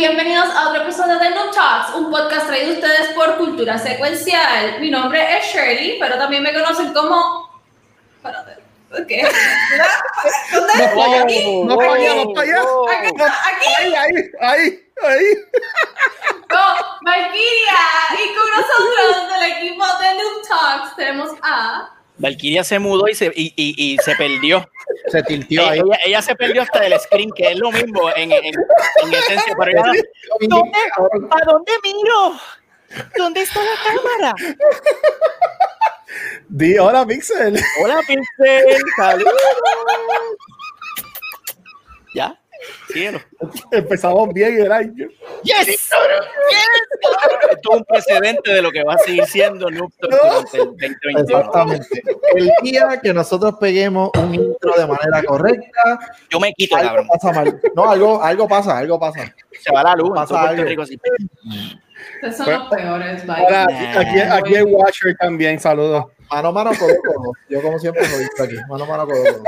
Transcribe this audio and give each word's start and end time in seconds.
Bienvenidos 0.00 0.48
a 0.56 0.70
otro 0.70 0.80
episodio 0.80 1.18
de 1.18 1.28
Noob 1.28 1.54
Talks, 1.54 1.94
un 1.94 2.10
podcast 2.10 2.46
traído 2.46 2.70
a 2.70 2.74
ustedes 2.76 3.08
por 3.12 3.36
Cultura 3.36 3.76
Secuencial. 3.76 4.80
Mi 4.80 4.90
nombre 4.90 5.36
es 5.36 5.44
Shirley, 5.44 5.98
pero 6.00 6.16
también 6.16 6.42
me 6.42 6.54
conocen 6.54 6.94
como... 6.94 7.60
Espérate, 8.16 8.62
¿qué? 9.06 9.28
¿Dónde? 10.54 10.72
Allá, 10.72 11.22
Aquí. 11.24 11.62
no 11.64 11.76
para 11.76 11.92
allá, 11.92 12.14
no 12.14 12.32
para 12.32 12.48
allá. 12.48 12.62
Aquí, 12.96 13.22
aquí. 13.22 13.68
Ahí, 13.76 13.92
ahí, 13.94 14.30
ahí, 14.40 14.88
ahí. 15.02 15.24
con 16.48 16.86
Valkyria 17.02 17.82
y 18.14 18.34
con 18.34 18.50
nosotros 18.56 19.28
del 19.28 19.52
equipo 19.52 19.84
de 19.84 20.14
Noob 20.14 20.48
Talks 20.48 20.96
tenemos 20.96 21.30
a... 21.42 21.90
Valkyria 22.20 22.62
se 22.64 22.78
mudó 22.78 23.08
y 23.08 23.14
se, 23.14 23.26
y, 23.34 23.52
y, 23.56 23.94
y 23.94 23.98
se 23.98 24.14
perdió. 24.14 24.68
Se 25.08 25.22
tiltió 25.22 25.66
ahí. 25.66 25.80
Ella, 25.80 25.98
ella 26.04 26.22
se 26.22 26.34
perdió 26.36 26.62
hasta 26.62 26.80
del 26.80 26.98
screen, 27.00 27.30
que 27.34 27.52
es 27.52 27.58
lo 27.58 27.72
mismo 27.72 28.10
en, 28.14 28.30
en, 28.32 28.44
en 28.44 29.14
esencia. 29.14 29.54
Pero 29.58 29.70
ella, 29.70 30.02
¿dónde, 30.40 30.78
¿A 31.30 31.44
dónde 31.44 31.72
miro? 31.82 32.40
¿Dónde 33.16 33.42
está 33.42 33.60
la 33.62 33.70
cámara? 33.84 34.34
Di 36.48 36.76
hola, 36.78 37.06
Pixel. 37.06 37.58
Hola, 37.82 38.00
Pincel. 38.06 38.82
Saludos. 38.96 39.34
¿Ya? 42.14 42.39
Síguelo. 42.88 43.20
Empezamos 43.70 44.28
bien 44.32 44.60
el 44.60 44.72
año. 44.72 45.08
¡Yes! 45.42 45.66
¡Yes! 45.66 45.90
Esto 47.50 47.70
es 47.72 47.76
un 47.78 47.84
precedente 47.84 48.52
de 48.52 48.62
lo 48.62 48.70
que 48.70 48.82
va 48.84 48.94
a 48.94 48.98
seguir 48.98 49.24
siendo 49.26 49.70
Noob 49.70 49.92
Talk 50.00 50.10
durante 50.12 50.56
el 50.56 50.64
2021. 50.64 51.20
Exactamente. 51.20 52.02
El 52.34 52.50
día 52.62 53.00
que 53.02 53.12
nosotros 53.14 53.54
peguemos 53.60 54.10
un 54.18 54.34
intro 54.34 54.72
de 54.76 54.86
manera 54.86 55.22
correcta, 55.26 55.98
Yo 56.28 56.40
me 56.40 56.52
quito, 56.52 56.76
algo 56.76 56.88
cabrón. 56.88 57.08
pasa 57.08 57.32
mal. 57.32 57.60
No, 57.74 57.90
algo, 57.90 58.22
algo 58.22 58.48
pasa, 58.48 58.78
algo 58.78 58.98
pasa. 59.00 59.34
Se 59.60 59.72
va 59.72 59.82
la 59.82 59.94
luz. 59.94 60.10
Pasa 60.14 60.48
algo. 60.48 60.64
Rico 60.64 60.82
así. 60.82 60.98
Ustedes 62.14 62.36
son 62.36 62.50
los 62.52 62.68
peores, 62.68 63.26
Valkyria. 63.26 64.00
aquí, 64.00 64.18
aquí 64.20 64.54
hay 64.56 64.62
Watcher 64.62 65.16
también, 65.18 65.58
saludos. 65.60 66.06
Mano, 66.30 66.52
mano, 66.52 66.70
codo, 66.78 66.94
codo. 67.02 67.32
Yo 67.48 67.60
como 67.62 67.78
siempre 67.78 68.06
lo 68.08 68.18
visto 68.18 68.42
aquí. 68.42 68.56
Mano, 68.68 68.86
mano, 68.86 69.06
codo, 69.06 69.22
codo. 69.22 69.42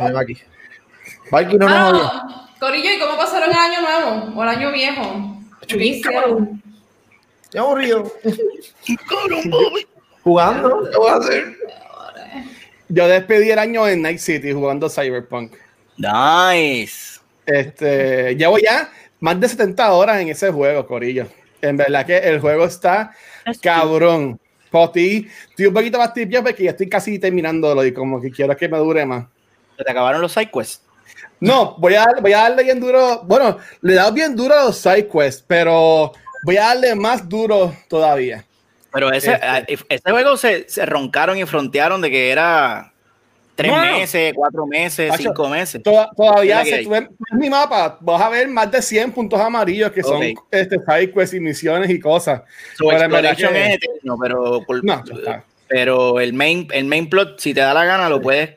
Ven 0.00 0.16
aquí. 0.16 0.36
Mikey 1.30 1.58
no 1.58 1.68
nos 1.68 1.92
oye. 1.92 2.02
Ah, 2.04 2.48
Corillo, 2.58 2.90
¿y 2.90 2.98
cómo 2.98 3.16
pasaron 3.16 3.50
el 3.50 3.56
año 3.56 3.80
nuevo 3.80 4.38
o 4.38 4.42
el 4.42 4.48
año 4.48 4.72
viejo? 4.72 5.36
¿Qué 5.66 5.84
hicieron? 5.84 6.62
Qué 7.50 7.58
aburrido. 7.58 8.12
Jugando, 10.22 10.88
¿qué 10.90 10.96
voy 10.96 11.10
a 11.10 11.14
hacer? 11.14 11.56
Yo 12.88 13.08
despedí 13.08 13.50
el 13.50 13.58
año 13.58 13.86
en 13.88 14.02
Night 14.02 14.18
City 14.18 14.52
jugando 14.52 14.88
Cyberpunk. 14.88 15.54
Nice. 15.96 17.20
Este, 17.44 18.36
llevo 18.36 18.58
ya 18.58 18.90
más 19.20 19.40
de 19.40 19.48
70 19.48 19.92
horas 19.92 20.20
en 20.20 20.28
ese 20.28 20.50
juego, 20.50 20.86
Corillo. 20.86 21.26
En 21.60 21.76
verdad 21.76 22.06
que 22.06 22.16
el 22.16 22.40
juego 22.40 22.64
está 22.64 23.12
cabrón. 23.60 24.38
Por 24.70 24.92
ti, 24.92 25.28
estoy 25.50 25.66
un 25.66 25.74
poquito 25.74 25.98
más 25.98 26.12
tibio 26.12 26.42
porque 26.42 26.64
ya 26.64 26.70
estoy 26.70 26.88
casi 26.88 27.18
terminándolo 27.18 27.84
y 27.84 27.92
como 27.92 28.20
que 28.20 28.30
quiero 28.30 28.56
que 28.56 28.68
me 28.68 28.78
dure 28.78 29.06
más. 29.06 29.26
Se 29.76 29.84
te 29.84 29.90
acabaron 29.90 30.20
los 30.20 30.32
sidequests. 30.32 30.85
No, 31.40 31.74
voy 31.78 31.94
a, 31.94 32.06
voy 32.20 32.32
a 32.32 32.42
darle 32.42 32.64
bien 32.64 32.80
duro. 32.80 33.22
Bueno, 33.24 33.58
le 33.82 33.92
he 33.92 33.96
dado 33.96 34.12
bien 34.12 34.34
duro 34.34 34.54
a 34.58 34.64
los 34.64 34.76
side 34.78 35.08
quests, 35.08 35.44
pero 35.46 36.12
voy 36.44 36.56
a 36.56 36.66
darle 36.68 36.94
más 36.94 37.28
duro 37.28 37.74
todavía. 37.88 38.44
Pero 38.92 39.12
ese, 39.12 39.32
Este. 39.34 39.46
a- 39.46 39.64
ese 39.68 40.10
juego 40.10 40.36
se, 40.38 40.68
se 40.68 40.86
roncaron 40.86 41.36
y 41.38 41.44
frontearon 41.44 42.00
de 42.00 42.10
que 42.10 42.30
era 42.30 42.90
tres 43.54 43.70
No. 43.70 43.80
meses, 43.82 44.32
cuatro 44.34 44.66
meses, 44.66 45.12
cinco 45.18 45.48
meses. 45.50 45.82
Toda- 45.82 46.10
todavía, 46.16 46.60
hay. 46.60 46.84
tú 46.84 46.90
ves 46.90 47.04
mi 47.32 47.50
mapa, 47.50 47.98
vas 48.00 48.22
a 48.22 48.30
ver 48.30 48.48
más 48.48 48.70
de 48.70 48.80
100 48.80 49.12
puntos 49.12 49.38
amarillos 49.38 49.92
que 49.92 50.02
son 50.02 50.16
Ok. 50.16 50.46
este, 50.50 50.76
side 50.78 51.12
quests 51.12 51.34
y 51.34 51.40
misiones 51.40 51.90
y 51.90 52.00
cosas. 52.00 52.42
Su 52.76 52.86
pero 52.88 53.10
que- 53.10 53.30
es 53.30 53.74
eterno, 53.74 54.16
pero, 54.22 54.62
por- 54.66 54.82
No, 54.82 55.02
pero 55.68 56.20
el 56.20 56.32
main, 56.32 56.68
el 56.72 56.84
main 56.86 57.10
plot, 57.10 57.38
si 57.40 57.52
te 57.52 57.60
da 57.60 57.74
la 57.74 57.84
gana, 57.84 58.08
lo 58.08 58.20
puedes 58.22 58.50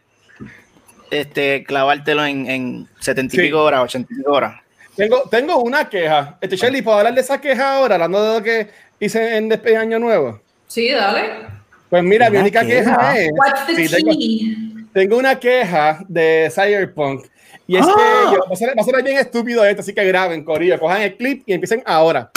este, 1.12 1.64
clavártelo 1.64 2.26
en, 2.26 2.50
en 2.50 2.88
70 3.00 3.36
y 3.36 3.40
Sí. 3.40 3.46
pico 3.46 3.64
horas, 3.64 3.82
80 3.84 4.14
y 4.14 4.16
pico 4.18 4.32
horas. 4.32 4.62
Tengo, 4.96 5.24
tengo 5.30 5.58
una 5.60 5.88
queja. 5.88 6.38
Este, 6.42 6.58
Shelly, 6.58 6.82
¿puedo 6.82 6.98
hablar 6.98 7.14
de 7.14 7.22
esa 7.22 7.40
queja 7.40 7.78
ahora? 7.78 7.96
Hablando 7.96 8.22
de 8.22 8.40
lo 8.40 8.44
que 8.44 8.68
hice 9.00 9.38
en 9.38 9.48
Despegue 9.50 9.78
Año 9.78 9.98
Nuevo. 10.00 10.42
Sí, 10.68 10.92
dale. 10.92 11.48
Pues 11.90 12.04
mira, 12.04 12.30
mi 12.30 12.38
única 12.38 12.66
queja, 12.66 12.96
queja. 12.98 13.20
es. 13.20 13.32
What's 13.32 13.66
the 13.68 13.88
sí, 13.88 14.86
tengo, 14.94 15.18
una 15.18 15.40
queja 15.40 16.04
de 16.08 16.52
Cyberpunk. 16.54 17.26
Y 17.66 17.78
es 17.78 17.86
¡Ah! 17.88 17.94
que 17.96 18.36
yo, 18.36 18.40
va, 18.48 18.54
a 18.54 18.56
ser, 18.56 18.70
va 18.78 18.82
a 18.82 18.84
ser 18.84 19.04
bien 19.04 19.18
estúpido 19.18 19.64
esto, 19.64 19.82
así 19.82 19.94
que 19.94 20.04
graben, 20.04 20.44
Corillo, 20.44 20.80
cojan 20.80 21.02
el 21.02 21.16
clip 21.16 21.44
y 21.46 21.54
empiecen 21.54 21.82
ahora. 21.86 22.32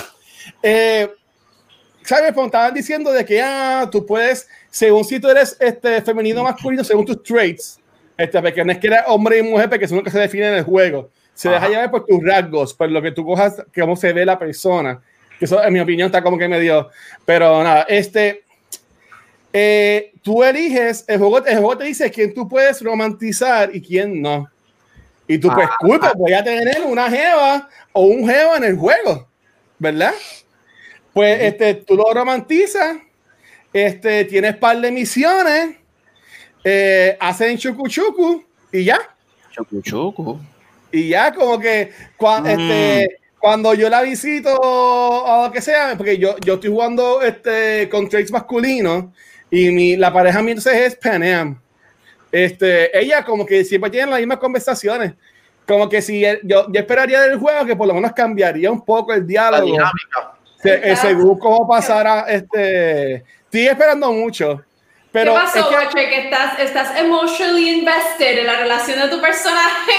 Eh, 0.62 1.10
Cyberpunk 2.04 2.46
estaban 2.46 2.74
diciendo 2.74 3.12
de 3.12 3.24
que 3.24 3.40
ah, 3.40 3.88
tú 3.90 4.04
puedes, 4.04 4.48
según 4.70 5.04
si 5.04 5.18
tú 5.20 5.28
eres 5.28 5.56
este, 5.60 6.02
femenino 6.02 6.42
o 6.42 6.44
masculino, 6.44 6.84
según 6.84 7.06
tus 7.06 7.22
traits, 7.22 7.78
este, 8.22 8.40
porque 8.40 8.64
no 8.64 8.72
es 8.72 8.78
que 8.78 8.86
eres 8.88 9.00
hombre 9.06 9.38
y 9.38 9.42
mujer, 9.42 9.68
porque 9.68 9.84
eso 9.86 10.02
que 10.02 10.10
se 10.10 10.18
define 10.18 10.48
en 10.48 10.54
el 10.54 10.64
juego. 10.64 11.10
Se 11.34 11.48
deja 11.48 11.62
Ajá. 11.64 11.68
llevar 11.68 11.90
por 11.90 12.04
tus 12.06 12.22
rasgos, 12.24 12.74
por 12.74 12.90
lo 12.90 13.00
que 13.02 13.12
tú 13.12 13.24
cojas, 13.24 13.62
cómo 13.74 13.96
se 13.96 14.12
ve 14.12 14.24
la 14.24 14.38
persona. 14.38 15.00
Que 15.38 15.46
eso, 15.46 15.62
en 15.62 15.72
mi 15.72 15.80
opinión, 15.80 16.06
está 16.06 16.22
como 16.22 16.38
que 16.38 16.46
medio. 16.48 16.88
Pero 17.24 17.62
nada, 17.62 17.82
este. 17.88 18.44
eh, 19.52 20.12
tú 20.22 20.42
eliges, 20.44 21.04
el 21.08 21.18
juego, 21.18 21.44
el 21.44 21.56
juego 21.58 21.78
te 21.78 21.84
dice 21.84 22.10
quién 22.10 22.32
tú 22.32 22.48
puedes 22.48 22.80
romantizar 22.82 23.74
y 23.74 23.80
quién 23.82 24.20
no. 24.22 24.48
Y 25.26 25.38
tú, 25.38 25.48
pues, 25.54 25.68
Ah, 25.70 25.76
cool, 25.80 25.98
pues, 26.00 26.12
voy 26.16 26.32
a 26.32 26.44
tener 26.44 26.82
una 26.86 27.08
jeva 27.10 27.68
o 27.92 28.02
un 28.02 28.28
jeva 28.28 28.56
en 28.56 28.64
el 28.64 28.76
juego, 28.76 29.28
¿verdad? 29.78 30.12
Pues, 31.12 31.42
este, 31.42 31.74
tú 31.74 31.96
lo 31.96 32.12
romantizas, 32.12 32.96
este, 33.72 34.24
tienes 34.26 34.56
par 34.56 34.78
de 34.80 34.90
misiones, 34.90 35.76
eh, 36.64 37.16
hacen 37.20 37.58
chucu 37.58 37.88
chucu 37.88 38.44
y 38.72 38.84
ya. 38.84 38.98
Chucu, 39.50 39.82
chucu. 39.82 40.40
Y 40.90 41.08
ya 41.08 41.32
como 41.34 41.58
que 41.58 41.90
cua- 42.18 42.40
Mm. 42.42 42.46
este, 42.46 43.16
cuando 43.38 43.74
yo 43.74 43.88
la 43.88 44.02
visito 44.02 44.54
o 44.60 45.44
lo 45.46 45.52
que 45.52 45.60
sea, 45.60 45.94
porque 45.96 46.18
yo, 46.18 46.36
yo 46.44 46.54
estoy 46.54 46.70
jugando 46.70 47.22
este, 47.22 47.88
con 47.88 48.08
traits 48.08 48.30
masculinos 48.30 49.06
y 49.50 49.70
mi, 49.70 49.96
la 49.96 50.12
pareja 50.12 50.40
mía 50.42 50.52
entonces 50.54 50.80
es 50.80 50.96
Pan 50.96 51.22
Am. 51.24 51.60
Este, 52.30 52.96
ella 52.98 53.24
como 53.24 53.44
que 53.44 53.64
siempre 53.64 53.90
tiene 53.90 54.10
las 54.10 54.20
mismas 54.20 54.38
conversaciones. 54.38 55.14
Como 55.66 55.88
que 55.88 56.00
si 56.02 56.20
yo, 56.20 56.66
yo 56.68 56.80
esperaría 56.80 57.20
del 57.22 57.38
juego 57.38 57.64
que 57.66 57.76
por 57.76 57.86
lo 57.86 57.94
menos 57.94 58.12
cambiaría 58.12 58.70
un 58.70 58.84
poco 58.84 59.12
el 59.12 59.20
La 59.20 59.26
diálogo. 59.26 59.66
dinámica. 59.66 60.32
se- 60.62 60.92
eh, 60.92 60.96
según 60.96 61.38
cómo 61.38 61.66
pasara 61.68 62.20
este. 62.28 63.16
Estoy 63.44 63.66
esperando 63.66 64.12
mucho. 64.12 64.62
Pero 65.12 65.34
¿Qué 65.34 65.40
pasó, 65.40 65.70
es 65.80 65.94
que- 65.94 66.18
estás, 66.24 66.58
estás 66.58 66.98
emotionally 66.98 67.68
invested 67.70 68.38
en 68.38 68.46
la 68.46 68.56
relación 68.60 68.98
de 68.98 69.08
tu 69.08 69.20
personaje. 69.20 69.92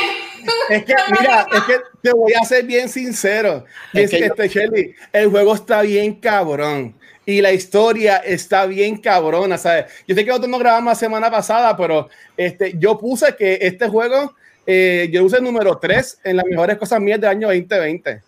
Es 0.69 0.83
que, 0.85 0.93
mira, 1.19 1.47
es 1.53 1.61
que 1.63 1.75
te 2.01 2.11
voy 2.11 2.33
a 2.33 2.43
ser 2.43 2.65
bien 2.65 2.89
sincero. 2.89 3.63
Es 3.93 4.05
Es 4.05 4.09
que 4.11 4.17
que 4.17 4.27
yo- 4.27 4.33
este, 4.33 4.47
Shelly, 4.49 4.95
el 5.11 5.29
juego 5.29 5.53
está 5.53 5.81
bien 5.83 6.15
cabrón. 6.15 6.95
Y 7.25 7.39
la 7.41 7.53
historia 7.53 8.17
está 8.17 8.65
bien 8.65 8.97
cabrona, 8.97 9.57
¿sabes? 9.57 9.85
Yo 10.07 10.13
sé 10.15 10.23
que 10.25 10.29
nosotros 10.29 10.49
no 10.51 10.57
grabamos 10.59 10.91
la 10.91 10.95
semana 10.95 11.31
pasada, 11.31 11.77
pero 11.77 12.09
este, 12.35 12.73
yo 12.77 12.97
puse 12.99 13.33
que 13.37 13.59
este 13.61 13.87
juego, 13.87 14.35
eh, 14.65 15.07
yo 15.09 15.21
puse 15.21 15.37
el 15.37 15.43
número 15.43 15.77
3 15.77 16.19
en 16.25 16.35
las 16.37 16.45
mejores 16.45 16.77
cosas 16.77 16.99
mías 16.99 17.21
del 17.21 17.29
año 17.29 17.47
2020. 17.47 18.21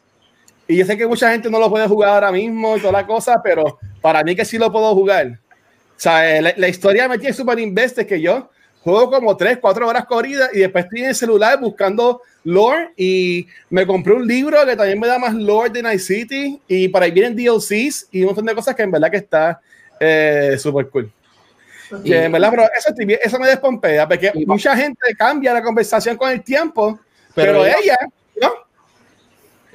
Y 0.68 0.78
yo 0.78 0.86
sé 0.86 0.98
que 0.98 1.06
mucha 1.06 1.30
gente 1.30 1.50
no 1.50 1.60
lo 1.60 1.70
puede 1.70 1.88
jugar 1.88 2.12
ahora 2.12 2.32
mismo 2.32 2.78
y 2.78 2.80
toda 2.80 2.94
la 2.94 3.06
cosa, 3.06 3.42
pero 3.44 3.78
para 4.02 4.24
mí 4.24 4.34
que 4.36 4.46
sí 4.46 4.58
lo 4.58 4.72
puedo 4.72 4.94
jugar. 4.96 5.40
O 5.96 6.00
sea, 6.00 6.42
la, 6.42 6.54
la 6.58 6.68
historia 6.68 7.08
me 7.08 7.18
tiene 7.18 7.34
súper 7.34 7.58
invested 7.60 8.06
que 8.06 8.20
yo 8.20 8.50
juego 8.84 9.10
como 9.10 9.36
3, 9.36 9.58
4 9.60 9.88
horas 9.88 10.06
corridas 10.06 10.50
y 10.54 10.60
después 10.60 10.84
estoy 10.86 11.00
en 11.02 11.08
el 11.08 11.16
celular 11.16 11.60
buscando 11.60 12.22
lore 12.44 12.92
y 12.96 13.48
me 13.72 13.88
compré 13.88 14.14
un 14.14 14.28
libro 14.28 14.64
que 14.66 14.76
también 14.76 15.00
me 15.00 15.08
da 15.08 15.18
más 15.18 15.34
lore 15.34 15.72
de 15.72 15.82
Night 15.82 16.00
City 16.02 16.62
y 16.68 16.88
para 16.90 17.06
ahí 17.06 17.12
vienen 17.12 17.36
DLCs 17.36 18.10
y 18.12 18.20
un 18.22 18.28
montón 18.28 18.46
de 18.46 18.54
cosas 18.54 18.76
que 18.76 18.84
en 18.84 18.92
verdad 18.92 19.10
que 19.10 19.18
está 19.18 19.60
eh, 20.00 20.56
súper 20.60 20.90
cool. 20.90 21.12
Que 22.04 22.26
en 22.26 22.32
verdad, 22.32 22.50
pero 22.52 22.64
eso, 22.78 22.94
eso 23.24 23.40
me 23.40 23.48
despompea 23.48 24.08
porque 24.08 24.32
Y- 24.36 24.46
mucha 24.46 24.76
gente 24.76 25.16
cambia 25.18 25.54
la 25.54 25.62
conversación 25.64 26.18
con 26.18 26.30
el 26.32 26.44
tiempo, 26.44 27.00
Pero 27.34 27.54
pero, 27.54 27.66
ella- 27.66 27.78
ella, 27.82 27.98
¿no? 28.42 28.50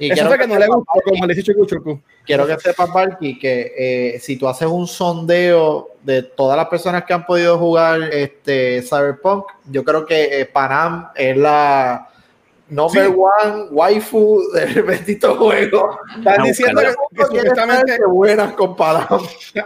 Y 0.01 0.07
Eso 0.07 0.13
quiero 0.15 0.29
fue 0.29 0.39
que 0.39 0.47
no 0.47 0.57
le 0.57 0.65
gustó, 0.65 0.91
como 1.05 1.25
le 1.27 1.43
Chucu. 1.43 2.01
quiero 2.25 2.47
que 2.47 2.57
sepas, 2.57 2.91
Barky, 2.91 3.37
que 3.37 3.71
eh, 3.77 4.19
si 4.19 4.35
tú 4.35 4.47
haces 4.47 4.67
un 4.67 4.87
sondeo 4.87 5.89
de 6.01 6.23
todas 6.23 6.57
las 6.57 6.67
personas 6.69 7.03
que 7.03 7.13
han 7.13 7.23
podido 7.23 7.59
jugar 7.59 8.01
este 8.11 8.81
Cyberpunk, 8.81 9.45
yo 9.69 9.83
creo 9.83 10.03
que 10.07 10.41
eh, 10.41 10.45
Panam 10.47 11.09
es 11.15 11.37
la 11.37 12.07
number 12.67 13.05
Sí. 13.09 13.13
one 13.15 13.63
waifu 13.69 14.41
del 14.53 14.81
bendito 14.87 15.35
juego. 15.35 15.99
Están 16.17 16.41
Ah, 16.41 16.43
diciendo 16.45 16.81
que, 16.81 16.87
que 16.87 17.25
supuestamente 17.25 17.97
buenas 18.07 18.53
con 18.53 18.75
Panam. 18.75 19.19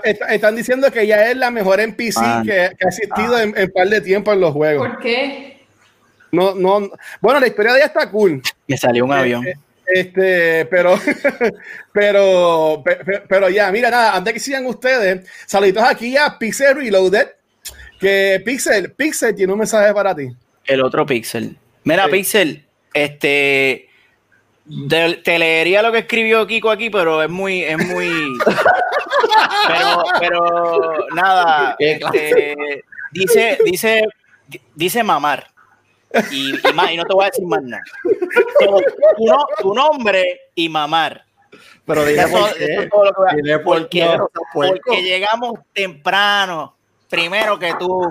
est- 0.03 0.21
están 0.31 0.55
diciendo 0.57 0.91
que 0.91 1.03
ella 1.03 1.31
es 1.31 1.37
la 1.37 1.49
mejor 1.49 1.79
NPC 1.79 2.17
Ah. 2.17 2.41
que, 2.43 2.51
que 2.77 2.85
ha 2.85 2.89
existido 2.89 3.39
en, 3.39 3.53
en 3.57 3.71
par 3.71 3.87
de 3.87 4.01
tiempo 4.01 4.33
en 4.33 4.41
los 4.41 4.51
juegos. 4.51 4.85
¿Por 4.89 4.99
qué? 4.99 5.61
No, 6.33 6.53
no, 6.53 6.89
bueno, 7.21 7.39
la 7.39 7.47
historia 7.47 7.71
de 7.71 7.77
ella 7.77 7.85
está 7.87 8.09
cool. 8.11 8.41
Me 8.67 8.75
salió 8.75 9.05
un 9.05 9.13
avión. 9.13 9.45
Este, 9.87 10.65
pero, 10.65 10.99
pero, 11.93 12.81
pe- 12.83 12.95
pe- 12.97 13.23
pero 13.27 13.49
ya, 13.49 13.71
mira, 13.71 13.89
nada, 13.89 14.15
antes 14.15 14.33
que 14.33 14.39
sigan 14.39 14.65
ustedes, 14.65 15.29
saluditos 15.45 15.83
aquí 15.83 16.17
a 16.17 16.37
Pixel 16.37 16.75
Reloaded, 16.75 17.27
que 17.99 18.41
Pixel, 18.45 18.91
Pixel 18.93 19.35
tiene 19.35 19.53
un 19.53 19.59
mensaje 19.59 19.93
para 19.93 20.15
ti. 20.15 20.27
El 20.65 20.83
otro 20.83 21.05
Pixel. 21.05 21.57
Mira, 21.83 22.05
Sí. 22.05 22.11
Pixel, 22.11 22.65
este. 22.93 23.89
Te, 24.89 25.13
te 25.23 25.37
leería 25.37 25.83
lo 25.83 25.91
que 25.91 25.99
escribió 25.99 26.47
Kiko 26.47 26.71
aquí, 26.71 26.89
pero 26.89 27.21
es 27.21 27.29
muy, 27.29 27.61
es 27.61 27.77
muy. 27.77 28.09
pero, 29.67 30.03
pero 30.19 31.07
nada. 31.13 31.75
Este, 31.77 32.55
dice, 33.11 33.59
dice, 33.63 34.03
dice 34.73 35.03
mamar. 35.03 35.47
Y, 36.31 36.55
y 36.69 36.73
más, 36.73 36.91
y 36.91 36.97
no 36.97 37.05
te 37.05 37.13
voy 37.13 37.23
a 37.25 37.27
decir 37.29 37.45
más 37.45 37.61
nada. 37.63 37.83
So, 38.59 38.77
tu, 39.17 39.25
no- 39.25 39.45
tu 39.61 39.73
nombre 39.73 40.41
y 40.55 40.69
mamar. 40.69 41.23
Pero 41.85 42.03
dile 42.05 42.21
Eso- 42.23 42.31
por 42.31 42.47
eso 42.49 42.55
qué. 42.57 42.73
es 42.75 42.89
todo 42.89 43.05
lo 43.05 43.11
que 43.29 43.35
Dile 43.37 43.59
por 43.59 43.77
porque, 43.81 43.99
qué, 43.99 44.17
no 44.17 44.29
porque 44.53 45.01
llegamos 45.03 45.53
temprano, 45.73 46.75
primero 47.09 47.59
que 47.59 47.73
tú. 47.79 48.01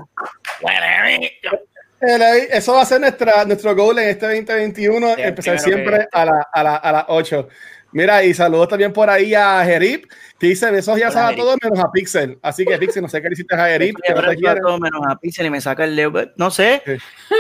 Eso 2.51 2.75
va 2.75 2.83
a 2.83 2.87
ser 2.87 3.01
nuestra, 3.01 3.45
nuestro 3.45 3.75
goal 3.75 3.99
en 3.99 4.09
este 4.11 4.27
2021, 4.27 5.15
Sí, 5.15 5.23
empezar 5.23 5.59
siempre 5.59 5.99
que- 6.01 6.09
a, 6.13 6.25
la- 6.25 6.49
a, 6.53 6.63
la- 6.63 6.77
a 6.77 6.93
las 6.93 7.05
8. 7.09 7.49
Mira, 7.95 8.25
y 8.25 8.35
saludos 8.35 8.69
también 8.69 8.93
por 8.93 9.09
ahí 9.09 9.33
a 9.35 9.65
Jerip, 9.65 10.11
que 10.39 10.49
dice 10.49 10.71
besos 10.71 10.99
ya 10.99 11.09
a 11.09 11.29
Jerip. 11.29 11.39
todos 11.39 11.57
menos 11.63 11.79
a 11.79 11.91
Pixel. 11.93 12.39
Así 12.43 12.67
que 12.67 12.77
Pixel, 12.77 13.03
no 13.03 13.09
sé 13.09 13.23
qué 13.23 13.29
le 13.29 13.33
hiciste 13.35 13.55
a 13.55 13.67
Jerip, 13.69 13.97
que 14.03 14.13
no 14.13 14.21
te 14.29 14.37
quiere. 14.37 14.61
todo 14.61 14.79
menos 14.81 15.01
a 15.09 15.17
Pixel 15.17 15.47
y 15.47 15.51
me 15.51 15.61
saca 15.61 15.85
el 15.85 15.95
Leo. 15.97 16.13
No 16.37 16.51
sé. 16.51 16.83
Sí. 16.85 16.93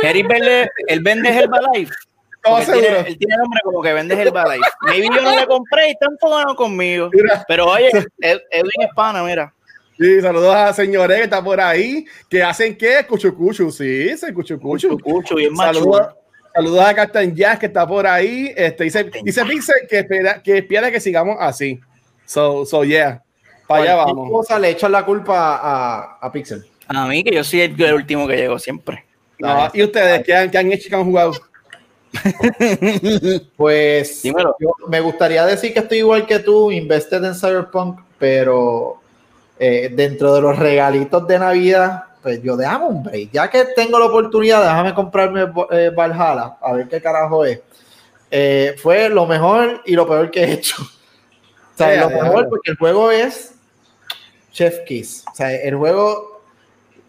Eric 0.04 0.28
vende, 0.28 0.70
él 0.86 1.00
vende 1.02 1.28
Herbalife. 1.28 1.92
Porque 2.42 2.62
Él 2.72 2.80
tiene, 2.80 2.98
él 3.08 3.18
tiene 3.18 3.36
nombre 3.38 3.60
como 3.64 3.82
que 3.82 3.92
vende 3.94 4.14
Herbalife. 4.20 4.68
Maybe 4.82 5.08
yo 5.14 5.22
no 5.22 5.34
le 5.34 5.46
compré 5.46 5.88
y 5.88 5.90
está 5.92 6.06
enfocado 6.10 6.54
conmigo. 6.54 7.10
Mira. 7.12 7.44
Pero 7.48 7.66
oye, 7.66 7.88
Ed- 8.20 8.42
Edwin 8.50 8.82
es 8.82 8.94
pana, 8.94 9.22
mira. 9.24 9.52
Sí, 9.98 10.20
saludos 10.20 10.54
a 10.54 10.72
señores 10.72 11.16
que 11.18 11.24
está 11.24 11.42
por 11.42 11.60
ahí, 11.60 12.04
que 12.28 12.42
hacen 12.42 12.76
qué, 12.76 13.06
cuchucuchu, 13.08 13.70
sí, 13.70 14.16
se 14.18 14.34
cuchucuchu. 14.34 14.98
Cucho, 15.00 15.36
bien 15.36 15.52
macho. 15.54 15.74
Saludos, 15.80 16.08
saludos 16.54 16.84
a 16.84 16.94
Captain 16.94 17.34
Jazz 17.34 17.58
que 17.58 17.66
está 17.66 17.86
por 17.86 18.06
ahí. 18.06 18.52
Este, 18.56 18.84
dice, 18.84 19.10
dice 19.22 19.44
Pixel 19.44 19.86
que 19.88 19.98
espera, 19.98 20.42
que 20.42 20.58
espera 20.58 20.90
que 20.90 21.00
sigamos 21.00 21.36
así. 21.40 21.80
So, 22.24 22.64
so 22.64 22.84
yeah. 22.84 23.22
Para 23.66 23.82
allá 23.82 23.94
vamos. 23.96 24.30
cosa 24.30 24.58
le 24.58 24.70
echan 24.70 24.92
la 24.92 25.04
culpa 25.04 25.56
a, 25.56 26.18
a 26.20 26.32
Pixel. 26.32 26.64
A 26.88 27.06
mí, 27.06 27.24
que 27.24 27.34
yo 27.34 27.42
soy 27.42 27.62
el, 27.62 27.80
el 27.82 27.94
último 27.94 28.28
que 28.28 28.36
llego 28.36 28.58
siempre. 28.58 29.04
No, 29.38 29.70
¿Y 29.72 29.82
ustedes 29.82 30.22
qué 30.24 30.34
han, 30.34 30.50
qué 30.50 30.58
han 30.58 30.70
hecho 30.72 30.86
y 30.86 30.90
qué 30.90 30.96
han 30.96 31.04
jugado? 31.04 31.32
Pues 33.56 34.22
Dímelo. 34.22 34.54
yo 34.60 34.70
me 34.88 35.00
gustaría 35.00 35.44
decir 35.46 35.72
que 35.72 35.80
estoy 35.80 35.98
igual 35.98 36.26
que 36.26 36.38
tú, 36.38 36.70
invested 36.70 37.24
en 37.24 37.34
Cyberpunk, 37.34 38.00
pero 38.18 39.00
eh, 39.58 39.90
dentro 39.92 40.34
de 40.34 40.40
los 40.40 40.56
regalitos 40.56 41.26
de 41.26 41.38
Navidad, 41.38 42.04
pues 42.24 42.42
yo 42.42 42.56
déjame 42.56 42.86
un 42.86 43.02
break. 43.02 43.30
Ya 43.32 43.50
que 43.50 43.66
tengo 43.76 43.98
la 43.98 44.06
oportunidad, 44.06 44.62
déjame 44.62 44.94
comprarme 44.94 45.46
eh, 45.70 45.90
Valhalla, 45.94 46.56
a 46.60 46.72
ver 46.72 46.88
qué 46.88 47.00
carajo 47.02 47.44
es. 47.44 47.60
Eh, 48.30 48.74
fue 48.82 49.10
lo 49.10 49.26
mejor 49.26 49.82
y 49.84 49.92
lo 49.94 50.08
peor 50.08 50.30
que 50.30 50.42
he 50.42 50.52
hecho. 50.54 50.76
O 50.82 51.76
sea, 51.76 51.94
Ya, 51.94 52.00
lo 52.08 52.10
mejor 52.10 52.44
ya. 52.44 52.48
porque 52.48 52.70
el 52.70 52.78
juego 52.78 53.10
es 53.10 53.54
Chef 54.52 54.80
Kiss. 54.86 55.22
O 55.30 55.34
sea, 55.34 55.52
el 55.52 55.74
juego, 55.76 56.40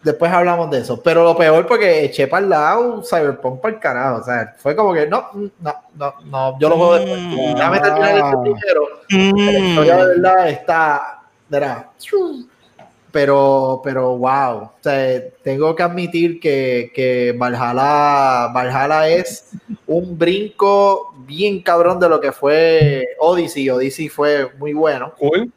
después 0.02 0.30
hablamos 0.30 0.70
de 0.70 0.80
eso, 0.80 1.02
pero 1.02 1.24
lo 1.24 1.34
peor 1.34 1.66
porque 1.66 2.04
eché 2.04 2.26
para 2.26 2.44
el 2.44 2.50
lado 2.50 3.02
Cyberpunk 3.02 3.60
para 3.62 3.74
el 3.74 3.80
carajo. 3.80 4.18
O 4.20 4.22
sea, 4.22 4.54
fue 4.58 4.76
como 4.76 4.92
que 4.92 5.06
no, 5.06 5.30
no, 5.60 5.74
no, 5.94 6.14
no, 6.26 6.58
yo 6.60 6.68
lo 6.68 6.76
juego 6.76 6.94
después. 6.96 7.20
Mm. 7.22 7.54
Déjame 7.54 7.80
terminar 7.80 8.16
el 8.16 8.40
primero. 8.42 8.88
La 9.08 9.58
historia 9.58 9.96
de 9.96 10.06
verdad 10.08 10.48
está. 10.50 11.22
verá, 11.48 11.90
Pero, 13.12 13.80
pero 13.82 14.16
wow. 14.16 14.56
O 14.62 14.72
sea, 14.80 15.22
tengo 15.42 15.74
que 15.74 15.82
admitir 15.82 16.38
que, 16.40 16.92
que 16.94 17.34
Valhalla, 17.36 18.52
Valhalla 18.52 19.08
es 19.08 19.50
un 19.86 20.18
brinco 20.18 21.14
bien 21.26 21.62
cabrón 21.62 21.98
de 21.98 22.08
lo 22.08 22.20
que 22.20 22.32
fue 22.32 23.06
Odyssey. 23.18 23.70
Odyssey 23.70 24.08
fue 24.08 24.50
muy 24.58 24.72
bueno. 24.74 25.12
Cool. 25.18 25.50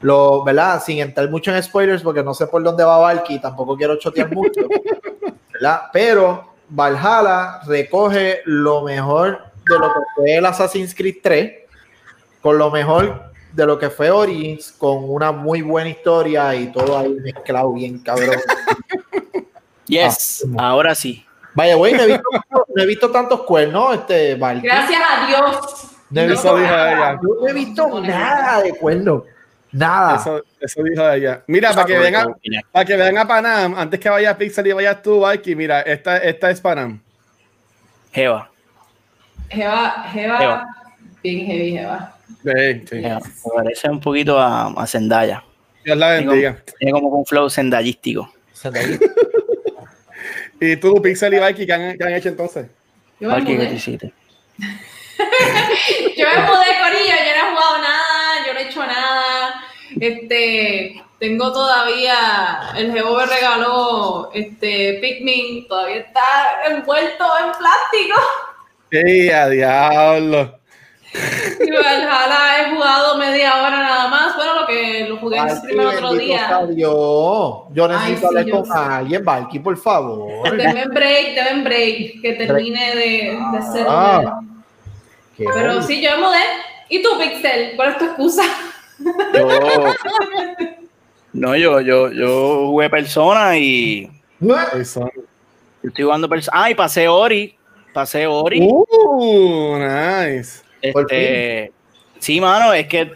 Lo, 0.00 0.42
¿verdad? 0.42 0.82
Sin 0.82 0.98
entrar 0.98 1.28
mucho 1.30 1.54
en 1.54 1.62
spoilers, 1.62 2.02
porque 2.02 2.22
no 2.22 2.34
sé 2.34 2.46
por 2.46 2.62
dónde 2.62 2.84
va 2.84 2.98
Valky, 2.98 3.38
tampoco 3.38 3.76
quiero 3.76 3.96
chotear 3.96 4.34
mucho. 4.34 4.62
¿verdad? 5.52 5.82
Pero 5.92 6.54
Valhalla 6.70 7.60
recoge 7.66 8.40
lo 8.46 8.82
mejor 8.82 9.40
de 9.68 9.78
lo 9.78 9.88
que 9.88 10.00
fue 10.14 10.36
el 10.36 10.46
Assassin's 10.46 10.94
Creed 10.94 11.16
3, 11.22 11.52
con 12.40 12.58
lo 12.58 12.70
mejor 12.70 13.29
de 13.52 13.66
lo 13.66 13.78
que 13.78 13.90
fue 13.90 14.10
Origins, 14.10 14.72
con 14.78 15.08
una 15.10 15.32
muy 15.32 15.62
buena 15.62 15.90
historia 15.90 16.54
y 16.54 16.70
todo 16.72 16.98
ahí 16.98 17.08
mezclado 17.22 17.72
bien 17.72 17.98
cabrón. 18.00 18.36
Yes, 19.86 20.46
Ah, 20.56 20.68
ahora 20.68 20.94
sí. 20.94 21.24
Vaya, 21.52 21.74
güey, 21.74 21.94
no 21.94 22.02
he 22.04 22.06
visto, 22.06 22.22
no 22.76 22.82
he 22.82 22.86
visto 22.86 23.10
tantos 23.10 23.42
cuernos, 23.42 23.94
este 23.96 24.36
Valky. 24.36 24.66
Gracias 24.68 25.00
a 25.04 25.26
Dios. 25.26 25.86
No 26.10 26.20
he 26.20 26.26
No, 26.26 26.30
visto, 26.32 26.48
Eso 26.48 26.56
dijo 26.58 26.74
ella. 26.74 27.18
no 27.20 27.48
he 27.48 27.52
visto 27.52 28.00
nada 28.00 28.62
de 28.62 28.72
cuernos. 28.74 29.22
Nada. 29.72 30.16
Eso, 30.16 30.42
eso 30.60 30.82
dijo 30.84 31.10
ella. 31.10 31.42
Mira, 31.48 31.72
para 31.72 31.86
que 31.86 31.98
vengan, 31.98 32.36
para 32.70 32.84
que 32.84 32.96
vean 32.96 33.18
a 33.18 33.26
Panam, 33.26 33.74
antes 33.76 33.98
que 33.98 34.08
vaya 34.08 34.38
Pixel 34.38 34.66
y 34.68 34.72
vayas 34.72 35.02
tú, 35.02 35.20
Mikey, 35.22 35.56
mira, 35.56 35.80
esta, 35.82 36.18
esta 36.18 36.50
es 36.52 36.60
Panam. 36.60 37.00
Jeva. 38.12 38.48
Jeva, 39.48 40.04
Jeva, 40.12 40.38
Jeva. 40.38 40.66
bien 41.22 41.46
heavy, 41.46 41.72
Jeva. 41.72 42.14
Sí, 42.44 42.84
sí. 42.88 43.00
Jeva. 43.02 43.18
Me 43.20 43.50
parece 43.56 43.88
un 43.90 44.00
poquito 44.00 44.38
a, 44.38 44.68
a 44.68 44.86
Zendaya. 44.86 45.44
Dios 45.84 45.96
la 45.96 46.16
Tiene 46.18 46.26
bendiga. 46.30 46.52
como, 46.54 46.76
tiene 46.78 46.92
como 46.92 47.08
un 47.08 47.26
flow 47.26 47.50
zendayístico. 47.50 48.32
Y 50.62 50.76
tú, 50.76 51.00
Pixel 51.00 51.32
y 51.32 51.40
Mikey, 51.40 51.66
¿qué 51.66 51.72
han, 51.72 51.96
qué 51.96 52.04
han 52.04 52.12
hecho 52.14 52.28
entonces? 52.28 52.66
Yo 53.18 53.28
me 53.28 53.34
Valky, 53.34 53.56
¿qué 53.56 53.64
mudé. 53.64 53.74
hiciste? 53.74 54.12
Yo 54.58 56.26
me 56.26 56.42
mudé, 56.42 56.66
Corillo, 56.82 57.14
yo 57.16 57.32
no 57.34 57.46
he 57.46 57.50
jugado 57.50 57.78
nada, 57.78 58.46
yo 58.46 58.52
no 58.54 58.60
he 58.60 58.62
hecho 58.64 58.80
nada. 58.86 59.64
Este, 59.98 61.02
tengo 61.18 61.50
todavía, 61.52 62.72
el 62.76 62.92
Jevo 62.92 63.16
me 63.16 63.24
regaló 63.26 64.30
este 64.34 64.98
Pikmin, 65.00 65.66
todavía 65.66 65.96
está 65.96 66.20
envuelto 66.68 67.24
en 67.38 67.52
plástico. 67.58 68.20
¡Sí, 68.92 69.30
a 69.30 69.48
diablo! 69.48 70.59
Y 71.60 71.70
Valhalla 71.70 72.60
he 72.60 72.74
jugado 72.74 73.18
media 73.18 73.56
hora 73.56 73.70
nada 73.70 74.08
más. 74.08 74.36
Bueno, 74.36 74.60
lo 74.60 74.66
que 74.66 75.06
lo 75.08 75.16
jugué 75.18 75.38
en 75.38 75.46
Valky, 75.46 75.58
stream 75.60 75.80
el 75.80 75.86
otro 75.86 76.12
día. 76.14 76.66
Dios. 76.70 77.58
Yo 77.72 77.88
necesito 77.88 78.20
sí, 78.20 78.26
hablar 78.26 78.44
yo 78.46 78.62
con 78.62 78.72
alguien, 78.72 79.24
Valky, 79.24 79.58
por 79.58 79.76
favor. 79.76 80.56
Deme 80.56 80.86
break, 80.86 81.34
deme 81.34 81.62
break, 81.64 82.22
que 82.22 82.32
termine 82.34 82.94
de, 82.94 83.38
de 83.52 83.58
hacer. 83.58 83.86
Ah. 83.88 84.40
Qué 85.36 85.44
Pero 85.52 85.82
sí, 85.82 86.00
yo 86.00 86.10
me 86.12 86.26
mudé. 86.26 86.42
¿Y 86.88 87.02
tú, 87.02 87.10
Pixel? 87.18 87.76
¿Cuál 87.76 87.90
es 87.90 87.98
tu 87.98 88.04
excusa? 88.04 88.42
Yo. 89.34 89.48
No, 91.32 91.54
yo, 91.54 91.80
yo, 91.80 92.10
yo 92.10 92.66
jugué 92.66 92.90
persona 92.90 93.56
y 93.56 94.10
Eso. 94.74 95.08
estoy 95.80 96.04
jugando 96.04 96.28
persona. 96.28 96.64
Ah, 96.64 96.70
y 96.70 96.74
pasé 96.74 97.06
Ori. 97.06 97.56
Pasé 97.94 98.26
Ori. 98.26 98.60
Uh, 98.60 99.76
nice. 99.78 100.62
Este, 100.82 101.72
sí, 102.18 102.40
mano, 102.40 102.72
es 102.72 102.86
que 102.86 103.12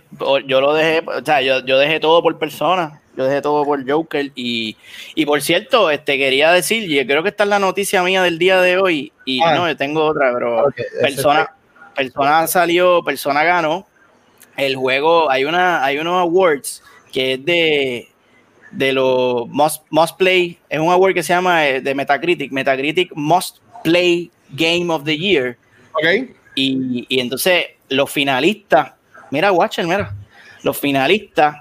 yo 0.47 0.61
lo 0.61 0.75
dejé, 0.75 1.02
o 1.06 1.25
sea, 1.25 1.40
yo, 1.40 1.64
yo 1.64 1.78
dejé 1.78 2.00
todo 2.00 2.23
por 2.23 2.38
persona, 2.38 3.00
yo 3.16 3.25
dejé 3.25 3.42
todo 3.42 3.64
por 3.64 3.88
Joker 3.88 4.30
y, 4.35 4.76
y 5.14 5.26
por 5.26 5.40
cierto, 5.42 5.90
este 5.90 6.18
quería 6.18 6.52
decir, 6.52 6.90
y 6.90 7.06
creo 7.06 7.23
que 7.23 7.28
esta 7.30 7.44
es 7.44 7.50
la 7.50 7.59
noticia 7.59 8.02
mía 8.02 8.23
del 8.23 8.38
día 8.38 8.61
de 8.61 8.78
hoy, 8.78 9.12
y 9.25 9.40
Ah. 9.42 9.54
no, 9.54 9.68
yo 9.68 9.76
tengo 9.76 10.04
otra, 10.04 10.33
pero 10.33 10.66
persona, 11.00 11.50
persona 11.94 12.47
salió, 12.47 13.02
persona 13.02 13.44
ganó 13.44 13.87
el 14.56 14.76
juego, 14.76 15.30
hay 15.30 15.44
una, 15.44 15.85
hay 15.85 15.99
unos 15.99 16.21
awards 16.21 16.83
que 17.12 17.35
es 17.35 17.44
de 17.44 18.09
de 18.71 18.92
los 18.92 19.47
Must, 19.49 19.85
Must 19.90 20.16
Play, 20.16 20.59
es 20.68 20.80
un 20.80 20.90
award 20.90 21.14
que 21.14 21.23
se 21.23 21.33
llama 21.33 21.64
eh, 21.68 21.80
de 21.80 21.94
Metacritic, 21.94 22.50
Metacritic 22.50 23.12
Must 23.14 23.59
Play 23.85 24.33
Game 24.50 24.92
of 24.92 25.04
the 25.04 25.16
Year, 25.16 25.56
Ok. 25.92 26.35
Y, 26.54 27.06
y 27.08 27.20
entonces 27.20 27.66
los 27.88 28.11
finalistas, 28.11 28.92
mira, 29.30 29.52
Watcher, 29.52 29.87
mira, 29.87 30.14
los 30.62 30.78
finalistas 30.78 31.56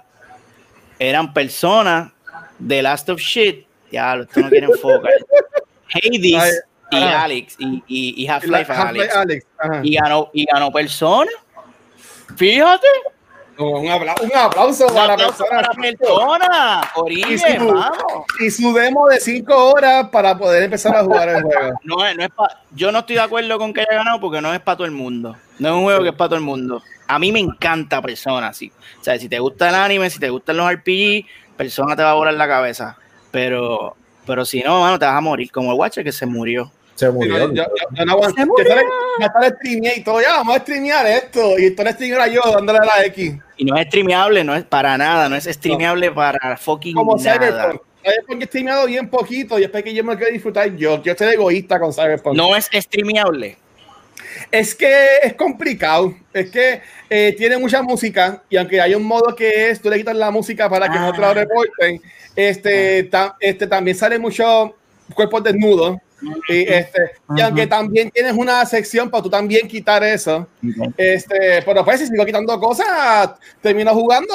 eran 1.00 1.34
personas 1.34 2.12
de 2.60 2.82
Last 2.82 3.10
of 3.10 3.20
Shit, 3.20 3.66
ya, 3.92 4.16
esto 4.16 4.40
no 4.40 4.50
quiere 4.50 4.68
enfocar, 4.72 5.12
Hades 5.94 6.64
y 6.92 6.96
ajá. 6.96 7.24
Alex, 7.24 7.56
y, 7.60 7.84
y, 7.88 8.24
y 8.24 8.28
Half-Life 8.28 8.72
Half-Life 8.72 9.12
Alex, 9.12 9.46
Alex. 9.60 9.80
Y 9.84 9.96
ganó, 9.96 10.30
y 10.34 10.46
ganó 10.46 10.72
persona, 10.72 11.32
fíjate, 12.36 12.88
Un, 13.58 13.88
apla- 13.88 14.16
un 14.22 14.32
aplauso 14.36 14.88
un 14.88 14.94
para 14.96 15.08
la 15.16 15.18
persona. 15.18 15.50
para 15.50 15.70
persona, 15.74 16.92
Y 17.10 17.38
su, 17.38 17.46
vamos. 17.74 18.26
y 18.40 18.50
su 18.50 18.74
demo 18.74 19.08
de 19.10 19.20
5 19.20 19.66
horas 19.72 20.10
para 20.10 20.38
poder 20.38 20.64
empezar 20.64 20.96
a 20.96 21.04
jugar 21.04 21.30
el 21.30 21.44
juego. 21.44 21.80
No, 21.84 22.06
es- 22.06 22.16
no 22.18 22.24
es 22.24 22.30
pa- 22.32 22.62
yo 22.72 22.92
no 22.92 23.00
estoy 23.00 23.16
de 23.16 23.22
acuerdo 23.22 23.58
con 23.60 23.72
que 23.74 23.82
haya 23.82 23.94
ganado 24.00 24.20
porque 24.20 24.42
no 24.42 24.54
es 24.54 24.60
para 24.60 24.78
todo 24.78 24.86
el 24.86 24.92
mundo. 24.92 25.36
No 25.60 25.68
es 25.70 25.74
un 25.76 25.84
juego 25.84 26.02
que 26.04 26.10
es 26.10 26.16
para 26.16 26.30
todo 26.30 26.38
el 26.40 26.44
mundo. 26.46 26.82
A 27.08 27.20
mí 27.20 27.32
me 27.32 27.40
encanta 27.40 28.02
Persona, 28.02 28.54
sí. 28.54 28.72
O 29.00 29.04
sea, 29.04 29.20
si 29.20 29.30
te 29.30 29.38
gusta 29.40 29.70
el 29.70 29.76
anime, 29.76 30.10
si 30.10 30.20
te 30.20 30.30
gustan 30.30 30.58
los 30.58 30.72
RPG, 30.72 31.26
Persona 31.56 31.96
te 31.96 32.02
va 32.04 32.12
a 32.12 32.16
volar 32.16 32.34
la 32.34 32.48
cabeza. 32.48 32.98
Pero, 33.30 33.96
pero 34.26 34.46
si 34.46 34.62
no, 34.62 34.82
mano, 34.82 34.98
te 34.98 35.06
vas 35.06 35.16
a 35.16 35.22
morir. 35.22 35.52
Como 35.52 35.72
el 35.72 35.78
Watcher 35.78 36.04
que 36.04 36.12
se 36.12 36.26
murió. 36.26 36.72
Se 36.96 37.10
murió. 37.10 37.52
yo- 37.54 37.66
no 38.06 38.20
streameé 39.58 39.94
y 39.98 40.04
todo. 40.04 40.22
Ya, 40.22 40.30
vamos 40.38 40.56
a 40.56 40.60
streamear 40.60 41.06
esto. 41.08 41.58
Y 41.60 41.66
esto 41.66 41.82
es 41.84 41.96
streamear 41.96 42.30
yo 42.30 42.42
dándole 42.54 42.80
a 42.80 42.86
la 42.86 43.06
X. 43.06 43.34
Y 43.58 43.66
no 43.66 43.78
es 43.78 43.88
streameable, 43.88 44.44
no 44.44 44.56
es 44.56 44.64
para 44.64 44.98
nada, 44.98 45.30
no 45.30 45.36
es 45.36 45.46
streameable 45.46 46.12
para 46.12 46.58
fucking 46.58 46.96
Como 46.96 47.16
nada. 47.18 47.34
Cyberpunk. 47.38 47.82
Cyberpunk 48.04 48.42
he 48.42 48.46
streameado 48.46 48.86
bien 48.86 49.10
poquito 49.10 49.58
y 49.58 49.62
después 49.62 49.84
que 49.84 49.94
yo 49.94 50.04
me 50.04 50.16
quiero 50.18 50.32
disfrutar 50.34 50.76
yo. 50.76 51.02
Yo 51.04 51.14
soy 51.18 51.34
egoísta 51.34 51.80
con 51.80 51.94
Cyberpunk. 51.94 52.36
No 52.36 52.56
es 52.56 52.70
streameable. 52.74 53.58
Es 54.52 54.76
que 54.76 55.18
es 55.24 55.34
complicado. 55.36 56.14
Es 56.34 56.50
que 56.52 56.82
eh, 57.10 57.34
tiene 57.38 57.58
mucha 57.58 57.82
música 57.82 58.42
y 58.50 58.58
aunque 58.58 58.82
hay 58.82 58.94
un 58.96 59.04
modo 59.04 59.36
que 59.36 59.70
es, 59.70 59.82
tú 59.82 59.90
le 59.90 59.98
quitas 59.98 60.16
la 60.16 60.32
música 60.32 60.70
para 60.70 60.88
que 60.90 60.98
Ah. 60.98 61.02
no 61.08 61.14
te 61.14 61.22
lo 61.22 61.34
reporten, 61.34 62.02
este, 62.36 63.04
ta- 63.04 63.36
este, 63.40 63.68
también 63.68 63.96
sale 63.96 64.18
mucho 64.20 64.76
cuerpos 65.14 65.44
desnudos. 65.44 65.98
Y, 66.50 66.62
este, 66.72 67.12
y 67.36 67.42
aunque 67.42 67.68
también 67.68 68.10
tienes 68.12 68.34
una 68.34 68.66
sección 68.66 69.10
para 69.10 69.24
tú 69.24 69.30
también 69.30 69.68
quitar 69.68 70.04
eso, 70.04 70.48
este, 70.98 71.62
pero 71.66 71.84
pues 71.84 72.00
si 72.00 72.08
sigo 72.08 72.26
quitando 72.26 72.60
cosas, 72.60 73.32
termino 73.62 73.94
jugando 73.94 74.34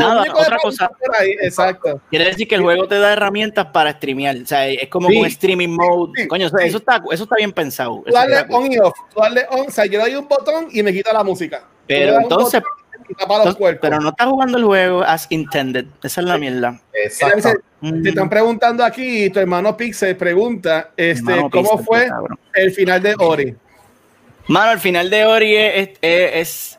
Nada, 0.00 0.24
otra 0.32 0.56
cosa. 0.58 0.88
por 0.88 1.16
ahí, 1.16 1.32
exacto. 1.42 2.00
Quiere 2.10 2.26
decir 2.26 2.48
que 2.48 2.54
el 2.56 2.62
juego 2.62 2.88
te 2.88 2.98
da 2.98 3.12
herramientas 3.12 3.66
para 3.66 3.92
streamear. 3.92 4.36
O 4.42 4.46
sea, 4.46 4.66
es 4.68 4.88
como 4.88 5.08
Sí. 5.08 5.16
un 5.18 5.26
streaming 5.26 5.68
mode. 5.70 6.12
Sí, 6.16 6.28
Coño, 6.28 6.46
eso, 6.46 6.56
sí. 6.58 6.66
eso 6.66 6.78
está, 6.78 7.02
eso 7.10 7.22
está 7.24 7.36
bien 7.36 7.52
pensado. 7.52 8.02
Tú 8.06 8.12
cool. 8.48 8.64
on 8.64 8.72
y 8.72 8.78
off, 8.78 8.94
tú 9.14 9.20
darle 9.20 9.46
on, 9.50 9.66
o 9.68 9.70
sea, 9.70 9.84
yo 9.86 9.92
le 9.92 9.98
doy 10.10 10.14
un 10.16 10.28
botón 10.28 10.68
y 10.72 10.82
me 10.82 10.92
quita 10.92 11.12
la 11.12 11.24
música. 11.24 11.62
Pero 11.86 12.20
entonces, 12.20 12.60
tapa 13.14 13.34
los 13.34 13.38
entonces- 13.38 13.56
cuerpos. 13.58 13.80
pero 13.82 14.00
no 14.00 14.08
estás 14.10 14.26
jugando 14.28 14.58
el 14.58 14.64
juego 14.64 15.02
as 15.02 15.26
intended. 15.30 15.86
Esa 16.02 16.20
es 16.20 16.26
la 16.26 16.38
mierda. 16.38 16.70
Mira, 16.72 16.82
Exacto. 17.04 17.36
dice, 17.36 17.54
Mm. 17.80 18.02
Te 18.02 18.08
están 18.08 18.28
preguntando 18.28 18.84
aquí, 18.84 19.30
tu 19.30 19.38
hermano 19.38 19.76
Pixel 19.76 20.16
pregunta, 20.16 20.90
este, 20.96 21.20
Hermano 21.30 21.48
¿cómo 21.48 21.68
Pixel, 21.70 21.84
fue 21.86 22.08
cabrón. 22.08 22.38
el 22.54 22.72
final 22.72 23.00
de 23.00 23.14
Ori? 23.16 23.54
Mano, 24.48 24.72
el 24.72 24.80
final 24.80 25.08
de 25.08 25.24
Ori 25.24 25.54
es, 25.54 25.90
es, 26.02 26.34
es, 26.34 26.78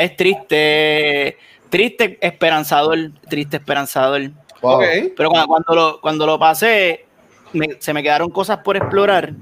es 0.00 0.16
triste. 0.16 1.38
Triste, 1.70 2.18
esperanzador. 2.20 2.98
Triste, 3.28 3.56
esperanzador. 3.56 4.30
Wow. 4.60 4.80
Pero 5.16 5.30
cuando, 5.30 5.46
cuando 5.48 5.74
lo, 5.74 6.00
cuando 6.00 6.26
lo 6.26 6.38
pasé, 6.38 7.06
me- 7.54 7.76
se 7.78 7.92
me 7.94 8.02
quedaron 8.02 8.30
cosas 8.30 8.58
por 8.58 8.76
explorar 8.76 9.32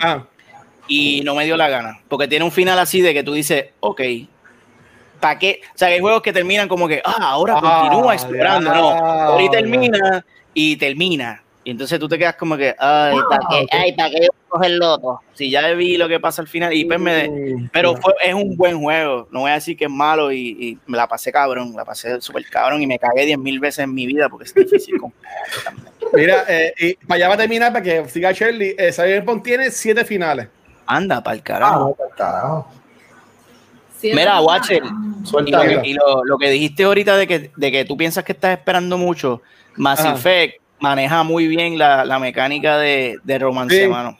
Ah, 0.00 0.24
y 0.86 1.22
no 1.24 1.34
me 1.34 1.44
dio 1.44 1.56
la 1.56 1.68
gana. 1.68 2.00
Porque 2.08 2.28
tiene 2.28 2.44
un 2.44 2.52
final 2.52 2.78
así 2.78 3.00
de 3.00 3.12
que 3.14 3.22
tú 3.24 3.32
dices, 3.32 3.66
ok, 3.80 4.00
¿para 5.24 5.38
qué? 5.38 5.60
O 5.74 5.78
sea, 5.78 5.88
que 5.88 5.94
hay 5.94 6.00
juegos 6.00 6.20
que 6.20 6.34
terminan 6.34 6.68
como 6.68 6.86
que, 6.86 7.00
ah, 7.02 7.16
ahora 7.18 7.54
Ah, 7.56 7.80
continúa 7.88 8.12
explorando. 8.12 8.74
No, 8.74 8.88
Ori 9.34 9.48
diablo. 9.48 9.50
termina 9.50 10.24
y 10.52 10.76
termina. 10.76 11.42
Y 11.66 11.70
entonces 11.70 11.98
tú 11.98 12.06
te 12.06 12.18
quedas 12.18 12.34
como 12.36 12.58
que, 12.58 12.74
ay, 12.78 13.16
¿para 13.26 13.40
qué? 13.48 13.66
Ay, 13.72 13.92
¿para 13.96 14.10
qué 14.10 14.16
yo 14.24 14.28
coger 14.48 14.72
loco? 14.72 15.22
Si 15.32 15.48
ya 15.50 15.66
vi 15.70 15.96
lo 15.96 16.06
que 16.08 16.20
pasa 16.20 16.42
al 16.42 16.48
final 16.48 16.74
y 16.74 16.84
pues 16.84 17.00
me... 17.00 17.30
Pero 17.72 17.96
fue, 17.96 18.12
es 18.22 18.34
un 18.34 18.54
buen 18.54 18.78
juego. 18.82 19.28
No 19.30 19.40
voy 19.40 19.50
a 19.50 19.54
decir 19.54 19.74
que 19.78 19.86
es 19.86 19.90
malo 19.90 20.30
y, 20.30 20.38
y 20.60 20.78
me 20.86 20.98
la 20.98 21.08
pasé 21.08 21.32
cabrón. 21.32 21.72
La 21.74 21.86
pasé 21.86 22.20
súper 22.20 22.44
cabrón 22.50 22.82
y 22.82 22.86
me 22.86 22.98
cagué 22.98 23.24
10 23.24 23.38
mil 23.38 23.60
veces 23.60 23.78
en 23.84 23.94
mi 23.94 24.04
vida 24.04 24.28
porque 24.28 24.44
es 24.44 24.54
difícil. 24.54 24.98
con- 25.00 25.14
Mira, 26.12 26.44
eh, 26.48 26.74
y 26.78 26.94
para 27.06 27.16
allá 27.16 27.28
va 27.28 27.34
a 27.34 27.38
terminar 27.38 27.72
para 27.72 27.82
que 27.82 28.08
siga 28.10 28.30
Shirley. 28.32 28.74
Eh, 28.78 28.92
Cyberpunk 28.92 29.42
tiene 29.42 29.70
siete 29.70 30.04
finales. 30.04 30.48
Anda, 30.86 31.22
para 31.22 31.34
el 31.34 31.40
Ah, 31.40 31.44
carajo. 31.44 31.78
no, 31.80 31.94
pa'l 31.94 32.10
carajo. 32.14 32.68
Mira, 34.02 34.40
Watcher. 34.40 34.82
Y, 35.46 35.50
lo 35.50 35.60
que, 35.62 35.80
y 35.84 35.94
lo, 35.94 36.24
lo 36.24 36.36
que 36.38 36.50
dijiste 36.50 36.84
ahorita 36.84 37.16
de 37.16 37.26
que, 37.26 37.50
de 37.56 37.72
que 37.72 37.84
tú 37.84 37.96
piensas 37.96 38.24
que 38.24 38.32
estás 38.32 38.58
esperando 38.58 38.98
mucho, 38.98 39.40
Mass 39.76 40.00
Ajá. 40.00 40.14
Effect 40.14 40.60
maneja 40.80 41.22
muy 41.22 41.46
bien 41.46 41.78
la, 41.78 42.04
la 42.04 42.18
mecánica 42.18 42.76
de, 42.76 43.18
de 43.24 43.38
romance, 43.38 43.84
Sí. 43.84 43.88
mano. 43.88 44.18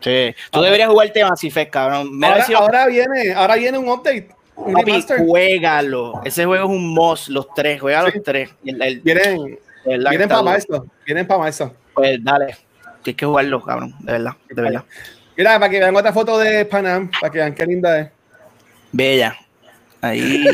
Sí. 0.00 0.34
Tú 0.50 0.60
deberías 0.62 0.88
jugarte 0.88 1.22
Mass 1.24 1.44
Effect, 1.44 1.72
cabrón. 1.72 2.08
Ahora, 2.56 2.86
viene, 2.86 3.32
ahora 3.34 3.56
viene 3.56 3.76
un 3.76 3.88
update, 3.88 4.28
un 4.56 4.72
Papi, 4.72 5.04
juégalo. 5.18 6.20
Ese 6.24 6.44
juego 6.46 6.64
es 6.64 6.70
un 6.70 6.88
must, 6.94 7.28
los 7.28 7.52
tres. 7.54 7.80
Juega 7.80 8.04
Sí. 8.06 8.10
los 8.14 8.24
tres. 8.24 8.50
El- 8.64 8.80
el- 8.82 9.00
Vienen, 9.00 9.58
que 9.84 9.98
vienen 10.08 10.28
para 10.28 10.42
marzo. 10.42 10.86
Vienen 11.04 11.26
para 11.26 11.40
marzo. 11.40 11.74
Pues 11.94 12.18
dale. 12.22 12.56
Tienes 13.02 13.16
que 13.18 13.26
jugarlo, 13.26 13.62
cabrón. 13.62 13.94
De 14.00 14.12
verdad, 14.12 14.32
de 14.48 14.62
verdad. 14.62 14.84
Mira, 15.36 15.58
para 15.58 15.70
que 15.70 15.78
vean 15.78 15.94
otra 15.94 16.12
foto 16.12 16.38
de 16.38 16.64
Panam, 16.64 17.10
para 17.20 17.30
que 17.30 17.38
vean 17.38 17.54
qué 17.54 17.66
linda 17.66 18.00
es. 18.00 18.08
Bella. 18.92 19.36
Ahí. 20.00 20.46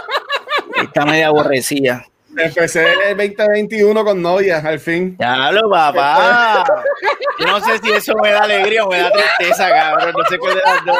está 0.82 1.04
media 1.06 1.28
aborrecida. 1.28 2.04
Empecé 2.36 2.84
el 3.10 3.16
2021 3.16 4.04
con 4.04 4.20
novia, 4.20 4.58
al 4.58 4.78
fin. 4.78 5.16
Diablo, 5.16 5.70
papá. 5.70 6.64
Yo 7.38 7.46
no 7.46 7.60
sé 7.60 7.78
si 7.78 7.92
eso 7.92 8.14
me 8.22 8.30
da 8.30 8.40
alegría 8.42 8.84
o 8.84 8.90
me 8.90 8.98
da 8.98 9.10
tristeza, 9.10 9.70
cabrón. 9.70 10.14
No 10.18 10.24
sé 10.28 10.38
cuál 10.38 10.54
de 10.54 10.60
las 10.62 10.84
dos. 10.84 10.98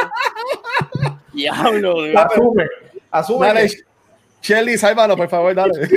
Diablo. 1.34 1.96
Asume. 2.18 2.64
Asume. 3.10 3.46
Dale, 3.48 3.68
que- 3.68 3.86
Shelly, 4.40 4.78
sálvalo, 4.78 5.16
por 5.16 5.28
favor, 5.28 5.54
dale. 5.54 5.72
Bueno, 5.76 5.90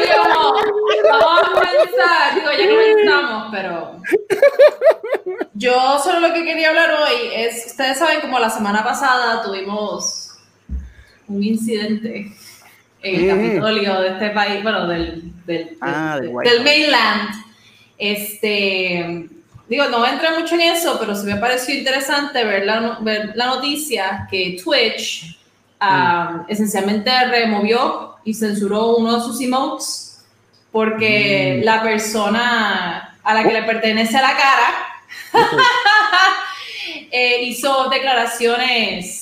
pero 0.00 0.22
vamos, 0.24 0.62
vamos 1.04 1.40
a 1.40 1.52
comenzar. 1.52 2.34
Digo, 2.34 2.50
ya 2.58 2.68
comenzamos, 2.68 3.48
pero. 3.52 3.96
Yo 5.54 5.98
solo 6.02 6.20
lo 6.20 6.32
que 6.34 6.44
quería 6.44 6.68
hablar 6.70 6.90
hoy 6.92 7.30
es: 7.34 7.66
ustedes 7.66 7.98
saben, 7.98 8.20
como 8.20 8.38
la 8.38 8.50
semana 8.50 8.82
pasada 8.84 9.42
tuvimos 9.42 10.34
un 11.28 11.42
incidente 11.42 12.32
en 13.02 13.14
el 13.30 13.36
Mm. 13.36 13.42
Capitolio 13.48 14.00
de 14.00 14.08
este 14.08 14.30
país, 14.30 14.62
bueno, 14.62 14.86
del, 14.86 15.32
del, 15.46 15.76
Ah, 15.80 16.18
del- 16.20 16.32
del 16.44 16.64
mainland. 16.64 17.30
Este. 17.98 19.28
Digo, 19.68 19.88
no 19.88 20.04
entrar 20.06 20.38
mucho 20.38 20.54
en 20.56 20.60
eso, 20.62 20.98
pero 21.00 21.14
sí 21.14 21.24
me 21.26 21.36
pareció 21.36 21.74
interesante 21.74 22.44
ver 22.44 22.66
la, 22.66 22.98
ver 23.00 23.32
la 23.34 23.46
noticia 23.46 24.26
que 24.30 24.60
Twitch 24.62 25.38
ah, 25.80 26.44
esencialmente 26.48 27.10
removió 27.26 28.16
y 28.24 28.34
censuró 28.34 28.96
uno 28.96 29.16
de 29.16 29.22
sus 29.24 29.40
emotes 29.40 30.24
porque 30.70 31.60
la 31.64 31.82
persona 31.82 33.16
a 33.22 33.34
la 33.34 33.42
que 33.44 33.52
le 33.52 33.62
pertenece 33.62 34.16
a 34.18 34.22
la 34.22 34.36
cara 34.36 34.91
eh, 37.10 37.42
hizo 37.42 37.88
declaraciones 37.90 39.18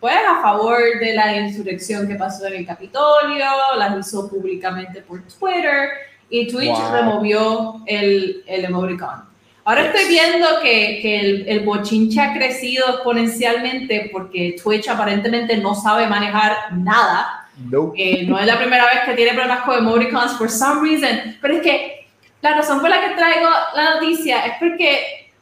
pues 0.00 0.16
a 0.28 0.42
favor 0.42 0.78
de 1.00 1.14
la 1.14 1.34
insurrección 1.36 2.06
que 2.06 2.14
pasó 2.16 2.46
en 2.46 2.56
el 2.56 2.66
Capitolio, 2.66 3.46
las 3.78 3.98
hizo 4.06 4.28
públicamente 4.28 5.00
por 5.00 5.22
Twitter 5.22 5.88
y 6.28 6.46
Twitch 6.46 6.68
Wow. 6.76 6.92
removió 6.92 7.82
el, 7.86 8.42
el 8.46 8.66
emoticon. 8.66 9.24
Ahora 9.64 9.86
estoy 9.86 10.06
viendo 10.08 10.46
que, 10.62 10.98
que 11.00 11.20
el, 11.20 11.48
el 11.48 11.60
bochinche 11.60 12.20
ha 12.20 12.34
crecido 12.34 12.86
exponencialmente 12.90 14.10
porque 14.12 14.56
Twitch 14.62 14.88
aparentemente 14.88 15.56
no 15.56 15.74
sabe 15.74 16.06
manejar 16.06 16.74
nada. 16.74 17.48
No. 17.56 17.94
Eh, 17.96 18.26
no 18.26 18.38
es 18.38 18.46
la 18.46 18.58
primera 18.58 18.84
vez 18.84 19.04
que 19.06 19.14
tiene 19.14 19.32
problemas 19.32 19.64
con 19.64 19.78
emoticons 19.78 20.36
for 20.36 20.50
some 20.50 20.82
reason. 20.86 21.34
Pero 21.40 21.54
es 21.54 21.62
que 21.62 22.03
la 22.44 22.54
razón 22.56 22.80
por 22.80 22.90
la 22.90 23.00
que 23.00 23.14
traigo 23.16 23.48
la 23.74 23.94
noticia 23.94 24.44
es 24.44 24.52
porque, 24.58 25.32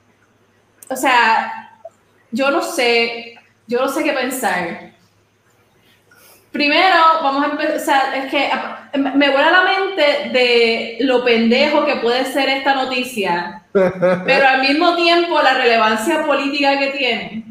o 0.88 0.94
sea, 0.94 1.72
yo 2.30 2.50
no 2.52 2.62
sé, 2.62 3.34
yo 3.66 3.80
no 3.80 3.88
sé 3.88 4.04
qué 4.04 4.12
pensar. 4.12 4.92
Primero, 6.52 6.96
vamos 7.22 7.44
a 7.44 7.50
empezar, 7.50 7.76
o 7.76 7.80
sea, 7.80 8.16
es 8.24 8.30
que 8.30 8.46
a- 8.46 8.90
me 8.94 9.30
vuela 9.30 9.50
la 9.50 9.62
mente 9.62 10.02
de 10.32 10.98
lo 11.00 11.24
pendejo 11.24 11.84
que 11.86 11.96
puede 11.96 12.24
ser 12.26 12.48
esta 12.50 12.74
noticia, 12.74 13.64
pero 13.72 14.46
al 14.46 14.60
mismo 14.60 14.94
tiempo 14.94 15.40
la 15.42 15.54
relevancia 15.54 16.24
política 16.24 16.78
que 16.78 16.88
tiene. 16.88 17.44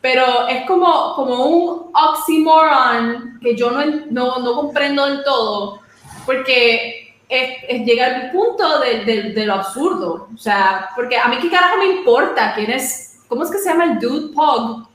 Pero 0.00 0.46
es 0.48 0.64
como, 0.64 1.14
como 1.16 1.44
un 1.46 1.90
oxymoron 1.92 3.40
que 3.42 3.56
yo 3.56 3.72
no, 3.72 3.84
no, 4.10 4.38
no 4.38 4.54
comprendo 4.54 5.06
del 5.06 5.22
todo, 5.24 5.80
porque 6.24 7.05
es, 7.28 7.56
es 7.68 7.84
llegar 7.84 8.12
al 8.14 8.30
punto 8.30 8.78
de, 8.80 9.04
de- 9.04 9.22
de 9.32 9.46
lo 9.46 9.54
absurdo. 9.54 10.28
O 10.34 10.38
sea, 10.38 10.90
porque 10.94 11.16
a 11.16 11.28
mí 11.28 11.36
qué 11.40 11.50
carajo 11.50 11.76
me 11.78 11.86
importa 11.86 12.54
quién 12.54 12.70
es, 12.70 13.18
¿cómo 13.28 13.42
es 13.44 13.50
que 13.50 13.58
se 13.58 13.68
llama 13.68 13.84
el 13.84 13.98
dude 13.98 14.32
Pog? 14.34 14.88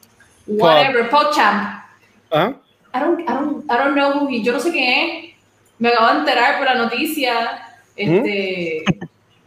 whatever, 0.48 1.10
PogChamp. 1.10 1.84
Ajá. 2.32 2.56
I 2.94 3.00
don't, 3.00 3.20
I 3.22 3.26
don't, 3.26 3.64
I 3.72 3.78
don't 3.78 3.94
know 3.94 4.12
who 4.24 4.28
he, 4.30 4.42
yo 4.44 4.52
no 4.52 4.60
sé 4.60 4.72
quién 4.72 4.90
es. 5.10 5.36
Me 5.80 5.90
acabo 5.90 6.14
de 6.14 6.20
enterar 6.20 6.58
por 6.58 6.66
la 6.68 6.76
noticia. 6.76 7.68
Este, 7.96 8.84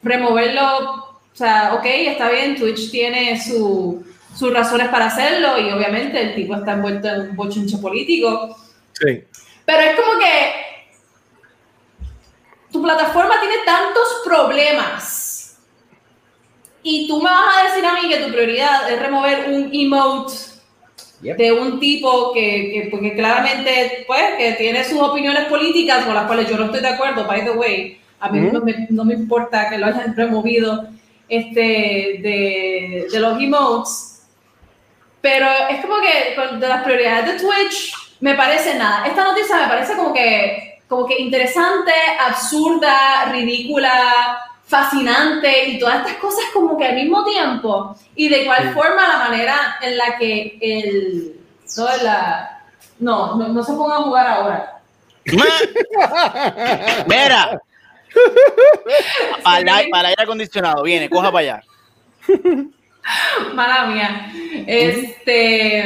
removerlo, 0.02 0.78
o 0.78 1.20
sea, 1.32 1.74
ok, 1.74 1.84
está 1.84 2.28
bien, 2.30 2.56
Twitch 2.56 2.90
tiene 2.90 3.40
su, 3.40 4.04
sus 4.36 4.52
razones 4.52 4.88
para 4.88 5.06
hacerlo 5.06 5.58
y 5.58 5.70
obviamente 5.72 6.20
el 6.20 6.34
tipo 6.34 6.54
está 6.54 6.72
envuelto 6.72 7.08
en 7.08 7.30
un 7.30 7.36
bochinche 7.36 7.78
político. 7.78 8.56
Sí. 8.92 9.24
Pero 9.64 9.80
es 9.80 9.96
como 9.96 10.18
que 10.18 10.52
tu 12.74 12.82
plataforma 12.82 13.40
tiene 13.40 13.58
tantos 13.64 14.22
problemas. 14.24 15.56
Y 16.82 17.06
tú 17.06 17.18
me 17.22 17.30
vas 17.30 17.56
a 17.56 17.68
decir 17.68 17.86
a 17.86 17.94
mí 17.94 18.08
que 18.08 18.16
tu 18.16 18.32
prioridad 18.32 18.90
es 18.90 19.00
remover 19.00 19.48
un 19.48 19.70
emote 19.72 20.34
Yep. 21.22 21.36
de 21.38 21.52
un 21.52 21.80
tipo 21.80 22.34
que, 22.34 22.40
que 22.40 22.88
porque 22.90 23.14
claramente 23.14 24.04
pues 24.06 24.34
que 24.36 24.52
tiene 24.54 24.84
sus 24.84 25.00
opiniones 25.00 25.44
políticas 25.44 26.04
con 26.04 26.12
las 26.14 26.26
cuales 26.26 26.46
yo 26.50 26.58
no 26.58 26.66
estoy 26.66 26.80
de 26.80 26.88
acuerdo 26.88 27.26
by 27.26 27.44
the 27.44 27.52
way. 27.52 27.98
A 28.20 28.28
mí 28.28 28.40
no, 28.40 28.60
me, 28.60 28.86
no 28.90 29.04
me 29.06 29.14
importa 29.14 29.70
que 29.70 29.78
lo 29.78 29.86
hayan 29.86 30.14
removido 30.14 30.86
este 31.28 31.60
de, 32.20 33.06
de 33.10 33.20
los 33.20 33.40
emotes. 33.40 34.26
Pero 35.22 35.46
es 35.70 35.80
como 35.80 35.94
que 36.02 36.56
de 36.58 36.68
las 36.68 36.82
prioridades 36.82 37.26
de 37.26 37.38
Twitch 37.38 37.94
me 38.20 38.34
parece 38.34 38.74
nada. 38.74 39.06
Esta 39.06 39.24
noticia 39.24 39.56
me 39.56 39.68
parece 39.68 39.96
como 39.96 40.12
que 40.12 40.73
como 40.88 41.06
que 41.06 41.20
interesante 41.20 41.92
absurda 42.20 43.26
ridícula 43.32 44.38
fascinante 44.66 45.68
y 45.68 45.78
todas 45.78 45.96
estas 45.96 46.14
cosas 46.16 46.44
como 46.52 46.76
que 46.76 46.86
al 46.86 46.94
mismo 46.94 47.24
tiempo. 47.24 47.96
Y 48.16 48.28
de 48.28 48.42
igual 48.42 48.72
forma 48.74 49.06
la 49.08 49.18
manera 49.18 49.76
en 49.80 49.96
la 49.96 50.16
que 50.18 50.58
el 50.60 51.40
no, 51.76 51.84
la, 52.02 52.62
no, 52.98 53.36
no, 53.36 53.48
no 53.48 53.62
se 53.62 53.72
ponga 53.72 53.96
a 53.96 54.02
jugar 54.02 54.26
ahora. 54.26 54.80
Mira. 57.06 57.60
Para, 59.42 59.58
el 59.58 59.68
ai- 59.68 59.90
para 59.90 60.00
el 60.00 60.06
aire 60.10 60.22
acondicionado, 60.22 60.82
viene, 60.84 61.10
coja 61.10 61.32
para 61.32 61.38
allá. 61.56 61.62
mala 63.54 63.86
mía. 63.86 64.32
Este 64.66 65.84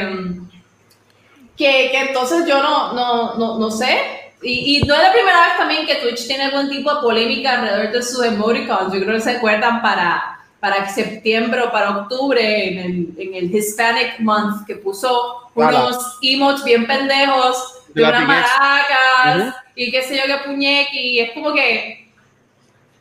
que, 1.57 1.88
que 1.90 2.00
entonces 2.00 2.47
yo 2.47 2.62
no, 2.62 2.93
no, 2.93 3.35
no, 3.35 3.59
no 3.59 3.71
sé 3.71 4.27
y, 4.42 4.78
y 4.78 4.80
no 4.83 4.95
es 4.95 5.02
la 5.02 5.12
primera 5.12 5.40
vez 5.47 5.57
también 5.57 5.87
que 5.87 5.97
Twitch 5.97 6.26
tiene 6.26 6.45
algún 6.45 6.68
tipo 6.68 6.95
de 6.95 7.00
polémica 7.00 7.59
alrededor 7.59 7.92
de 7.92 8.02
sus 8.02 8.25
emoticons. 8.25 8.92
Yo 8.92 9.00
creo 9.00 9.14
que 9.14 9.21
se 9.21 9.33
acuerdan 9.33 9.83
para, 9.83 10.38
para 10.61 10.88
septiembre 10.88 11.62
o 11.62 11.73
para 11.73 11.90
octubre 11.90 12.68
en 12.68 12.78
el, 12.78 13.14
en 13.18 13.35
el 13.35 13.54
Hispanic 13.54 14.21
Month 14.21 14.66
que 14.66 14.76
puso 14.76 15.50
unos 15.54 16.18
emotes 16.23 16.64
bien 16.64 16.87
pendejos 16.87 17.75
de 17.95 18.02
De 18.02 18.09
unas 18.09 18.26
maracas 18.26 19.37
Ujú. 19.37 19.52
y 19.75 19.90
qué 19.90 20.02
sé 20.02 20.16
yo 20.16 20.23
qué 20.26 20.38
puñequi. 20.45 20.99
Y 20.99 21.21
es 21.21 21.33
como 21.33 21.52
que, 21.52 22.11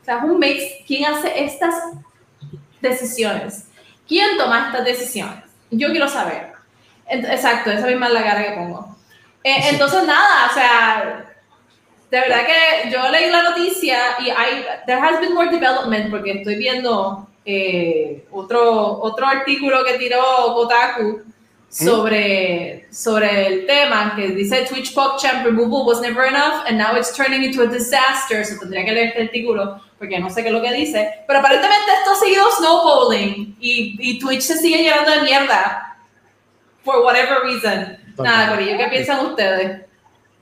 o 0.02 0.06
sea, 0.06 0.18
es 0.18 0.24
un 0.24 0.40
mix. 0.40 0.64
¿Quién 0.88 1.06
hace 1.06 1.44
estas 1.44 1.76
decisiones? 2.82 3.68
¿Quién 4.08 4.38
toma 4.38 4.68
estas 4.68 4.86
decisiones? 4.86 5.44
Yo 5.70 5.90
quiero 5.90 6.08
saber. 6.08 6.54
Exacto, 7.10 7.72
esa 7.72 7.88
misma 7.88 8.08
es 8.08 8.14
la 8.14 8.24
cara 8.24 8.44
que 8.44 8.52
pongo. 8.52 8.96
Eh, 9.44 9.70
entonces, 9.70 10.04
nada, 10.04 10.50
o 10.50 10.54
sea, 10.54 11.27
de 12.10 12.20
verdad 12.20 12.46
que 12.46 12.90
yo 12.90 13.10
leí 13.10 13.30
la 13.30 13.44
noticia 13.44 13.98
y 14.20 14.30
hay, 14.30 14.66
there 14.86 15.00
has 15.00 15.20
been 15.20 15.34
more 15.34 15.50
development 15.50 16.10
porque 16.10 16.32
estoy 16.32 16.56
viendo 16.56 17.28
eh, 17.46 18.26
otro, 18.32 19.00
otro 19.02 19.28
artículo 19.28 19.84
que 19.84 19.98
tiró 19.98 20.22
Kotaku 20.54 21.22
sobre, 21.70 22.88
sobre 22.92 23.48
el 23.48 23.66
tema 23.66 24.14
que 24.16 24.30
dice 24.30 24.66
Twitch 24.70 24.94
PogChamp 24.94 25.46
removal 25.46 25.86
was 25.86 26.02
never 26.02 26.26
enough 26.26 26.66
and 26.66 26.78
now 26.78 26.96
it's 26.96 27.14
turning 27.14 27.44
into 27.44 27.62
a 27.62 27.68
disaster. 27.68 28.46
So 28.46 28.58
tendría 28.60 28.86
que 28.86 28.92
leer 28.94 29.08
este 29.10 29.24
artículo 29.24 29.82
porque 30.00 30.20
no 30.20 30.30
sé 30.30 30.44
qué 30.44 30.50
es 30.50 30.54
lo 30.54 30.62
que 30.62 30.74
dice. 30.74 31.10
Pero 31.28 31.40
aparentemente 31.40 31.92
esto 32.00 32.12
ha 32.12 32.16
seguido 32.16 32.52
snowballing 32.58 33.58
y, 33.60 33.98
y 34.00 34.20
Twitch 34.20 34.42
se 34.42 34.58
sigue 34.58 34.84
llenando 34.84 35.12
de 35.12 35.22
mierda 35.22 35.98
for 36.84 37.04
whatever 37.04 37.42
reason. 37.44 37.98
Nada, 38.18 38.50
Corillo, 38.50 38.78
¿qué 38.78 38.88
piensan 38.88 39.26
ustedes? 39.26 39.87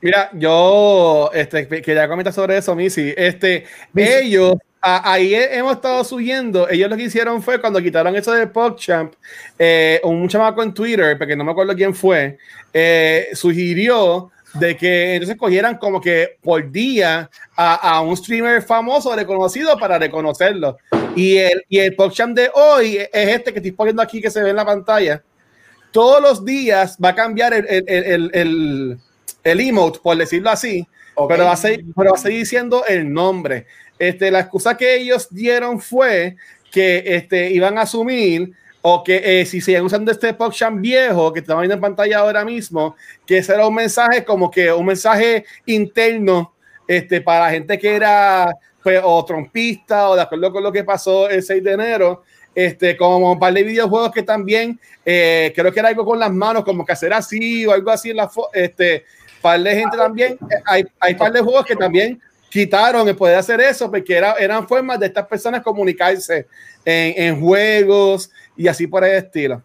Mira, 0.02 0.30
yo 0.34 1.32
este, 1.34 1.68
que- 1.68 1.82
quería 1.82 2.08
comentar 2.08 2.34
sobre 2.34 2.58
eso, 2.58 2.76
Missy. 2.76 3.14
Este, 3.18 3.66
ellos, 3.96 4.56
ahí 4.82 5.34
he- 5.34 5.58
hemos 5.58 5.74
estado 5.76 6.04
subiendo. 6.04 6.70
Ellos 6.70 6.90
lo 6.90 6.98
que 6.98 7.04
hicieron 7.04 7.42
fue 7.42 7.60
cuando 7.60 7.82
quitaron 7.82 8.16
eso 8.16 8.32
de 8.34 8.46
PogChamp, 8.48 9.14
eh, 9.58 10.00
un 10.04 10.28
chamaco 10.28 10.62
en 10.62 10.74
Twitter, 10.74 11.18
porque 11.18 11.36
no 11.36 11.44
me 11.44 11.52
acuerdo 11.52 11.74
quién 11.76 11.96
fue, 11.96 12.38
eh, 12.74 13.30
sugirió 13.34 14.32
de 14.54 14.78
que 14.78 15.16
entonces 15.16 15.38
cogieran 15.38 15.78
como 15.78 16.00
que 16.00 16.38
por 16.42 16.72
día 16.72 17.30
a, 17.58 17.98
a 17.98 18.02
un 18.02 18.16
streamer 18.16 18.62
famoso 18.62 19.14
reconocido 19.16 19.78
para 19.78 19.98
reconocerlo. 19.98 20.78
Y 21.16 21.38
el, 21.38 21.64
y 21.68 21.80
el 21.80 21.96
PogChamp 21.96 22.36
de 22.38 22.52
hoy 22.54 22.98
es 22.98 23.10
este 23.30 23.52
que 23.54 23.60
estoy 23.60 23.72
poniendo 23.72 24.02
aquí 24.02 24.22
que 24.22 24.30
se 24.30 24.42
ve 24.44 24.52
en 24.52 24.56
la 24.58 24.66
pantalla. 24.66 25.24
Todos 25.92 26.22
los 26.22 26.46
días 26.46 26.98
va 27.04 27.10
a 27.10 27.16
cambiar 27.16 27.54
el, 27.54 27.66
el, 27.68 27.84
el, 27.88 28.32
el, 28.34 28.98
el- 29.46 29.60
emote, 29.62 30.00
por 30.04 30.18
decirlo 30.18 30.50
así, 30.50 30.86
Ok. 31.14 31.30
pero, 31.30 31.46
va 31.46 31.54
a 31.54 31.58
seguir, 31.58 31.86
pero 31.96 32.12
va 32.12 32.18
a 32.18 32.22
seguir 32.22 32.40
diciendo 32.40 32.84
el 32.88 33.12
nombre. 33.12 33.68
Este, 33.98 34.30
la 34.30 34.42
excusa 34.42 34.76
que 34.76 34.98
ellos 34.98 35.28
dieron 35.32 35.80
fue 35.80 36.36
que 36.72 37.04
este, 37.06 37.52
iban 37.52 37.78
a 37.78 37.82
asumir 37.84 38.52
o 38.82 39.04
que 39.04 39.42
eh, 39.42 39.46
si 39.46 39.62
siguen 39.62 39.86
usando 39.86 40.12
este 40.12 40.34
PogChamp 40.34 40.82
viejo 40.82 41.32
que 41.32 41.40
estamos 41.40 41.62
viendo 41.62 41.76
en 41.76 41.82
pantalla 41.82 42.20
ahora 42.20 42.44
mismo, 42.44 42.96
que 43.26 43.38
ese 43.38 43.54
era 43.54 43.66
un 43.66 43.74
mensaje 43.74 44.24
como 44.26 44.52
que 44.52 44.72
un 44.72 44.86
mensaje 44.86 45.46
interno 45.66 46.54
este, 46.88 47.22
para 47.22 47.46
la 47.46 47.52
gente 47.52 47.80
que 47.80 47.96
era 47.96 48.54
pues, 48.84 49.00
o 49.04 49.26
trompista 49.26 50.10
o 50.10 50.16
de 50.16 50.22
acuerdo 50.22 50.52
con 50.52 50.62
lo 50.62 50.72
que 50.72 50.84
pasó 50.84 51.28
el 51.30 51.42
6 51.42 51.64
de 51.64 51.72
enero, 51.72 52.24
este, 52.54 52.96
como 52.96 53.32
un 53.32 53.40
par 53.40 53.54
de 53.54 53.64
videojuegos 53.64 54.12
que 54.12 54.22
también 54.22 54.80
eh, 55.04 55.52
creo 55.56 55.72
que 55.74 55.80
era 55.80 55.90
algo 55.90 56.06
con 56.06 56.20
las 56.20 56.32
manos, 56.32 56.64
como 56.64 56.86
que 56.86 56.92
hacer 56.92 57.12
así 57.14 57.66
o 57.66 57.72
algo 57.72 57.90
así 57.90 58.12
en 58.12 58.18
la 58.18 58.30
este, 58.54 59.06
par 59.46 59.62
de 59.62 59.76
gente 59.76 59.96
también, 59.96 60.38
hay, 60.66 60.84
hay 61.00 61.14
par 61.14 61.32
de 61.32 61.40
juegos 61.42 61.66
que 61.66 61.76
también 61.76 62.20
quitaron 62.50 63.08
el 63.08 63.16
poder 63.16 63.38
hacer 63.38 63.60
eso 63.62 63.92
porque 63.92 64.18
era, 64.18 64.34
eran 64.40 64.68
formas 64.68 65.00
de 65.00 65.06
estas 65.06 65.28
personas 65.28 65.62
comunicarse 65.62 66.48
en, 66.84 67.14
en 67.24 67.42
juegos 67.42 68.32
y 68.58 68.68
así 68.68 68.88
por 68.88 69.04
el 69.04 69.12
estilo. 69.12 69.62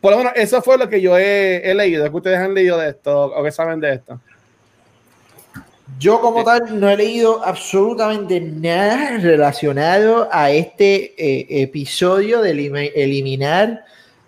Por 0.00 0.12
lo 0.12 0.18
menos 0.18 0.32
eso 0.36 0.62
fue 0.62 0.78
lo 0.78 0.88
que 0.88 1.00
yo 1.00 1.18
he, 1.18 1.68
he 1.68 1.74
leído, 1.74 2.08
que 2.08 2.16
ustedes 2.16 2.38
han 2.38 2.54
leído 2.54 2.78
de 2.78 2.90
esto 2.90 3.24
o 3.36 3.42
que 3.42 3.50
saben 3.50 3.80
de 3.80 3.94
esto. 3.94 4.20
Yo 5.98 6.20
como 6.20 6.44
tal 6.44 6.78
no 6.78 6.88
he 6.88 6.96
leído 6.96 7.44
absolutamente 7.44 8.40
nada 8.40 9.18
relacionado 9.18 10.28
a 10.30 10.50
este 10.50 11.14
eh, 11.16 11.62
episodio 11.62 12.42
de 12.42 12.54
elimi- 12.54 12.92
eliminar 12.94 13.84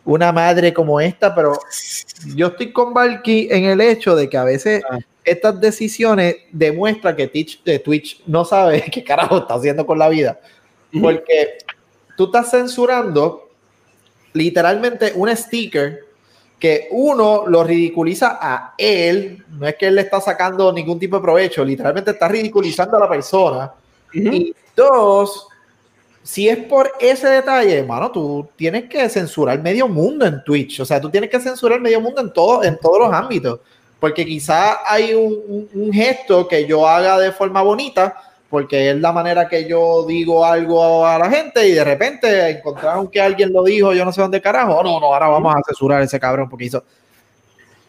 una 0.09 0.33
madre 0.33 0.73
como 0.73 1.01
esta, 1.01 1.35
pero 1.35 1.59
yo 2.35 2.47
estoy 2.47 2.73
con 2.73 2.95
Valky 2.95 3.49
en 3.51 3.65
el 3.65 3.79
hecho 3.83 4.17
de 4.17 4.27
que 4.31 4.39
a 4.39 4.45
veces 4.45 4.83
Ah. 4.89 4.99
estas 5.23 5.61
decisiones 5.61 6.37
demuestran 6.51 7.15
que 7.15 7.29
Twitch, 7.29 7.63
de 7.63 7.79
Twitch 7.79 8.23
no 8.27 8.43
sabe 8.47 8.83
qué 8.91 9.05
carajo 9.05 9.37
está 9.39 9.55
haciendo 9.55 9.85
con 9.85 9.99
la 9.99 10.09
vida, 10.09 10.41
porque 11.03 11.59
tú 12.17 12.25
estás 12.25 12.51
censurando 12.51 13.51
literalmente 14.33 15.13
un 15.15 15.29
sticker 15.37 16.07
que 16.59 16.89
uno 16.91 17.47
lo 17.47 17.63
ridiculiza 17.63 18.39
a 18.41 18.75
él, 18.79 19.45
no 19.51 19.69
es 19.69 19.75
que 19.75 19.89
él 19.89 19.95
le 19.95 20.01
está 20.01 20.23
sacando 20.23 20.73
ningún 20.73 20.99
tipo 20.99 21.17
de 21.17 21.23
provecho, 21.23 21.63
literalmente 21.63 22.13
está 22.13 22.29
ridiculizando 22.29 22.97
a 22.97 23.01
la 23.01 23.09
persona. 23.11 23.73
Y 24.15 24.55
dos, 24.75 25.49
si 26.29 26.47
es 26.47 26.59
por 26.59 26.93
ese 27.01 27.27
detalle, 27.27 27.79
hermano, 27.79 28.13
tú 28.13 28.47
tienes 28.55 28.85
que 28.85 29.09
censurar 29.09 29.63
medio 29.63 29.89
mundo 29.89 30.27
en 30.27 30.45
Twitch, 30.45 30.79
o 30.81 30.85
sea, 30.85 31.01
tú 31.01 31.09
tienes 31.09 31.31
que 31.31 31.41
censurar 31.41 31.81
medio 31.81 32.03
mundo 32.03 32.21
en, 32.21 32.31
todo, 32.35 32.63
en 32.63 32.79
todos 32.79 32.99
los 32.99 33.11
ámbitos, 33.15 33.61
porque 33.99 34.27
quizá 34.27 34.81
hay 34.87 35.15
un, 35.15 35.91
gesto 35.91 36.47
que 36.47 36.67
yo 36.67 36.87
haga 36.87 37.19
de 37.19 37.33
forma 37.33 37.63
bonita, 37.63 38.15
porque 38.51 38.91
es 38.91 39.01
la 39.01 39.11
manera 39.11 39.49
que 39.49 39.67
yo 39.67 40.05
digo 40.07 40.45
algo 40.45 41.07
a 41.07 41.19
la 41.19 41.31
gente 41.31 41.67
y 41.67 41.73
de 41.73 41.83
repente 41.83 42.51
encontraron 42.51 43.09
que 43.09 43.23
alguien 43.23 43.51
lo 43.51 43.65
dijo, 43.65 43.95
yo 43.95 44.05
no 44.05 44.13
sé 44.13 44.21
dónde 44.21 44.43
carajo, 44.43 44.77
oh, 44.77 44.83
no, 44.83 45.01
no, 45.01 45.07
ahora 45.07 45.29
vamos 45.29 45.55
a 45.57 45.63
censurar 45.67 46.03
a 46.03 46.05
ese 46.05 46.21
cabrón 46.21 46.51
porque 46.51 46.67
hizo... 46.67 46.85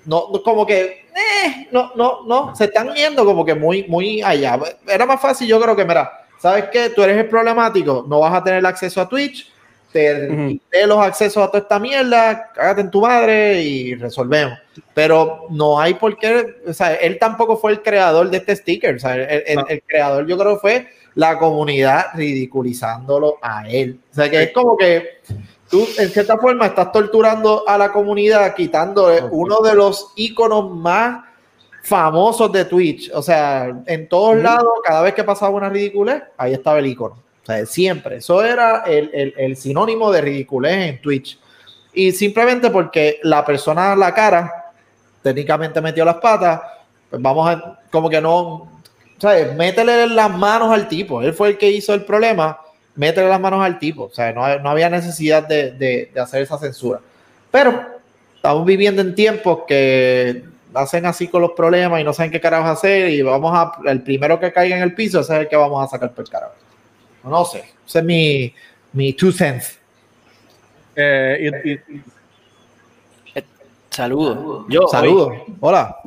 No, 0.06 0.30
no, 0.32 0.41
como 0.41 0.65
que, 0.65 1.10
eh, 1.13 1.67
no, 1.73 1.91
no, 1.93 2.23
no, 2.25 2.56
se 2.56 2.63
están 2.63 2.93
yendo 2.93 3.25
como 3.25 3.43
que 3.43 3.54
muy, 3.54 3.84
muy 3.89 4.21
allá. 4.21 4.58
Era 4.88 5.06
más 5.06 5.21
fácil, 5.21 5.45
yo 5.45 5.60
creo 5.60 5.75
que, 5.75 5.84
mira, 5.84 6.10
¿sabes 6.39 6.65
qué? 6.71 6.89
Tú 6.89 7.04
eres 7.04 7.17
el 7.17 7.28
problemático, 7.30 8.06
no 8.08 8.19
vas 8.19 8.34
a 8.34 8.43
tener 8.43 8.65
acceso 8.65 8.99
a 9.02 9.08
Twitch, 9.08 9.52
te 9.91 10.30
Ujú. 10.30 10.47
quité 10.49 10.86
los 10.88 10.99
accesos 10.99 11.43
a 11.43 11.47
toda 11.47 11.60
esta 11.60 11.80
mierda, 11.80 12.52
cágate 12.54 12.82
en 12.82 12.91
tu 12.91 13.02
madre 13.02 13.62
y 13.62 13.95
resolvemos. 13.95 14.58
Pero 14.93 15.47
no 15.49 15.80
hay 15.80 15.95
por 15.95 16.17
qué, 16.17 16.62
o 16.67 16.73
sea, 16.73 16.93
él 16.95 17.17
tampoco 17.19 17.58
fue 17.58 17.71
el 17.71 17.82
creador 17.82 18.30
de 18.30 18.38
este 18.38 18.56
sticker, 18.56 18.95
o 18.95 18.99
sea, 18.99 19.15
el, 19.15 19.43
el- 19.47 19.56
No. 19.56 19.65
el 19.67 19.82
creador 19.84 20.28
yo 20.28 20.38
creo 20.38 20.58
fue 20.60 20.88
la 21.15 21.38
comunidad 21.39 22.08
ridiculizándolo 22.13 23.38
a 23.41 23.67
él. 23.67 23.99
O 24.12 24.15
sea, 24.15 24.30
que 24.30 24.43
es 24.43 24.52
como 24.52 24.78
que 24.78 25.19
tú 25.69 25.88
en 25.97 26.10
cierta 26.10 26.38
forma 26.38 26.67
estás 26.67 26.91
torturando 26.91 27.63
a 27.67 27.78
la 27.78 27.91
comunidad 27.91 28.54
quitando 28.56 29.12
eh, 29.12 29.21
uno 29.32 29.60
de 29.62 29.75
los 29.75 30.13
iconos 30.15 30.69
más 30.71 31.25
famosos 31.83 32.51
de 32.51 32.65
Twitch. 32.65 33.11
O 33.13 33.21
sea, 33.21 33.75
en 33.85 34.07
todos 34.07 34.37
lados, 34.37 34.73
cada 34.83 35.01
vez 35.01 35.13
que 35.13 35.23
pasaba 35.23 35.51
una 35.51 35.69
ridiculez, 35.69 36.23
ahí 36.37 36.53
estaba 36.53 36.79
el 36.79 36.87
icono. 36.87 37.15
O 37.43 37.45
sea, 37.45 37.65
siempre. 37.65 38.17
Eso 38.17 38.43
era 38.43 38.83
el, 38.85 39.09
el, 39.13 39.33
el 39.37 39.55
sinónimo 39.55 40.11
de 40.11 40.21
ridiculez 40.21 40.89
en 40.89 41.01
Twitch. 41.01 41.39
Y 41.93 42.11
simplemente 42.11 42.69
porque 42.69 43.19
la 43.23 43.43
persona 43.43 43.95
la 43.95 44.13
cara 44.13 44.71
técnicamente 45.21 45.81
metió 45.81 46.05
las 46.05 46.15
patas, 46.15 46.61
pues 47.09 47.21
vamos 47.21 47.49
a, 47.49 47.79
como 47.91 48.09
que 48.09 48.21
no, 48.21 48.71
¿sabes? 49.17 49.55
Métele 49.55 50.07
las 50.07 50.31
manos 50.31 50.71
al 50.71 50.87
tipo. 50.87 51.21
Él 51.21 51.33
fue 51.33 51.49
el 51.49 51.57
que 51.57 51.71
hizo 51.71 51.93
el 51.93 52.05
problema. 52.05 52.59
Métele 52.95 53.27
las 53.27 53.39
manos 53.39 53.63
al 53.63 53.79
tipo. 53.79 54.03
O 54.05 54.13
sea, 54.13 54.31
no, 54.31 54.59
no 54.59 54.69
había 54.69 54.89
necesidad 54.89 55.47
de, 55.47 55.71
de, 55.71 56.11
de 56.13 56.19
hacer 56.19 56.41
esa 56.41 56.57
censura. 56.57 56.99
Pero 57.49 57.83
estamos 58.35 58.65
viviendo 58.65 59.01
en 59.01 59.15
tiempos 59.15 59.61
que 59.67 60.43
hacen 60.73 61.05
así 61.05 61.27
con 61.27 61.41
los 61.41 61.51
problemas 61.51 61.99
y 62.01 62.03
no 62.03 62.13
saben 62.13 62.32
qué 62.32 62.39
carajo 62.39 62.67
hacer 62.67 63.10
y 63.10 63.21
vamos 63.21 63.51
a, 63.55 63.71
el 63.89 64.01
primero 64.01 64.39
que 64.39 64.51
caiga 64.53 64.77
en 64.77 64.84
el 64.84 64.93
piso 64.93 65.19
ese 65.21 65.34
es 65.36 65.39
el 65.41 65.47
que 65.47 65.55
vamos 65.55 65.84
a 65.84 65.88
sacar 65.89 66.12
por 66.12 66.23
el 66.25 66.29
carajo. 66.29 66.53
No 67.23 67.43
sé, 67.45 67.63
ese 67.88 67.99
es 67.99 68.05
mi, 68.05 68.53
mi 68.93 69.13
two 69.13 69.32
cents. 69.32 69.79
Eh, 70.95 71.49
y- 71.65 71.71
y- 71.71 72.01
Saludos. 73.89 74.65
Yo, 74.69 74.88
Saludos. 74.88 75.34
Hola. 75.60 75.97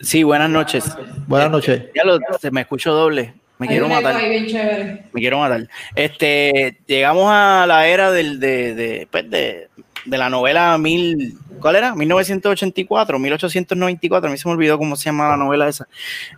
Sí, 0.00 0.22
buenas 0.22 0.48
noches. 0.50 0.96
Buenas 1.26 1.50
noches. 1.50 1.82
Ya 1.94 2.04
lo, 2.04 2.18
se 2.40 2.50
me 2.50 2.62
escucho 2.62 2.92
doble. 2.92 3.34
Me 3.58 3.68
quiero 3.68 3.88
matar. 3.88 4.16
Me 4.16 5.20
quiero 5.20 5.38
matar. 5.38 5.68
Este, 5.94 6.78
llegamos 6.86 7.26
a 7.30 7.64
la 7.68 7.86
era 7.86 8.10
del, 8.10 8.40
de, 8.40 8.74
de, 8.74 9.08
pues 9.10 9.30
de, 9.30 9.68
de 10.04 10.18
la 10.18 10.28
novela 10.28 10.76
mil, 10.78 11.38
¿cuál 11.60 11.76
era? 11.76 11.94
1984, 11.94 13.18
1894. 13.18 14.28
A 14.28 14.32
mí 14.32 14.38
se 14.38 14.48
me 14.48 14.54
olvidó 14.54 14.78
cómo 14.78 14.96
se 14.96 15.04
llama 15.06 15.28
la 15.28 15.36
novela 15.36 15.68
esa. 15.68 15.86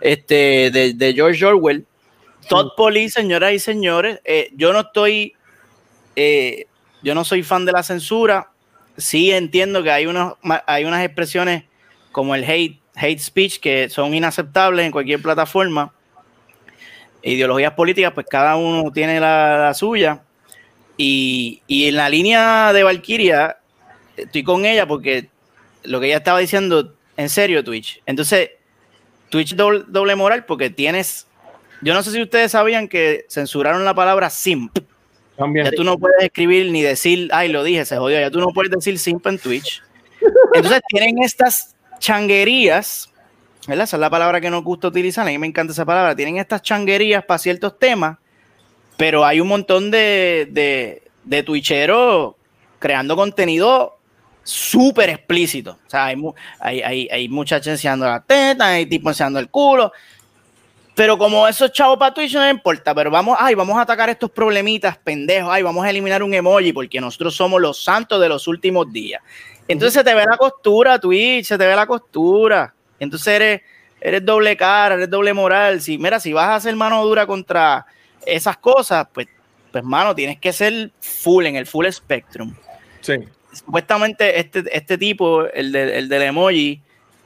Este, 0.00 0.70
de, 0.70 0.94
de 0.94 1.14
George 1.14 1.44
Orwell. 1.44 1.86
Todd 2.48 2.72
Police, 2.76 3.20
señoras 3.20 3.52
y 3.52 3.58
señores. 3.58 4.20
eh, 4.24 4.50
yo 4.54 4.72
no 4.72 4.80
estoy, 4.80 5.32
eh, 6.14 6.66
yo 7.02 7.14
no 7.14 7.24
soy 7.24 7.42
fan 7.42 7.64
de 7.64 7.72
la 7.72 7.82
censura. 7.82 8.50
Sí 8.96 9.32
entiendo 9.32 9.82
que 9.82 9.90
hay 9.90 10.06
unos, 10.06 10.34
hay 10.66 10.84
unas 10.84 11.04
expresiones 11.04 11.64
como 12.12 12.34
el 12.34 12.44
hate, 12.44 12.80
hate 12.94 13.18
speech 13.18 13.58
que 13.60 13.88
son 13.88 14.14
inaceptables 14.14 14.86
en 14.86 14.92
cualquier 14.92 15.20
plataforma 15.22 15.92
ideologías 17.24 17.72
políticas, 17.72 18.12
pues 18.12 18.26
cada 18.28 18.56
uno 18.56 18.92
tiene 18.92 19.18
la, 19.18 19.58
la 19.58 19.74
suya. 19.74 20.23
Y, 20.96 21.62
y 21.66 21.88
en 21.88 21.96
la 21.96 22.08
línea 22.08 22.72
de 22.72 22.82
Valkyria, 22.82 23.58
estoy 24.16 24.44
con 24.44 24.64
ella 24.64 24.86
porque 24.86 25.28
lo 25.82 26.00
que 26.00 26.06
ella 26.06 26.18
estaba 26.18 26.38
diciendo, 26.38 26.94
en 27.16 27.28
serio, 27.28 27.64
Twitch. 27.64 28.02
Entonces, 28.06 28.50
Twitch 29.30 29.54
doble, 29.54 29.84
doble 29.88 30.14
moral 30.16 30.44
porque 30.44 30.70
tienes. 30.70 31.26
Yo 31.82 31.94
no 31.94 32.02
sé 32.02 32.12
si 32.12 32.22
ustedes 32.22 32.52
sabían 32.52 32.88
que 32.88 33.26
censuraron 33.28 33.84
la 33.84 33.94
palabra 33.94 34.30
simp. 34.30 34.78
también. 35.36 35.66
Ya 35.66 35.72
tú 35.72 35.84
no 35.84 35.98
puedes 35.98 36.22
escribir 36.22 36.70
ni 36.70 36.82
decir, 36.82 37.28
ay, 37.32 37.48
lo 37.48 37.64
dije, 37.64 37.84
se 37.84 37.96
jodió. 37.96 38.20
Ya 38.20 38.30
tú 38.30 38.40
no 38.40 38.48
puedes 38.48 38.70
decir 38.70 38.98
simp 38.98 39.26
en 39.26 39.38
Twitch. 39.38 39.82
Entonces 40.54 40.80
tienen 40.88 41.22
estas 41.22 41.74
changuerías, 41.98 43.10
¿verdad? 43.66 43.84
Esa 43.84 43.96
es 43.96 44.00
la 44.00 44.10
palabra 44.10 44.40
que 44.40 44.50
nos 44.50 44.62
gusta 44.62 44.88
utilizar. 44.88 45.26
A 45.26 45.30
mí 45.30 45.38
me 45.38 45.46
encanta 45.46 45.72
esa 45.72 45.84
palabra. 45.84 46.14
Tienen 46.14 46.38
estas 46.38 46.62
changuerías 46.62 47.24
para 47.24 47.38
ciertos 47.38 47.78
temas, 47.78 48.18
pero 48.96 49.24
hay 49.24 49.40
un 49.40 49.48
montón 49.48 49.90
de, 49.90 50.48
de, 50.50 51.02
de 51.24 51.42
twitcheros 51.42 52.34
creando 52.78 53.16
contenido 53.16 53.98
súper 54.42 55.08
explícito. 55.08 55.78
O 55.86 55.90
sea, 55.90 56.06
hay, 56.06 56.16
hay, 56.60 57.08
hay, 57.10 57.28
muchachas 57.28 57.68
enseñando 57.68 58.06
la 58.06 58.20
teta, 58.20 58.66
hay 58.66 58.86
tipos 58.86 59.12
enseñando 59.12 59.38
el 59.38 59.48
culo. 59.48 59.92
Pero 60.94 61.18
como 61.18 61.48
esos 61.48 61.72
chavos 61.72 61.98
para 61.98 62.14
Twitch 62.14 62.34
no 62.34 62.48
importa, 62.48 62.94
pero 62.94 63.10
vamos, 63.10 63.36
ay, 63.40 63.56
vamos 63.56 63.76
a 63.76 63.80
atacar 63.80 64.10
estos 64.10 64.30
problemitas 64.30 64.96
pendejos, 64.96 65.50
ay, 65.52 65.62
vamos 65.62 65.84
a 65.84 65.90
eliminar 65.90 66.22
un 66.22 66.32
emoji 66.32 66.72
porque 66.72 67.00
nosotros 67.00 67.34
somos 67.34 67.60
los 67.60 67.82
santos 67.82 68.20
de 68.20 68.28
los 68.28 68.46
últimos 68.46 68.92
días. 68.92 69.20
Entonces 69.66 69.94
se 69.94 70.04
te 70.04 70.14
ve 70.14 70.24
la 70.24 70.36
costura, 70.36 71.00
Twitch, 71.00 71.46
se 71.46 71.58
te 71.58 71.66
ve 71.66 71.74
la 71.74 71.86
costura. 71.86 72.74
Entonces 73.00 73.26
eres, 73.26 73.62
eres 74.00 74.24
doble 74.24 74.56
cara, 74.56 74.94
eres 74.94 75.10
doble 75.10 75.32
moral. 75.32 75.80
Si, 75.80 75.98
mira, 75.98 76.20
si 76.20 76.32
vas 76.32 76.48
a 76.48 76.54
hacer 76.56 76.76
mano 76.76 77.04
dura 77.04 77.26
contra 77.26 77.86
esas 78.26 78.56
cosas, 78.58 79.06
pues, 79.12 79.28
pues, 79.72 79.82
mano, 79.84 80.14
tienes 80.14 80.38
que 80.38 80.52
ser 80.52 80.90
full 81.00 81.46
en 81.46 81.56
el 81.56 81.66
full 81.66 81.86
spectrum 81.90 82.54
Sí. 83.00 83.14
supuestamente 83.52 84.38
este, 84.40 84.64
este 84.76 84.96
tipo, 84.98 85.44
el, 85.46 85.72
de- 85.72 85.98
el 85.98 86.08
del 86.08 86.22
emoji, 86.22 86.80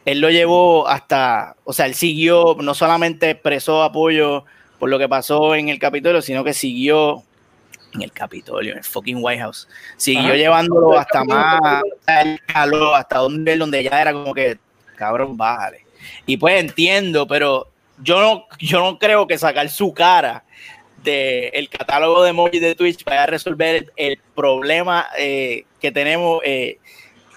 él 0.04 0.20
lo 0.20 0.30
llevó 0.30 0.88
hasta, 0.88 1.56
o 1.64 1.72
sea, 1.72 1.86
él 1.86 1.94
siguió, 1.94 2.56
no 2.60 2.74
solamente 2.74 3.30
expresó 3.30 3.82
apoyo 3.82 4.44
por 4.78 4.88
lo 4.88 4.98
que 4.98 5.08
pasó 5.08 5.54
en 5.54 5.68
el 5.68 5.78
Capitolio, 5.78 6.22
sino 6.22 6.42
que 6.44 6.52
siguió 6.54 7.22
en 7.94 8.02
el 8.02 8.12
Capitolio, 8.12 8.72
en 8.72 8.78
el 8.78 8.84
fucking 8.84 9.18
White 9.20 9.40
House, 9.42 9.68
siguió 9.96 10.28
Ajá. 10.28 10.36
llevándolo 10.36 10.98
hasta 10.98 11.24
más, 11.24 11.82
hasta 12.06 13.28
nivel 13.28 13.58
donde 13.58 13.82
ya 13.82 14.00
era 14.00 14.12
como 14.12 14.32
que, 14.34 14.58
cabrón, 14.96 15.36
bájale. 15.36 15.84
Y 16.26 16.36
pues 16.36 16.60
entiendo, 16.60 17.26
pero 17.26 17.68
yo 18.02 18.20
no, 18.20 18.46
yo 18.58 18.80
no 18.80 18.98
creo 18.98 19.26
que 19.26 19.36
sacar 19.38 19.68
su 19.68 19.92
cara 19.92 20.44
el 21.12 21.68
catálogo 21.68 22.22
de 22.22 22.30
emojis 22.30 22.60
de 22.60 22.74
Twitch 22.74 23.04
vaya 23.04 23.24
a 23.24 23.26
resolver 23.26 23.74
el, 23.76 23.92
el 23.96 24.18
problema 24.34 25.06
eh, 25.18 25.64
que 25.80 25.90
tenemos 25.92 26.40
eh, 26.44 26.78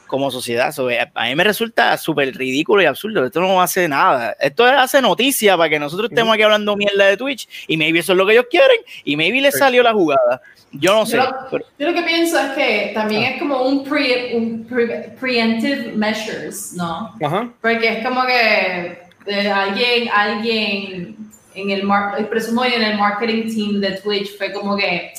como 0.07 0.29
sociedad. 0.29 0.73
So, 0.73 0.89
eh, 0.89 0.99
a 1.13 1.23
mí 1.25 1.35
me 1.35 1.43
resulta 1.45 1.97
súper 1.97 2.35
ridículo 2.35 2.81
y 2.81 2.85
absurdo. 2.85 3.25
Esto 3.25 3.39
no 3.39 3.61
hace 3.61 3.87
nada. 3.87 4.35
Esto 4.39 4.65
hace 4.65 5.01
noticia 5.01 5.55
para 5.55 5.69
que 5.69 5.79
nosotros 5.79 6.09
estemos 6.11 6.33
aquí 6.33 6.43
hablando 6.43 6.75
mierda 6.75 7.05
de 7.05 7.15
Twitch 7.15 7.47
y 7.67 7.77
maybe 7.77 7.99
eso 7.99 8.11
es 8.11 8.17
lo 8.17 8.25
que 8.25 8.33
ellos 8.33 8.47
quieren 8.49 8.77
y 9.05 9.15
maybe 9.15 9.39
les 9.39 9.53
Sí. 9.53 9.59
salió 9.59 9.81
la 9.83 9.93
jugada. 9.93 10.41
Yo 10.73 10.93
no 10.95 11.05
sé. 11.05 11.17
Yo, 11.17 11.29
pero- 11.49 11.65
yo 11.79 11.87
lo 11.89 11.93
que 11.93 12.01
pienso 12.03 12.37
es 12.39 12.51
que 12.51 12.91
también 12.93 13.23
Ah. 13.23 13.29
es 13.29 13.39
como 13.39 13.61
un, 13.63 13.83
pre, 13.85 14.35
un 14.35 14.65
pre- 14.65 15.13
preemptive 15.19 15.93
measures, 15.95 16.73
¿no? 16.73 17.13
Ajá. 17.21 17.49
Porque 17.61 17.87
es 17.87 18.05
como 18.05 18.25
que 18.25 18.99
eh, 19.27 19.49
alguien, 19.49 20.09
alguien 20.13 21.15
en 21.55 21.69
el, 21.69 21.83
mar, 21.83 22.19
eh, 22.19 22.23
presumo 22.25 22.65
yo 22.65 22.75
en 22.75 22.83
el 22.83 22.97
marketing 22.97 23.53
team 23.53 23.81
de 23.81 23.99
Twitch 24.01 24.37
fue 24.37 24.53
como 24.53 24.75
que, 24.77 25.13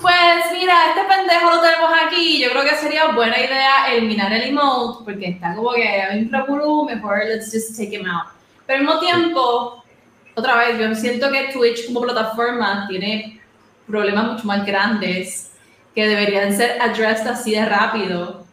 pues 0.00 0.44
mira, 0.52 0.74
este 0.90 1.02
pendejo 1.04 1.50
lo 1.50 1.60
tenemos 1.60 1.90
aquí, 2.06 2.40
yo 2.40 2.50
creo 2.50 2.64
que 2.64 2.76
sería 2.76 3.08
buena 3.08 3.38
idea 3.38 3.92
eliminar 3.92 4.32
el 4.32 4.42
emote 4.42 5.04
porque 5.04 5.28
está 5.30 5.54
como 5.54 5.72
que 5.72 5.86
hay 5.86 6.22
un 6.22 6.32
revolú, 6.32 6.84
mejor 6.84 7.18
let's 7.26 7.52
just 7.52 7.76
take 7.76 7.94
him 7.94 8.06
out. 8.06 8.28
Pero 8.66 8.78
al 8.78 8.84
mismo 8.84 9.00
tiempo, 9.00 9.84
otra 10.34 10.56
vez, 10.56 10.78
yo 10.78 10.94
siento 10.94 11.30
que 11.30 11.52
Twitch 11.52 11.86
como 11.86 12.02
plataforma 12.02 12.86
tiene 12.88 13.40
problemas 13.86 14.32
mucho 14.32 14.44
más 14.44 14.64
grandes 14.64 15.50
que 15.94 16.06
deberían 16.06 16.56
ser 16.56 16.80
addressed 16.80 17.26
así 17.26 17.52
de 17.52 17.66
rápido. 17.66 18.46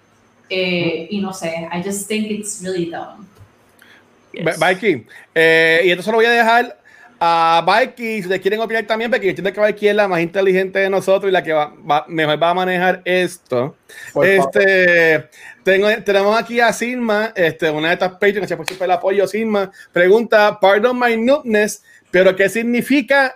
Eh, 0.49 1.07
y 1.11 1.21
no 1.21 1.31
sé, 1.31 1.69
I 1.71 1.81
just 1.83 2.07
think 2.07 2.29
it's 2.31 2.61
really 2.63 2.85
dumb. 2.85 3.27
Yes. 4.33 4.59
Mikey, 4.59 5.05
eh, 5.33 5.81
y 5.85 5.91
esto 5.91 6.03
se 6.03 6.11
lo 6.11 6.17
voy 6.17 6.25
a 6.25 6.31
dejar 6.31 6.79
a 7.19 7.61
Mikey, 7.65 8.15
si 8.17 8.21
ustedes 8.21 8.41
quieren 8.41 8.61
opinar 8.61 8.85
también, 8.85 9.11
porque 9.11 9.25
yo 9.25 9.29
entiendo 9.31 9.51
que 9.51 9.59
Mikey 9.59 9.89
es 9.89 9.95
la 9.95 10.07
más 10.07 10.21
inteligente 10.21 10.79
de 10.79 10.89
nosotros 10.89 11.29
y 11.29 11.33
la 11.33 11.43
que 11.43 11.51
va, 11.53 11.73
va- 11.89 12.05
mejor 12.07 12.41
va 12.41 12.49
a 12.51 12.53
manejar 12.53 13.01
esto. 13.03 13.75
Por 14.13 14.25
este, 14.25 15.29
tengo, 15.63 15.89
tenemos 16.03 16.39
aquí 16.39 16.59
a 16.59 16.71
Silma, 16.71 17.33
este, 17.35 17.69
una 17.69 17.89
de 17.89 17.93
estas 17.95 18.11
Patreons, 18.13 18.47
que 18.47 18.55
por 18.57 18.65
siempre 18.65 18.85
el 18.85 18.91
apoyo, 18.91 19.27
Silma, 19.27 19.69
pregunta, 19.91 20.57
pardon 20.59 20.97
my 20.97 21.17
noobness, 21.17 21.83
pero 22.09 22.35
¿qué 22.35 22.47
significa 22.47 23.35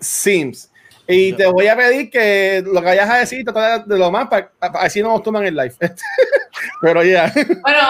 Sims? 0.00 0.70
Y 1.06 1.34
te 1.34 1.46
voy 1.46 1.66
a 1.66 1.76
pedir 1.76 2.08
que 2.08 2.62
lo 2.64 2.80
que 2.80 2.86
vayas 2.86 3.10
a 3.10 3.18
decir, 3.18 3.44
trata 3.44 3.80
de 3.80 3.98
lo 3.98 4.10
más, 4.10 4.28
para, 4.28 4.50
así 4.80 5.02
no 5.02 5.08
nos 5.08 5.22
toman 5.22 5.44
el 5.44 5.54
live. 5.54 5.74
pero 6.80 7.02
ya. 7.02 7.30
Bueno, 7.34 7.80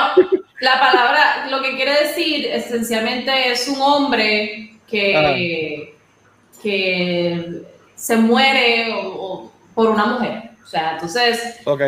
la 0.60 0.80
palabra, 0.80 1.46
lo 1.48 1.62
que 1.62 1.76
quiere 1.76 1.92
decir 2.06 2.46
esencialmente 2.46 3.52
es 3.52 3.68
un 3.68 3.80
hombre 3.80 4.70
que, 4.88 5.94
que 6.62 7.62
se 7.94 8.16
muere 8.16 8.92
o- 8.94 9.08
o 9.08 9.52
por 9.74 9.88
una 9.90 10.06
mujer. 10.06 10.50
O 10.62 10.66
sea, 10.66 10.92
entonces, 10.92 11.56
ok. 11.64 11.82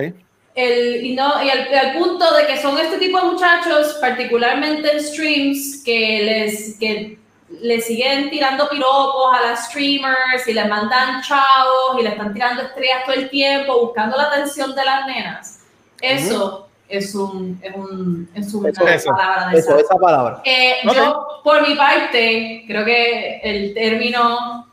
el, 0.54 1.04
y, 1.06 1.14
no, 1.14 1.42
y 1.42 1.50
al, 1.50 1.72
al 1.74 1.98
punto 1.98 2.35
de 2.37 2.46
que 2.46 2.61
son 2.61 2.78
este 2.78 2.98
tipo 2.98 3.18
de 3.18 3.24
muchachos, 3.32 3.96
particularmente 4.00 4.92
en 4.92 5.02
streams, 5.02 5.82
que 5.85 6.22
les, 6.22 6.78
que 6.78 7.18
le 7.61 7.80
siguen 7.80 8.28
tirando 8.30 8.68
piropos 8.68 9.32
a 9.35 9.42
las 9.42 9.66
streamers 9.66 10.46
y 10.46 10.52
les 10.52 10.68
mandan 10.68 11.22
chavos 11.22 11.98
y 11.98 12.02
le 12.02 12.11
están 12.11 12.35
tirando 12.35 12.62
estrellas 12.62 13.04
todo 13.04 13.14
el 13.14 13.30
tiempo, 13.30 13.80
buscando 13.87 14.16
la 14.16 14.24
atención 14.24 14.74
de 14.74 14.85
las 14.85 15.06
nenas. 15.06 15.61
Eso 16.00 16.65
es 16.88 17.14
un, 17.14 17.59
es 17.62 17.75
un, 17.75 18.29
es 18.35 18.55
una 18.55 18.68
Eso, 18.94 19.11
palabra 19.11 19.51
de 19.51 19.59
Eso, 19.59 19.79
esa. 19.79 19.96
palabra. 19.96 20.42
Eh, 20.44 20.75
Ok. 20.87 20.94
Yo, 20.94 21.27
por 21.42 21.66
mi 21.68 21.75
parte, 21.75 22.64
creo 22.66 22.85
que 22.85 23.40
el 23.42 23.75
término, 23.75 24.66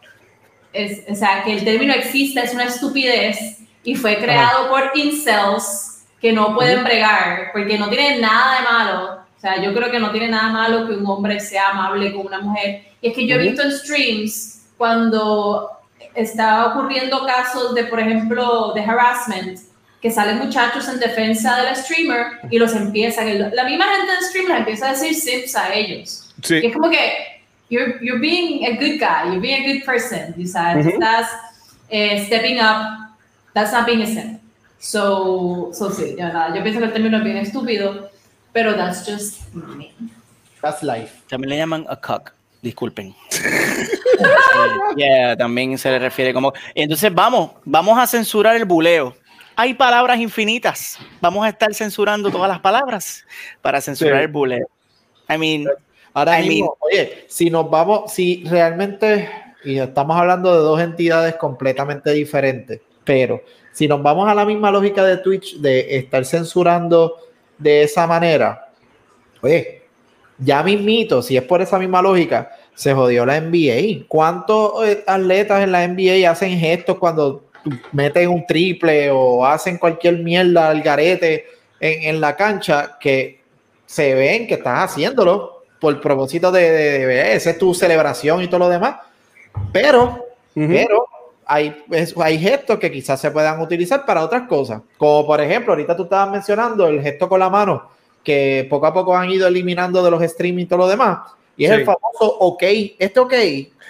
es, 0.72 1.04
o 1.10 1.16
sea, 1.16 1.44
que 1.44 1.54
el 1.54 1.64
término 1.64 1.94
exista 1.94 2.42
es 2.42 2.54
una 2.54 2.66
estupidez, 2.66 3.60
y 3.84 3.96
fue 3.96 4.18
creado 4.18 4.70
por 4.70 4.92
incels 4.96 6.06
que 6.22 6.32
no 6.32 6.56
pueden 6.56 6.84
bregar 6.86 7.50
porque 7.52 7.78
no 7.78 7.90
tiene 7.90 8.20
nada 8.22 8.58
de 8.58 8.64
malo. 8.64 9.20
O 9.36 9.40
sea, 9.42 9.62
yo 9.62 9.74
creo 9.74 9.92
que 9.92 10.00
no 10.00 10.10
tiene 10.12 10.30
nada 10.30 10.50
malo 10.50 10.88
que 10.88 10.94
un 10.94 11.06
hombre 11.06 11.38
sea 11.42 11.72
amable 11.72 12.14
con 12.14 12.28
una 12.28 12.40
mujer. 12.40 12.86
Y 13.02 13.10
es 13.10 13.14
que 13.14 13.28
yo 13.28 13.36
he 13.36 13.40
visto 13.40 13.62
en 13.62 13.72
streams 13.74 14.68
cuando 14.78 15.70
está 16.16 16.68
ocurriendo 16.68 17.26
casos 17.26 17.76
de, 17.76 17.84
por 17.86 18.00
ejemplo, 18.00 18.72
de 18.74 18.82
harassment, 18.82 19.60
que 20.04 20.12
salen 20.12 20.38
muchachos 20.38 20.86
en 20.90 21.00
defensa 21.00 21.56
del 21.56 21.74
streamer 21.78 22.40
y 22.52 22.60
los 22.60 22.76
empiezan, 22.76 23.40
la 23.40 23.64
misma 23.64 23.86
gente 23.86 24.12
del 24.12 24.24
stream 24.26 24.48
les 24.50 24.58
empieza 24.58 24.88
a 24.88 24.92
decir 24.92 25.16
sims 25.16 25.56
a 25.56 25.74
ellos. 25.74 26.30
Sí. 26.44 26.56
Y 26.62 26.66
es 26.66 26.74
como 26.74 26.90
que, 26.90 27.42
you're, 27.70 27.98
you're 28.02 28.20
being 28.20 28.66
a 28.66 28.72
good 28.72 29.00
guy, 29.00 29.32
you're 29.32 29.40
being 29.40 29.64
a 29.64 29.74
good 29.74 29.86
person, 29.86 30.34
you 30.36 30.46
sabes, 30.46 30.86
Ujú. 30.86 30.96
estás 30.96 31.30
eh, 31.88 32.26
stepping 32.26 32.60
up, 32.60 33.16
that's 33.54 33.72
not 33.72 33.86
being 33.86 34.02
a 34.02 34.06
simp. 34.06 34.42
So, 34.78 35.70
so 35.72 35.90
sí, 35.90 36.16
ya 36.18 36.34
nada, 36.34 36.54
yo 36.54 36.62
pienso 36.62 36.82
que 36.82 36.88
el 36.88 36.92
término 36.92 37.20
es 37.20 37.24
bien 37.24 37.38
estúpido, 37.38 38.10
pero 38.52 38.76
that's 38.76 39.06
just 39.06 39.54
me. 39.54 39.94
That's 40.62 40.84
life. 40.84 41.14
También 41.30 41.50
le 41.50 41.58
llaman 41.60 41.86
a 41.88 41.96
cock. 41.96 42.34
Disculpen. 42.62 43.16
Eh, 44.20 44.96
yeah, 44.96 45.36
también 45.36 45.76
se 45.76 45.90
le 45.90 45.98
refiere 45.98 46.34
como. 46.36 46.54
Entonces 46.76 47.12
vamos, 47.12 47.54
vamos 47.66 47.98
a 47.98 48.06
censurar 48.06 48.56
el 48.56 48.64
buleo. 48.64 49.18
Hay 49.56 49.74
palabras 49.74 50.20
infinitas. 50.20 50.98
Vamos 51.22 51.46
a 51.46 51.50
estar 51.50 51.74
censurando 51.74 52.32
todas 52.32 52.50
las 52.50 52.60
palabras 52.60 53.26
para 53.62 53.82
censurar 53.82 54.18
Sí. 54.18 54.22
el 54.24 54.28
buleo. 54.30 54.68
I 55.30 55.38
mean, 55.38 55.68
Ahora 56.14 56.40
I 56.42 56.48
mismo, 56.48 56.78
oye, 56.80 57.26
si 57.28 57.50
nos 57.50 57.70
vamos, 57.70 58.12
si 58.14 58.44
realmente, 58.46 59.30
y 59.64 59.80
estamos 59.80 60.16
hablando 60.16 60.52
de 60.54 60.60
dos 60.60 60.80
entidades 60.80 61.36
completamente 61.36 62.12
diferentes, 62.12 62.82
pero 63.04 63.42
si 63.72 63.88
nos 63.88 64.02
vamos 64.04 64.30
a 64.30 64.36
la 64.36 64.46
misma 64.46 64.70
lógica 64.70 65.04
de 65.04 65.18
Twitch 65.18 65.58
de 65.58 65.98
estar 65.98 66.24
censurando 66.26 67.16
de 67.58 67.84
esa 67.84 68.06
manera, 68.06 68.70
oye, 69.42 69.82
ya 70.38 70.62
mismito, 70.62 71.22
si 71.24 71.36
es 71.36 71.44
por 71.44 71.62
esa 71.62 71.80
misma 71.80 72.02
lógica, 72.02 72.52
se 72.76 72.94
jodió 72.94 73.26
la 73.26 73.38
NBA. 73.40 74.06
¿Cuántos 74.08 74.86
eh, 74.88 75.04
atletas 75.08 75.64
en 75.64 75.72
la 75.72 75.88
NBA 75.88 76.30
hacen 76.30 76.58
gestos 76.60 76.98
cuando 77.00 77.46
meten 77.92 78.30
un 78.30 78.46
triple 78.46 79.10
o 79.12 79.46
hacen 79.46 79.78
cualquier 79.78 80.18
mierda 80.20 80.70
al 80.70 80.82
garete 80.82 81.46
en, 81.80 82.16
en 82.16 82.22
la 82.22 82.36
cancha 82.36 82.98
que 83.00 83.42
se 83.86 84.14
ven 84.16 84.48
que 84.48 84.56
estás 84.56 84.92
haciéndolo 84.92 85.64
por 85.80 86.00
propósito 86.02 86.52
de, 86.52 86.62
de, 86.72 87.00
de- 87.00 87.06
de- 87.08 87.34
esa 87.36 87.50
es 87.52 87.58
tu 87.58 87.74
celebración 87.74 88.42
y 88.42 88.48
todo 88.48 88.60
lo 88.60 88.70
demás? 88.70 88.96
Pero 89.72 90.26
pero 90.78 91.08
hay, 91.46 91.84
es- 91.92 92.16
hay 92.18 92.38
gestos 92.40 92.80
que 92.80 92.92
quizás 92.92 93.20
se 93.20 93.32
puedan 93.32 93.60
utilizar 93.60 94.06
para 94.06 94.24
otras 94.24 94.44
cosas. 94.48 94.82
Como 94.98 95.26
por 95.26 95.42
ejemplo, 95.42 95.74
ahorita 95.74 95.96
tú 95.96 96.04
estabas 96.04 96.32
mencionando 96.32 96.88
el 96.88 97.02
gesto 97.02 97.28
con 97.28 97.40
la 97.40 97.50
mano, 97.50 97.90
que 98.24 98.66
poco 98.70 98.86
a 98.88 98.94
poco 98.94 99.16
han 99.18 99.30
ido 99.30 99.48
eliminando 99.48 100.02
de 100.04 100.12
los 100.12 100.22
streaming 100.22 100.64
y 100.64 100.66
todo 100.68 100.80
lo 100.80 100.88
demás. 100.88 101.20
Y 101.58 101.66
es 101.66 101.72
Sí. 101.72 101.76
el 101.78 101.86
famoso 101.86 102.38
ok. 102.40 102.64
Este 103.00 103.20
ok, 103.20 103.34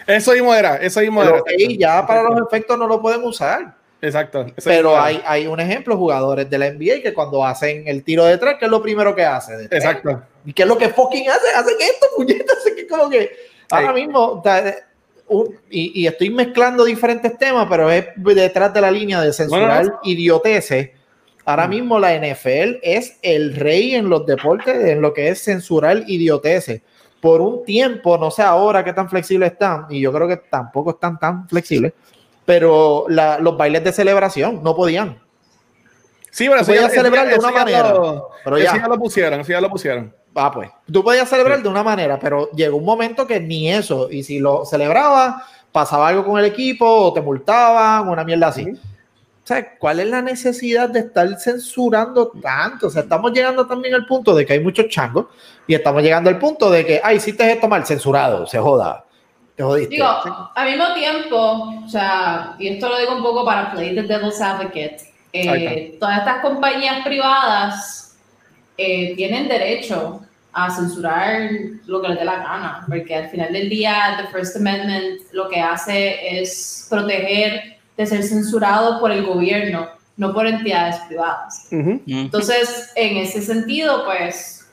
Eso 0.08 0.32
mismo 0.34 0.54
era, 0.54 0.76
eso 0.78 0.99
mismo 0.99 1.23
era. 1.23 1.39
ok 1.39 1.49
ya 1.78 2.06
para 2.06 2.23
los 2.23 2.39
efectos 2.47 2.78
no 2.78 2.88
lo 2.88 3.02
pueden 3.02 3.23
usar. 3.23 3.76
Exacto. 4.02 4.45
Pero 4.65 4.99
hay, 4.99 5.21
hay 5.26 5.47
un 5.47 5.62
ejemplo, 5.62 5.95
jugadores 5.95 6.49
de 6.49 6.58
la 6.58 6.65
NBA 6.67 7.02
que 7.02 7.13
cuando 7.13 7.45
hacen 7.45 7.88
el 7.88 8.04
tiro 8.04 8.26
de 8.26 8.38
tres, 8.38 8.56
¿qué 8.60 8.65
es 8.65 8.71
lo 8.71 8.82
primero 8.82 9.15
que 9.15 9.23
hace? 9.23 9.56
De 9.56 9.69
tres. 9.69 9.82
Exacto. 9.82 10.21
¿Y 10.45 10.52
qué 10.52 10.63
es 10.63 10.67
lo 10.67 10.78
que 10.78 10.89
fucking 10.89 11.30
hacen? 11.30 11.56
Hacen 11.56 11.76
esto, 11.80 12.08
puñetas. 12.17 12.58
Que 12.76 12.86
como 12.86 13.10
que 13.10 13.32
ahora 13.71 13.93
mismo, 13.93 14.43
un- 15.30 15.58
y, 15.69 16.02
y 16.02 16.08
estoy 16.08 16.32
mezclando 16.32 16.84
diferentes 16.84 17.38
temas, 17.38 17.65
pero 17.69 17.89
es 17.89 18.08
detrás 18.17 18.73
de 18.73 18.82
la 18.82 18.91
línea 18.91 19.21
de 19.21 19.32
censurar 19.32 19.84
Bueno. 19.86 19.99
idioteces. 20.04 20.89
Ahora 21.45 21.67
Mm. 21.67 21.69
mismo 21.69 21.97
la 21.97 22.13
NFL 22.13 22.80
es 22.84 23.17
el 23.21 23.56
rey 23.56 23.95
en 23.95 24.10
los 24.10 24.26
deportes, 24.26 24.76
en 24.86 25.02
lo 25.02 25.13
que 25.13 25.30
es 25.30 25.41
censurar 25.41 26.04
idioteces. 26.08 26.82
Por 27.24 27.40
un 27.40 27.64
tiempo, 27.64 28.18
no 28.18 28.30
sé 28.30 28.42
ahora 28.44 28.84
qué 28.84 28.92
tan 28.92 29.08
flexibles 29.10 29.54
están, 29.54 29.86
y 29.90 30.02
yo 30.02 30.12
creo 30.12 30.28
que 30.28 30.36
tampoco 30.36 30.90
están 30.90 31.18
tan 31.18 31.48
flexibles, 31.48 31.94
pero 32.44 33.06
la- 33.08 33.40
los 33.40 33.56
bailes 33.56 33.82
de 33.82 33.94
celebración 33.94 34.62
no 34.62 34.76
podían. 34.76 35.18
Sí, 36.30 36.50
pero 36.50 36.60
ya, 36.60 36.66
podías 36.66 36.92
celebrar 36.92 37.30
de 37.30 37.36
una 37.40 37.48
ya 37.50 37.54
manera, 37.58 37.94
Lo, 37.94 38.30
pero 38.44 38.58
ya. 38.58 38.76
ya 38.76 38.88
lo 38.90 38.98
pusieron, 39.00 39.40
eso 39.40 39.54
ya 39.54 39.62
lo 39.62 39.70
pusieron. 39.70 40.14
Ah, 40.36 40.52
pues. 40.52 40.70
Tú 40.92 41.02
podías 41.02 41.30
celebrar 41.30 41.64
de 41.64 41.70
una 41.70 41.82
manera, 41.82 42.20
pero 42.20 42.52
llegó 42.52 42.76
un 42.76 42.84
momento 42.86 43.26
que 43.26 43.40
ni 43.40 43.72
eso. 43.72 44.10
Y 44.12 44.24
si 44.24 44.40
lo 44.40 44.66
celebrabas, 44.66 45.44
pasaba 45.72 46.10
algo 46.10 46.26
con 46.26 46.38
el 46.40 46.46
equipo, 46.46 46.86
o 46.86 47.14
te 47.14 47.22
multaban, 47.22 48.10
una 48.10 48.26
mierda 48.26 48.48
así. 48.48 48.64
Ujú. 48.70 48.78
O 49.44 49.46
sea, 49.46 49.78
¿cuál 49.78 50.00
es 50.00 50.08
la 50.08 50.22
necesidad 50.22 50.88
de 50.90 51.00
estar 51.00 51.28
censurando 51.38 52.32
tanto? 52.42 52.88
O 52.88 52.90
sea, 52.90 53.02
estamos 53.02 53.34
llegando 53.34 53.68
también 53.68 53.94
al 53.94 54.06
punto 54.06 54.34
de 54.34 54.46
que 54.46 54.54
hay 54.54 54.62
muchos 54.62 54.88
changos 54.88 55.26
y 55.68 55.76
estamos 55.76 56.02
llegando 56.02 56.30
al 56.30 56.40
punto 56.40 56.72
de 56.72 56.86
que, 56.86 57.02
ay, 57.04 57.18
hiciste 57.18 57.52
esto 57.52 57.68
mal, 57.68 57.86
censurado, 57.86 58.48
se 58.48 58.58
joda. 58.58 59.04
Te 59.58 59.64
jodiste. 59.64 59.96
Digo, 59.96 60.08
al 60.56 60.70
mismo 60.70 60.94
tiempo, 60.94 61.74
o 61.86 61.90
sea, 61.90 62.56
y 62.58 62.70
esto 62.70 62.88
lo 62.88 62.98
digo 62.98 63.18
un 63.18 63.22
poco 63.22 63.44
para 63.44 63.74
play 63.74 63.94
the 63.94 64.04
devil's 64.04 64.40
advocate, 64.40 64.98
eh, 65.34 65.98
todas 66.00 66.20
estas 66.20 66.42
compañías 66.42 67.04
privadas 67.04 68.18
eh, 68.78 69.14
tienen 69.18 69.50
derecho 69.50 70.22
a 70.54 70.70
censurar 70.70 71.50
lo 71.86 72.02
que 72.02 72.08
les 72.10 72.20
dé 72.20 72.26
la 72.26 72.38
gana, 72.38 72.86
porque 72.88 73.14
al 73.14 73.30
final 73.30 73.52
del 73.52 73.70
día, 73.70 74.18
the 74.22 74.28
First 74.32 74.56
Amendment 74.56 75.22
lo 75.34 75.50
que 75.50 75.60
hace 75.60 76.40
es 76.40 76.88
proteger 76.90 77.73
de 77.98 78.06
ser 78.06 78.24
censurado 78.24 79.00
por 79.00 79.12
el 79.12 79.26
gobierno, 79.26 79.88
no 80.18 80.34
por 80.34 80.48
entidades 80.48 80.98
privadas. 81.08 81.68
Ujú. 81.72 82.02
mm, 82.06 82.18
Entonces, 82.26 82.92
en 82.96 83.18
ese 83.18 83.42
sentido, 83.42 84.06
pues, 84.06 84.68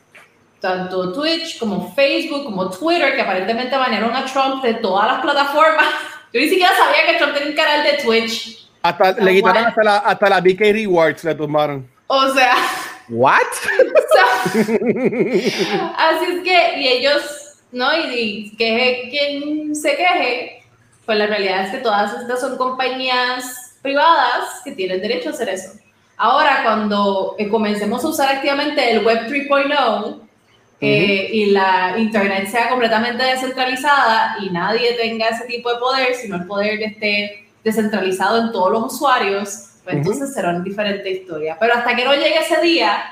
tanto 0.61 1.13
Twitch 1.13 1.59
como 1.59 1.93
Facebook, 1.95 2.45
como 2.45 2.71
Twitter, 2.71 3.15
que 3.15 3.23
aparentemente 3.23 3.77
banearon 3.77 4.15
a 4.15 4.25
Trump 4.27 4.63
de 4.63 4.75
todas 4.75 5.07
las 5.07 5.21
plataformas. 5.23 5.87
Yo 6.33 6.41
ni 6.41 6.49
siquiera 6.49 6.71
sabía 6.77 7.07
que 7.13 7.19
Trump 7.19 7.35
tenía 7.35 7.49
un 7.51 7.57
canal 7.57 7.83
de 7.83 8.03
Twitch. 8.03 8.69
Hasta 8.83 9.13
le 9.13 9.35
quitaron 9.35 9.65
hasta 9.67 9.83
la, 9.83 9.97
hasta 9.99 10.29
la 10.29 10.41
BK 10.41 10.61
Rewards, 10.61 11.25
le 11.25 11.35
tumbaron. 11.35 11.89
O 12.07 12.29
sea, 12.33 12.55
¿What? 13.09 13.41
so- 14.53 14.61
así 15.99 16.25
es 16.25 16.43
que, 16.45 16.79
y 16.81 16.89
ellos, 16.89 17.23
¿no? 17.73 17.95
Y, 17.97 18.15
y 18.53 18.57
queje 18.57 19.09
quien 19.11 19.75
se 19.75 19.97
queje, 19.97 20.60
pues 21.11 21.19
la 21.19 21.27
realidad 21.27 21.65
es 21.65 21.73
que 21.73 21.79
todas 21.79 22.21
estas 22.21 22.41
son 22.41 22.57
compañías 22.57 23.75
privadas 23.83 24.61
que 24.63 24.71
tienen 24.71 25.01
derecho 25.01 25.31
a 25.31 25.33
hacer 25.33 25.49
eso. 25.49 25.73
Ahora, 26.17 26.61
cuando 26.63 27.35
eh, 27.37 27.49
comencemos 27.49 28.05
a 28.05 28.09
usar 28.11 28.37
activamente 28.37 28.93
el 28.93 29.05
Web 29.05 29.27
3.0 29.27 30.21
eh, 30.81 31.31
y 31.33 31.47
la 31.47 31.97
Internet 31.99 32.47
sea 32.47 32.69
completamente 32.69 33.25
descentralizada 33.25 34.37
y 34.41 34.51
nadie 34.51 34.93
tenga 34.93 35.31
ese 35.31 35.47
tipo 35.47 35.73
de 35.73 35.81
poder, 35.81 36.15
sino 36.15 36.37
el 36.37 36.47
poder 36.47 36.81
esté 36.81 37.49
descentralizado 37.65 38.43
en 38.43 38.53
todos 38.53 38.71
los 38.71 38.95
usuarios, 38.95 39.81
pues 39.83 39.97
Ujú. 39.97 39.97
entonces 39.97 40.33
será 40.33 40.51
una 40.51 40.61
diferente 40.61 41.11
historia. 41.11 41.57
Pero 41.59 41.75
hasta 41.75 41.97
que 41.97 42.05
no 42.05 42.15
llegue 42.15 42.39
ese 42.39 42.61
día, 42.61 43.03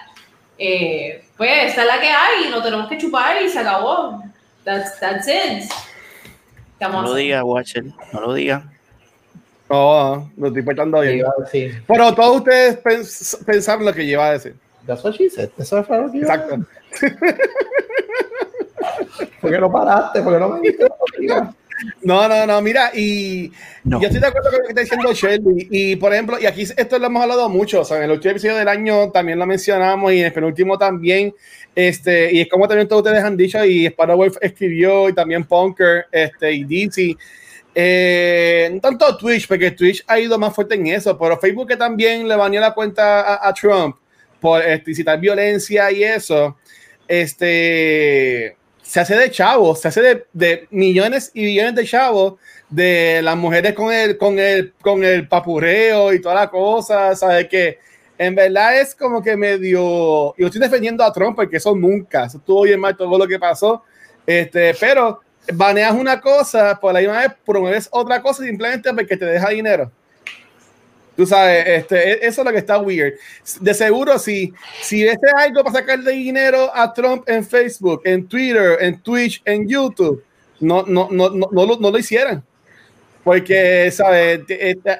eh, 0.57 1.25
pues 1.37 1.51
esta 1.65 1.81
es 1.81 1.89
la 1.89 2.01
que 2.01 2.11
hay 2.11 2.47
y 2.47 2.51
lo 2.51 2.63
tenemos 2.63 2.89
que 2.89 2.97
chupar 2.97 3.43
y 3.43 3.49
se 3.49 3.59
acabó. 3.59 4.23
That's, 4.63 5.01
that's 5.01 5.27
it. 5.27 5.69
¿Qué 6.79 6.85
no 6.87 7.03
lo 7.03 7.09
hacer? 7.09 7.17
diga, 7.17 7.45
Watcher. 7.45 7.85
No 8.13 8.21
lo 8.21 8.35
diga. 8.35 8.71
No, 9.69 10.31
lo 10.37 10.47
estoy 10.49 10.63
portando 10.63 11.01
bien. 11.01 11.25
Pero 11.87 12.15
todos 12.15 12.37
ustedes 12.39 12.83
pens- 12.83 13.45
pensaron 13.45 13.85
lo 13.85 13.93
que 13.93 14.07
yo 14.07 14.13
iba 14.13 14.27
a 14.29 14.33
decir. 14.33 14.55
That's 14.87 15.05
what 15.05 15.15
she 15.15 15.29
said. 15.29 15.51
Eso 15.59 15.83
fue 15.85 15.99
lo 16.01 16.11
que 16.11 16.19
iba 16.19 16.33
a 16.33 16.37
Exacto. 16.37 16.67
¿Por 19.41 19.51
qué 19.51 19.59
no 19.59 19.71
paraste? 19.71 20.23
¿Por 20.23 20.33
qué 20.33 20.41
no 20.41 20.49
me 20.49 20.61
dijiste? 20.61 20.87
No, 22.03 22.29
no, 22.29 22.47
no, 22.47 22.61
mira, 22.63 22.91
y 22.95 23.53
No. 23.85 24.01
yo 24.01 24.07
estoy 24.09 24.21
de 24.21 24.27
acuerdo 24.27 24.51
con 24.51 24.59
lo 24.61 24.65
que 24.65 24.71
está 24.71 24.81
diciendo 24.81 25.13
Shelby. 25.13 25.69
Y 25.71 25.97
por 25.97 26.13
ejemplo, 26.13 26.39
y 26.41 26.47
aquí 26.47 26.63
esto 26.63 26.99
lo 26.99 27.07
hemos 27.07 27.23
hablado 27.23 27.49
mucho, 27.49 27.81
o 27.81 27.85
sea, 27.85 27.99
en 27.99 28.05
el 28.05 28.11
último 28.13 28.33
episodio 28.33 28.57
del 28.57 28.69
año 28.69 29.11
también 29.11 29.39
lo 29.39 29.47
mencionamos 29.47 30.13
y 30.13 30.21
en 30.21 30.27
el 30.27 30.33
penúltimo 30.33 30.77
también. 30.79 31.35
Este, 31.75 32.33
y 32.33 32.41
es 32.41 32.49
como 32.49 32.67
también 32.67 32.89
todos 32.89 33.03
ustedes 33.05 33.23
han 33.23 33.37
dicho, 33.37 33.65
y 33.65 33.87
Sparrowwolf 33.87 34.37
escribió, 34.41 35.09
y 35.09 35.15
también 35.15 35.45
Punker, 35.45 36.07
este, 36.11 36.53
y 36.53 36.65
DC. 36.65 37.17
Eh, 37.75 38.71
no 38.73 38.81
tanto 38.81 39.17
Twitch, 39.17 39.47
porque 39.47 39.71
Twitch 39.71 40.03
ha 40.09 40.19
ido 40.19 40.37
más 40.39 40.53
fuerte 40.55 40.75
en 40.75 40.89
eso, 40.89 41.17
pero 41.17 41.39
Facebook 41.39 41.69
que 41.69 41.77
también 41.77 42.27
le 42.27 42.35
baneó 42.35 42.61
la 42.61 42.75
cuenta 42.75 43.21
a, 43.21 43.49
a 43.49 43.55
Trump 43.55 43.97
por 44.41 44.61
este, 44.63 44.91
incitar 44.91 45.21
violencia 45.21 45.91
y 45.93 46.03
eso. 46.03 46.57
Este 47.07 48.58
se 48.89 49.01
hace 49.01 49.17
de 49.17 49.31
chavos, 49.31 49.83
se 49.83 49.89
hace 49.89 50.01
de, 50.01 50.27
de 50.33 50.67
millones 50.71 51.31
y 51.35 51.45
billones 51.45 51.75
de 51.75 51.85
chavos 51.85 52.37
de 52.71 53.21
las 53.23 53.37
mujeres 53.37 53.75
con 53.75 53.93
el, 53.93 54.17
con 54.17 54.39
el, 54.39 54.73
con 54.81 55.05
el 55.05 55.29
papureo 55.29 56.11
y 56.15 56.23
toda 56.23 56.35
la 56.35 56.49
cosa, 56.49 57.15
¿sabes? 57.15 57.49
Que 57.49 57.79
en 58.17 58.35
verdad 58.35 58.81
es 58.81 58.95
como 58.95 59.23
que 59.23 59.37
medio. 59.37 60.35
Yo 60.39 60.47
estoy 60.47 60.63
defendiendo 60.63 61.05
a 61.05 61.13
Trump 61.13 61.37
porque 61.37 61.59
eso 61.59 61.77
nunca, 61.77 62.25
eso 62.25 62.39
estuvo 62.39 62.63
bien 62.63 62.81
mal 62.81 62.97
todo 62.97 63.19
lo 63.19 63.27
que 63.27 63.39
pasó, 63.39 63.83
este, 64.27 64.75
pero 64.81 65.21
baneas 65.53 65.93
una 65.93 66.19
cosa, 66.19 66.81
por 66.81 66.95
la 66.95 67.01
misma 67.01 67.19
vez 67.21 67.33
promueves 67.45 67.89
otra 67.93 68.23
cosa 68.23 68.43
simplemente 68.43 68.91
porque 68.95 69.19
te 69.19 69.27
deja 69.27 69.51
dinero. 69.51 69.93
Tú 71.19 71.27
sabes, 71.27 71.67
este, 71.67 72.13
e, 72.13 72.29
eso 72.29 72.43
es 72.43 72.47
lo 72.47 72.53
que 72.53 72.59
está 72.59 72.79
weird. 72.79 73.15
De 73.61 73.75
seguro, 73.75 74.21
si, 74.21 74.55
si 74.81 75.03
ese 75.03 75.19
es 75.21 75.35
algo 75.37 75.65
para 75.65 75.81
sacarle 75.81 76.13
dinero 76.13 76.71
a 76.73 76.95
Trump 76.95 77.29
en 77.29 77.45
Facebook, 77.45 78.03
en 78.05 78.29
Twitter, 78.29 78.79
en 78.81 79.01
Twitch, 79.01 79.43
en 79.45 79.69
YouTube, 79.69 80.23
no, 80.61 80.85
no, 80.87 81.09
no, 81.11 81.29
no, 81.29 81.49
no, 81.51 81.67
lo, 81.67 81.77
no 81.77 81.91
lo 81.91 81.99
hicieran. 81.99 82.45
Porque, 83.25 83.91
¿sabes? 83.91 84.43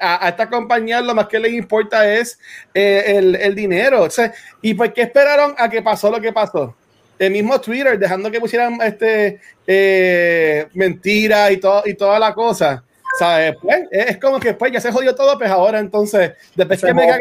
A, 0.01 0.25
a, 0.25 0.29
esta 0.29 0.49
compañía 0.49 0.99
lo 0.99 1.15
más 1.15 1.29
que 1.29 1.39
les 1.39 1.53
importa 1.53 2.13
es 2.13 2.37
eh, 2.73 3.01
el, 3.15 3.37
el, 3.37 3.55
dinero. 3.55 4.03
O 4.03 4.09
sea, 4.09 4.33
¿Y 4.61 4.73
por 4.73 4.91
qué 4.91 5.03
esperaron 5.03 5.55
a 5.57 5.69
que 5.69 5.81
pasó 5.81 6.11
lo 6.11 6.19
que 6.19 6.33
pasó? 6.33 6.75
El 7.17 7.31
mismo 7.31 7.61
Twitter, 7.61 7.97
dejando 7.97 8.29
que 8.29 8.41
pusieran 8.41 8.77
este, 8.81 9.39
eh, 9.65 10.67
mentiras 10.73 11.49
y, 11.51 11.57
todo, 11.57 11.83
y 11.85 11.93
toda 11.93 12.19
la 12.19 12.33
cosa 12.33 12.83
¿Sabes? 13.19 13.55
Pues 13.61 13.83
es 13.91 14.17
como 14.17 14.39
que 14.39 14.53
pues 14.53 14.71
ya 14.71 14.81
se 14.81 14.91
jodió 14.91 15.13
todo, 15.13 15.37
pues 15.37 15.51
ahora 15.51 15.79
entonces, 15.79 16.31
después 16.55 16.81
que 16.81 16.93
me 16.93 17.07
cague 17.07 17.19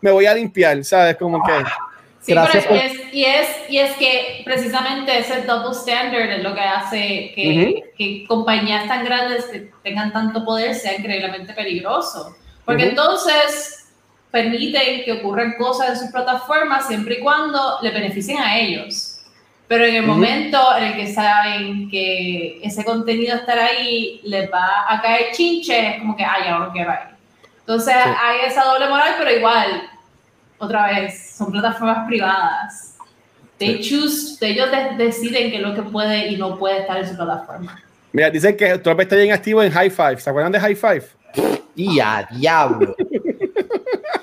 me 0.00 0.10
voy 0.10 0.26
a 0.26 0.34
limpiar, 0.34 0.84
¿sabes? 0.84 1.16
Como 1.16 1.42
que. 1.42 1.52
Sí, 2.20 2.32
Gracias 2.32 2.64
pero 2.68 2.80
es, 2.80 2.92
y, 3.12 3.24
es, 3.24 3.48
y 3.68 3.78
es 3.78 3.92
que 3.96 4.42
precisamente 4.44 5.16
ese 5.16 5.42
double 5.42 5.70
standard 5.70 6.28
es 6.28 6.42
lo 6.42 6.54
que 6.54 6.60
hace 6.60 7.32
que, 7.36 7.84
que 7.96 8.24
compañías 8.26 8.88
tan 8.88 9.04
grandes 9.04 9.44
que 9.44 9.70
tengan 9.84 10.12
tanto 10.12 10.44
poder 10.44 10.74
sea 10.74 10.96
increíblemente 10.96 11.52
peligroso. 11.52 12.36
Porque 12.64 12.88
entonces 12.88 13.86
permiten 14.32 15.04
que 15.04 15.12
ocurran 15.12 15.54
cosas 15.56 15.90
en 15.90 15.96
sus 15.98 16.10
plataformas 16.10 16.88
siempre 16.88 17.16
y 17.18 17.20
cuando 17.20 17.78
le 17.80 17.90
beneficien 17.90 18.38
a 18.38 18.58
ellos. 18.58 19.15
Pero 19.68 19.84
en 19.84 19.96
el 19.96 20.02
momento 20.04 20.58
en 20.76 20.84
el 20.84 20.96
que 20.96 21.12
saben 21.12 21.90
que 21.90 22.60
ese 22.62 22.84
contenido 22.84 23.36
estará 23.36 23.66
ahí, 23.66 24.20
les 24.22 24.50
va 24.50 24.86
a 24.88 25.02
caer 25.02 25.32
chinche, 25.32 25.94
es 25.94 25.98
como 25.98 26.16
que, 26.16 26.24
ay, 26.24 26.44
ya 26.44 26.58
no 26.58 26.72
quiero 26.72 26.90
ahí. 26.90 27.14
Entonces 27.60 27.94
hay 27.94 28.46
esa 28.46 28.62
doble 28.62 28.88
moral, 28.88 29.14
pero 29.18 29.36
igual, 29.36 29.82
otra 30.58 30.86
vez, 30.86 31.34
son 31.36 31.50
plataformas 31.50 32.06
privadas. 32.06 32.96
They 33.58 33.80
choose, 33.80 34.36
ellos 34.40 34.68
deciden 34.98 35.50
qué 35.50 35.56
es 35.56 35.62
lo 35.62 35.74
que 35.74 35.82
puede 35.82 36.28
y 36.28 36.36
no 36.36 36.56
puede 36.58 36.80
estar 36.80 36.98
en 36.98 37.08
su 37.08 37.16
plataforma. 37.16 37.82
Mira, 38.12 38.30
dicen 38.30 38.56
que 38.56 38.78
Trump 38.78 39.00
está 39.00 39.16
bien 39.16 39.32
activo 39.32 39.62
en 39.62 39.72
High 39.72 39.90
Five. 39.90 40.20
¿Se 40.20 40.30
acuerdan 40.30 40.52
de 40.52 40.60
High 40.60 40.76
Five? 40.76 41.04
Y 41.74 41.98
a 41.98 42.26
diablo. 42.30 42.94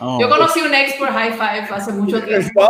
Oh. 0.05 0.19
Yo 0.19 0.27
conocí 0.27 0.59
un 0.59 0.73
ex 0.73 0.95
por 0.95 1.07
High 1.07 1.31
Five 1.33 1.67
hace 1.69 1.93
mucho 1.93 2.21
tiempo. 2.25 2.69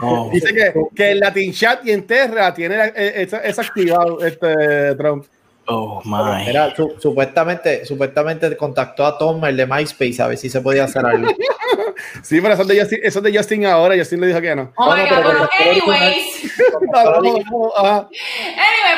Oh. 0.00 0.30
Dice 0.32 0.54
que, 0.54 0.72
que 0.94 1.10
en 1.10 1.20
Latin 1.20 1.52
Chat 1.52 1.84
y 1.84 1.90
en 1.90 2.06
Terra 2.06 2.54
tiene 2.54 2.92
es, 2.94 3.58
activado 3.58 4.24
este 4.24 4.94
Trump. 4.94 5.26
Oh 5.66 6.00
my. 6.04 6.48
Era, 6.48 6.74
supuestamente, 6.98 7.84
supuestamente 7.84 8.56
contactó 8.56 9.04
a 9.04 9.18
Tom, 9.18 9.44
el 9.44 9.56
de 9.56 9.66
MySpace, 9.66 10.22
a 10.22 10.28
ver 10.28 10.38
si 10.38 10.48
se 10.48 10.60
podía 10.60 10.84
hacer 10.84 11.04
algo. 11.04 11.28
sí, 12.22 12.40
pero 12.40 12.54
eso 12.54 12.64
de 12.64 12.80
Justin, 12.80 13.00
eso 13.02 13.20
de 13.20 13.36
Justin 13.36 13.66
ahora, 13.66 13.96
Justin 13.96 14.20
le 14.20 14.28
dijo 14.28 14.40
que 14.40 14.54
no. 14.54 14.72
Oh 14.76 14.94
my 14.94 15.02
God, 15.02 15.22
bueno, 15.24 15.48
anyways. 15.58 16.60
anyway, 16.94 17.44
pues 17.44 17.52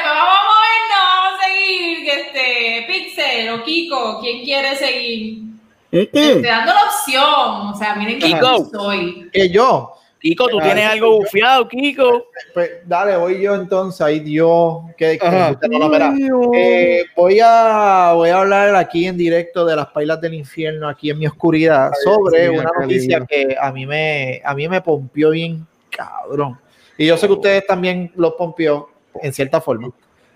vamos 0.04 0.34
a 0.34 0.44
movernos, 0.48 1.02
vamos 1.08 1.40
a 1.40 1.46
seguir. 1.46 2.08
Este, 2.08 2.84
Pixel 2.86 3.50
o 3.50 3.64
Kiko, 3.64 4.20
¿quién 4.20 4.44
quiere 4.44 4.76
seguir? 4.76 5.51
Te 5.92 6.42
dando 6.42 6.72
la 6.72 6.84
opción. 6.84 7.68
O 7.70 7.74
sea, 7.76 7.94
miren 7.96 8.18
que 8.18 8.40
soy. 8.72 9.30
Que 9.30 9.50
yo. 9.50 9.92
Kiko, 10.18 10.46
tú 10.46 10.60
tienes 10.60 10.86
algo 10.88 11.18
bufiado, 11.18 11.66
Kiko. 11.66 12.26
Pues 12.54 12.70
dale, 12.86 13.16
voy 13.16 13.42
yo 13.42 13.56
entonces. 13.56 14.00
Ahí 14.00 14.20
Dios. 14.20 14.84
Que, 14.96 15.18
no, 15.20 16.54
eh, 16.54 17.04
voy, 17.16 17.40
a, 17.42 18.12
voy 18.14 18.28
a 18.30 18.38
hablar 18.38 18.76
aquí 18.76 19.06
en 19.06 19.16
directo 19.16 19.66
de 19.66 19.74
las 19.74 19.88
pailas 19.88 20.20
del 20.20 20.34
infierno, 20.34 20.88
aquí 20.88 21.10
en 21.10 21.18
mi 21.18 21.26
oscuridad, 21.26 21.90
sobre 22.04 22.48
una 22.50 22.70
noticia 22.80 23.26
que 23.28 23.56
a 23.60 23.72
mí 23.72 23.84
me, 23.84 24.40
a 24.44 24.54
mí 24.54 24.68
me 24.68 24.80
pompió 24.80 25.30
bien 25.30 25.66
cabrón. 25.90 26.56
Y 26.96 27.06
yo 27.06 27.16
sé 27.16 27.26
que 27.26 27.32
ustedes 27.32 27.66
también 27.66 28.12
lo 28.14 28.36
pompió 28.36 28.90
en 29.20 29.32
cierta 29.32 29.60
forma. 29.60 29.90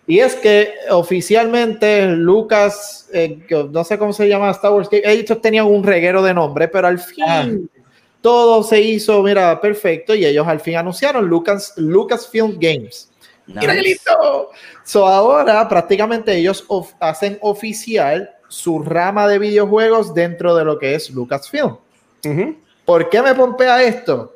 Y 0.07 0.21
es 0.21 0.37
que 0.37 0.75
oficialmente 0.91 2.07
Lucas, 2.07 3.09
eh, 3.13 3.41
no 3.73 3.83
sé 3.83 3.99
cómo 3.99 4.13
se 4.13 4.29
llama 4.29 4.51
Star 4.53 4.73
Wars, 4.73 4.89
ellos 4.93 5.41
tenían 5.41 5.67
un 5.67 5.83
reguero 5.83 6.23
de 6.23 6.33
nombre, 6.33 6.69
pero 6.69 6.87
al 6.87 7.01
fin 7.01 7.25
ah. 7.27 7.49
todo 8.21 8.63
se 8.63 8.81
hizo, 8.81 9.23
mira, 9.23 9.61
perfecto, 9.61 10.15
y 10.15 10.25
ellos 10.25 10.47
al 10.47 10.61
fin 10.61 10.77
anunciaron 10.77 11.27
Lucas, 11.27 11.73
Lucasfilm 11.77 12.57
Games. 12.61 13.11
Nice. 13.47 14.01
So 14.85 15.07
ahora 15.07 15.69
prácticamente 15.69 16.35
ellos 16.37 16.65
hacen 17.01 17.39
oficial 17.41 18.31
su 18.49 18.81
rama 18.81 19.27
de 19.27 19.39
videojuegos 19.39 20.15
dentro 20.15 20.55
de 20.55 20.65
lo 20.65 20.79
que 20.79 20.95
es 20.95 21.11
Lucasfilm. 21.11 21.77
¿Por 22.85 23.09
qué 23.09 23.23
me 23.23 23.35
pompea 23.35 23.83
esto? 23.83 24.33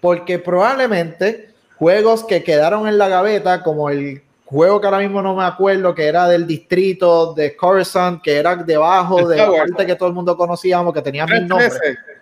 Porque 0.00 0.38
probablemente 0.38 1.50
juegos 1.76 2.24
que 2.24 2.42
quedaron 2.42 2.88
en 2.88 2.98
la 2.98 3.08
gaveta, 3.08 3.62
como 3.62 3.90
el 3.90 4.22
juego 4.54 4.80
que 4.80 4.86
ahora 4.86 5.00
mismo 5.00 5.20
no 5.20 5.34
me 5.34 5.42
acuerdo, 5.42 5.92
que 5.92 6.06
era 6.06 6.28
del 6.28 6.46
distrito 6.46 7.34
de 7.34 7.56
Coruscant, 7.56 8.22
que 8.22 8.36
era 8.36 8.54
debajo 8.54 9.26
de 9.26 9.36
la 9.36 9.50
parte 9.50 9.84
que 9.84 9.96
todo 9.96 10.08
el 10.08 10.14
mundo 10.14 10.36
conocíamos, 10.36 10.94
que 10.94 11.02
tenía 11.02 11.26
mil 11.26 11.48
nombres. 11.48 11.76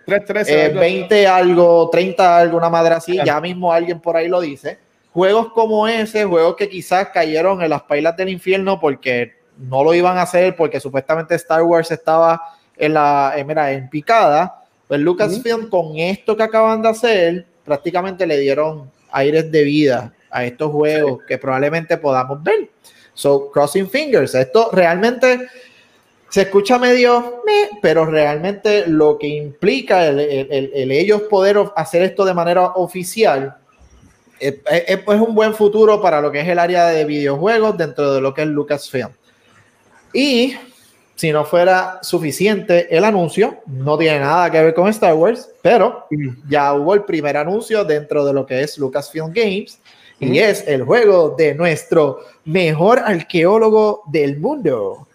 313, 0.05 0.69
20 0.69 1.21
eh, 1.21 1.27
algo, 1.27 1.89
30 1.91 2.37
algo, 2.37 2.57
una 2.57 2.71
madre 2.71 2.95
así, 2.95 3.19
ya 3.23 3.39
mismo 3.39 3.71
alguien 3.71 3.99
por 3.99 4.17
ahí 4.17 4.27
lo 4.27 4.41
dice. 4.41 4.79
Juegos 5.13 5.53
como 5.53 5.87
ese, 5.87 6.25
juegos 6.25 6.55
que 6.55 6.67
quizás 6.67 7.09
cayeron 7.09 7.61
en 7.61 7.69
las 7.69 7.83
pailas 7.83 8.17
del 8.17 8.29
infierno 8.29 8.79
porque 8.79 9.33
no 9.57 9.83
lo 9.83 9.93
iban 9.93 10.17
a 10.17 10.23
hacer, 10.23 10.55
porque 10.55 10.79
supuestamente 10.79 11.35
Star 11.35 11.61
Wars 11.61 11.91
estaba 11.91 12.41
en 12.75 12.95
la, 12.95 13.33
en, 13.37 13.49
en 13.51 13.89
picada. 13.89 14.63
Pues 14.87 14.99
Lucasfilm 14.99 15.69
con 15.69 15.97
esto 15.97 16.35
que 16.35 16.43
acaban 16.43 16.81
de 16.81 16.89
hacer, 16.89 17.45
prácticamente 17.63 18.25
le 18.25 18.39
dieron 18.39 18.91
aires 19.11 19.51
de 19.51 19.63
vida 19.63 20.13
a 20.33 20.43
estos 20.45 20.71
juegos 20.71 21.19
que 21.27 21.37
probablemente 21.37 21.97
podamos 21.97 22.41
ver. 22.43 22.69
So, 23.13 23.51
crossing 23.51 23.89
fingers. 23.89 24.33
Esto 24.33 24.69
realmente 24.71 25.47
se 26.29 26.41
escucha 26.41 26.79
medio, 26.79 27.43
pero 27.81 28.05
realmente 28.05 28.87
lo 28.87 29.19
que 29.19 29.27
implica 29.27 30.07
el, 30.07 30.91
ellos 30.91 31.21
poder 31.29 31.59
hacer 31.75 32.01
esto 32.01 32.25
de 32.25 32.33
manera 32.33 32.69
oficial 32.69 33.55
es, 34.39 34.55
es, 34.65 35.05
un 35.05 35.35
buen 35.35 35.53
futuro 35.53 36.01
para 36.01 36.19
lo 36.19 36.31
que 36.31 36.41
es 36.41 36.47
el 36.47 36.57
área 36.57 36.87
de 36.87 37.05
videojuegos 37.05 37.77
dentro 37.77 38.15
de 38.15 38.19
lo 38.19 38.33
que 38.33 38.41
es 38.41 38.47
Lucasfilm. 38.47 39.11
Y 40.11 40.55
si 41.15 41.31
no 41.31 41.45
fuera 41.45 41.99
suficiente 42.01 42.95
el 42.95 43.03
anuncio, 43.03 43.59
no 43.67 43.97
tiene 43.97 44.19
nada 44.19 44.49
que 44.49 44.61
ver 44.61 44.73
con 44.73 44.87
Star 44.89 45.13
Wars, 45.13 45.49
pero 45.61 46.07
mm. 46.09 46.49
ya 46.49 46.73
hubo 46.73 46.95
el 46.95 47.03
primer 47.03 47.37
anuncio 47.37 47.85
dentro 47.85 48.25
de 48.25 48.33
lo 48.33 48.45
que 48.45 48.61
es 48.61 48.77
Lucasfilm 48.77 49.31
Games 49.31 49.79
y 50.19 50.39
es 50.39 50.67
el 50.67 50.83
juego 50.83 51.35
de 51.37 51.53
nuestro 51.53 52.19
mejor 52.45 52.99
arqueólogo 52.99 54.03
del 54.07 54.39
mundo, 54.39 55.07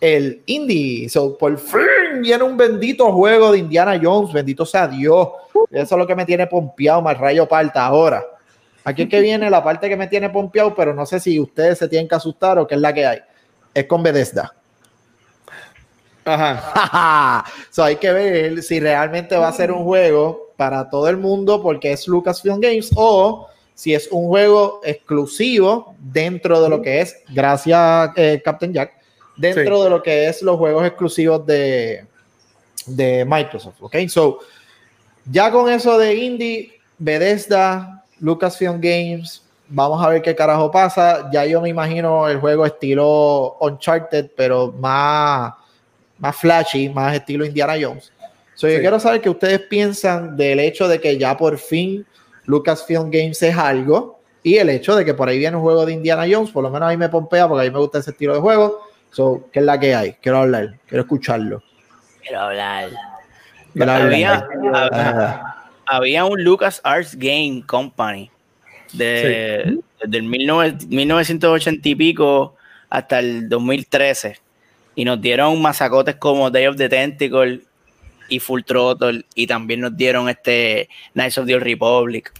el 0.00 0.42
Indie. 0.46 1.08
So, 1.08 1.36
por 1.36 1.58
fin 1.58 2.20
viene 2.20 2.44
un 2.44 2.56
bendito 2.56 3.12
juego 3.12 3.52
de 3.52 3.58
Indiana 3.58 3.98
Jones, 4.02 4.32
bendito 4.32 4.64
sea 4.64 4.88
Dios. 4.88 5.28
Eso 5.70 5.94
es 5.94 5.98
lo 5.98 6.06
que 6.06 6.14
me 6.14 6.26
tiene 6.26 6.46
pompeado, 6.46 7.02
más 7.02 7.18
rayo 7.18 7.46
parta 7.46 7.86
ahora. 7.86 8.24
Aquí 8.84 9.02
es 9.02 9.08
que 9.08 9.20
viene 9.20 9.50
la 9.50 9.64
parte 9.64 9.88
que 9.88 9.96
me 9.96 10.06
tiene 10.06 10.30
pompeado, 10.30 10.74
pero 10.74 10.94
no 10.94 11.06
sé 11.06 11.18
si 11.18 11.40
ustedes 11.40 11.78
se 11.78 11.88
tienen 11.88 12.08
que 12.08 12.14
asustar 12.14 12.58
o 12.58 12.66
qué 12.66 12.76
es 12.76 12.80
la 12.80 12.94
que 12.94 13.06
hay. 13.06 13.18
Es 13.74 13.86
con 13.86 14.02
Bethesda. 14.02 14.54
Ajá. 16.24 17.44
so, 17.70 17.84
hay 17.84 17.96
que 17.96 18.12
ver 18.12 18.62
si 18.62 18.80
realmente 18.80 19.36
va 19.36 19.48
a 19.48 19.52
ser 19.52 19.72
un 19.72 19.84
juego 19.84 20.52
para 20.56 20.88
todo 20.88 21.08
el 21.08 21.16
mundo 21.16 21.62
porque 21.62 21.92
es 21.92 22.06
Lucasfilm 22.08 22.60
Games 22.60 22.90
o 22.94 23.48
si 23.76 23.94
es 23.94 24.08
un 24.10 24.26
juego 24.26 24.80
exclusivo 24.82 25.94
dentro 25.98 26.62
de 26.62 26.68
lo 26.70 26.80
que 26.80 27.02
es, 27.02 27.18
gracias 27.28 28.10
eh, 28.16 28.40
Captain 28.42 28.72
Jack, 28.72 28.94
dentro 29.36 29.84
de 29.84 29.90
lo 29.90 30.02
que 30.02 30.28
es 30.28 30.40
los 30.40 30.56
juegos 30.56 30.86
exclusivos 30.86 31.44
de, 31.46 32.06
de 32.86 33.26
Microsoft. 33.26 33.76
Ok, 33.80 33.96
so 34.08 34.38
ya 35.30 35.50
con 35.50 35.70
eso 35.70 35.98
de 35.98 36.14
Indie, 36.14 36.80
Bethesda, 36.96 38.02
Lucasfilm 38.18 38.80
Games, 38.80 39.42
vamos 39.68 40.02
a 40.02 40.08
ver 40.08 40.22
qué 40.22 40.34
carajo 40.34 40.70
pasa. 40.70 41.28
Ya 41.30 41.44
yo 41.44 41.60
me 41.60 41.68
imagino 41.68 42.28
el 42.28 42.40
juego 42.40 42.64
estilo 42.64 43.58
Uncharted, 43.60 44.30
pero 44.34 44.72
más, 44.72 45.52
más 46.18 46.34
flashy, 46.34 46.88
más 46.88 47.14
estilo 47.14 47.44
Indiana 47.44 47.74
Jones. 47.78 48.10
So, 48.54 48.68
Yo 48.68 48.80
quiero 48.80 48.98
saber 48.98 49.20
qué 49.20 49.28
ustedes 49.28 49.60
piensan 49.60 50.34
del 50.34 50.60
hecho 50.60 50.88
de 50.88 50.98
que 50.98 51.18
ya 51.18 51.36
por 51.36 51.58
fin 51.58 52.06
Lucasfilm 52.46 53.10
Games 53.10 53.42
es 53.42 53.56
algo. 53.56 54.20
Y 54.42 54.56
el 54.56 54.70
hecho 54.70 54.94
de 54.94 55.04
que 55.04 55.14
por 55.14 55.28
ahí 55.28 55.38
viene 55.38 55.56
un 55.56 55.62
juego 55.62 55.84
de 55.84 55.92
Indiana 55.92 56.24
Jones, 56.30 56.50
por 56.50 56.62
lo 56.62 56.70
menos 56.70 56.88
a 56.88 56.90
mí 56.90 56.96
me 56.96 57.08
pompea 57.08 57.48
porque 57.48 57.66
a 57.66 57.68
mí 57.68 57.72
me 57.72 57.80
gusta 57.80 57.98
ese 57.98 58.12
estilo 58.12 58.34
de 58.34 58.40
juego. 58.40 58.80
So, 59.10 59.48
¿Qué 59.52 59.60
es 59.60 59.64
la 59.64 59.78
que 59.78 59.94
hay? 59.94 60.12
Quiero 60.14 60.38
hablar, 60.38 60.76
quiero 60.86 61.02
escucharlo. 61.02 61.62
Quiero 62.22 62.40
hablar. 62.40 62.90
había, 63.80 64.48
había, 65.86 66.24
un 66.24 66.42
Lucas 66.44 66.80
Arts 66.84 67.16
Game 67.16 67.64
Company 67.66 68.30
de, 68.92 69.78
desde 70.02 70.16
el 70.16 70.22
1980 70.24 71.88
y 71.88 71.94
pico 71.94 72.56
hasta 72.88 73.18
el 73.18 73.48
2013 73.48 74.38
y 74.94 75.04
nos 75.04 75.20
dieron 75.20 75.60
masacotes 75.60 76.16
como 76.16 76.50
Day 76.50 76.66
of 76.66 76.76
the 76.76 76.88
Tentacle 76.88 77.62
y 78.28 78.40
Full 78.40 78.62
Throttle 78.62 79.24
y 79.34 79.46
también 79.46 79.80
nos 79.80 79.96
dieron 79.96 80.28
este 80.28 80.88
Knights 81.14 81.38
of 81.38 81.46
the 81.46 81.54
Old 81.54 81.64
Republic. 81.64 82.32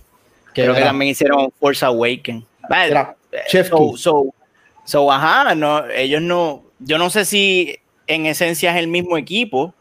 Creo 0.55 0.75
que 0.75 0.81
también 0.81 1.11
hicieron 1.11 1.51
Force 1.61 1.85
Awaken. 1.85 2.45
Vale, 2.69 3.07
eh, 3.33 3.65
so, 3.65 3.97
so, 3.97 4.35
so, 4.85 5.13
ajá, 5.13 5.55
no, 5.55 5.87
ellos 5.91 6.23
no, 6.23 6.65
yo 6.79 6.99
no 6.99 7.11
sé 7.11 7.25
si 7.25 7.77
en 8.07 8.27
esencia 8.27 8.73
es 8.73 8.79
el 8.79 8.89
mismo 8.89 9.17
equipo 9.19 9.75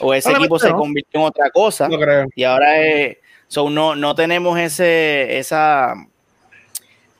o 0.00 0.14
ese 0.14 0.30
equipo 0.32 0.58
se 0.58 0.70
no. 0.70 0.76
convirtió 0.76 1.20
en 1.20 1.26
otra 1.26 1.50
cosa 1.50 1.88
No 1.88 1.98
creo. 1.98 2.26
y 2.34 2.44
ahora 2.44 2.80
es, 2.80 3.18
so, 3.48 3.70
no, 3.70 3.94
no 3.96 4.14
tenemos 4.14 4.58
ese, 4.58 5.38
esa, 5.38 5.94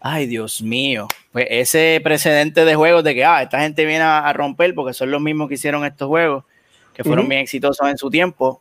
ay 0.01 0.27
Dios 0.27 0.63
mío, 0.63 1.09
pues 1.33 1.47
ese 1.51 2.01
precedente 2.03 2.65
de 2.65 2.75
juegos 2.75 3.05
de 3.05 3.15
que, 3.15 3.25
ah, 3.25 3.43
esta 3.43 3.61
gente 3.61 3.85
viene 3.85 4.05
a, 4.05 4.21
a 4.21 4.33
romper 4.33 4.75
porque 4.75 4.95
son 4.95 5.11
los 5.11 5.21
mismos 5.21 5.49
que 5.49 5.55
hicieron 5.55 5.85
estos 5.85 6.09
juegos, 6.09 6.45
que 6.95 7.05
fueron 7.05 7.29
bien 7.29 7.41
exitosos 7.43 7.87
en 7.89 7.99
su 7.99 8.09
tiempo. 8.09 8.61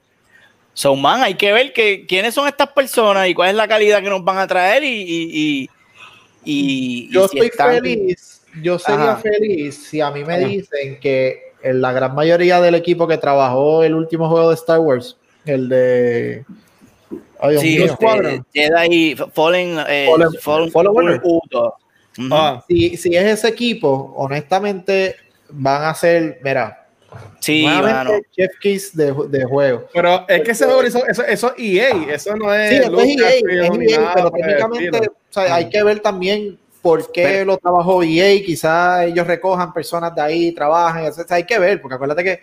So, 0.73 0.95
man, 0.95 1.21
hay 1.21 1.35
que 1.35 1.51
ver 1.53 1.71
que, 1.71 2.05
quiénes 2.07 2.33
son 2.33 2.47
estas 2.47 2.69
personas 2.69 3.27
y 3.29 3.33
cuál 3.35 3.49
es 3.51 3.55
la 3.55 3.67
calidad 3.67 4.01
que 4.01 4.09
nos 4.09 4.23
van 4.23 4.39
a 4.39 4.47
traer 4.47 4.83
y, 4.83 4.89
y, 5.07 5.69
y, 6.43 7.09
Yo 7.11 7.27
si 7.27 7.37
estoy 7.37 7.47
están- 7.49 7.71
feliz, 7.75 8.41
yo 8.61 8.79
sería 8.79 9.11
Ajá. 9.13 9.17
feliz 9.17 9.75
si 9.87 10.01
a 10.01 10.09
mí 10.11 10.23
me 10.25 10.33
Ajá. 10.35 10.45
dicen 10.47 10.99
que 10.99 11.53
en 11.61 11.79
la 11.79 11.91
gran 11.93 12.13
mayoría 12.15 12.59
del 12.59 12.75
equipo 12.75 13.07
que 13.07 13.17
trabajó 13.17 13.83
el 13.83 13.93
último 13.93 14.27
juego 14.29 14.49
de 14.49 14.55
Star 14.55 14.79
Wars, 14.79 15.15
el 15.45 15.69
de... 15.69 16.45
Ay, 17.39 17.57
Sí, 17.59 17.75
este, 17.77 17.89
Squadron. 17.95 18.45
Jedi 18.53 19.15
Fallen, 19.33 19.77
eh, 19.87 20.07
Fallen- 20.09 20.39
Fallen, 20.71 20.71
Fallen. 20.71 21.21
Ah, 22.31 22.63
Si, 22.67 22.95
si 22.97 23.15
es 23.15 23.25
ese 23.25 23.47
equipo, 23.49 24.13
honestamente 24.15 25.15
van 25.49 25.83
a 25.83 25.93
ser, 25.95 26.39
mira, 26.43 26.82
sí, 27.39 27.63
mano. 27.65 28.11
Chef 28.31 28.51
Kiss 28.61 28.95
de, 28.95 29.13
de 29.29 29.43
juego. 29.45 29.87
pero 29.93 30.25
es 30.27 30.41
que 30.41 30.51
ese 30.51 30.65
juego 30.65 30.83
hizo- 30.83 31.05
eso, 31.07 31.23
eso 31.25 31.53
es 31.57 31.63
EA, 31.63 31.89
eso 32.13 32.35
no 32.35 32.53
es. 32.53 32.69
Sí, 32.69 32.75
esto 32.77 32.99
es 32.99 33.07
EA, 33.17 33.29
es 33.29 33.43
EA, 33.91 33.99
nada 33.99 34.13
pero 34.15 34.31
técnicamente 34.31 34.99
o 34.99 35.11
sea, 35.29 35.55
hay 35.55 35.69
que 35.69 35.83
ver 35.83 35.99
también 35.99 36.57
por 36.81 37.11
qué 37.11 37.23
Pero- 37.23 37.45
lo 37.45 37.57
trabajó 37.57 38.03
EA, 38.03 38.41
quizás 38.43 39.05
ellos 39.05 39.25
recojan 39.25 39.71
personas 39.73 40.13
de 40.13 40.21
ahí, 40.21 40.51
trabajen, 40.51 41.05
o 41.07 41.11
sea, 41.13 41.25
hay 41.29 41.45
que 41.45 41.57
ver, 41.59 41.81
porque 41.81 41.95
acuérdate 41.95 42.23
que 42.23 42.39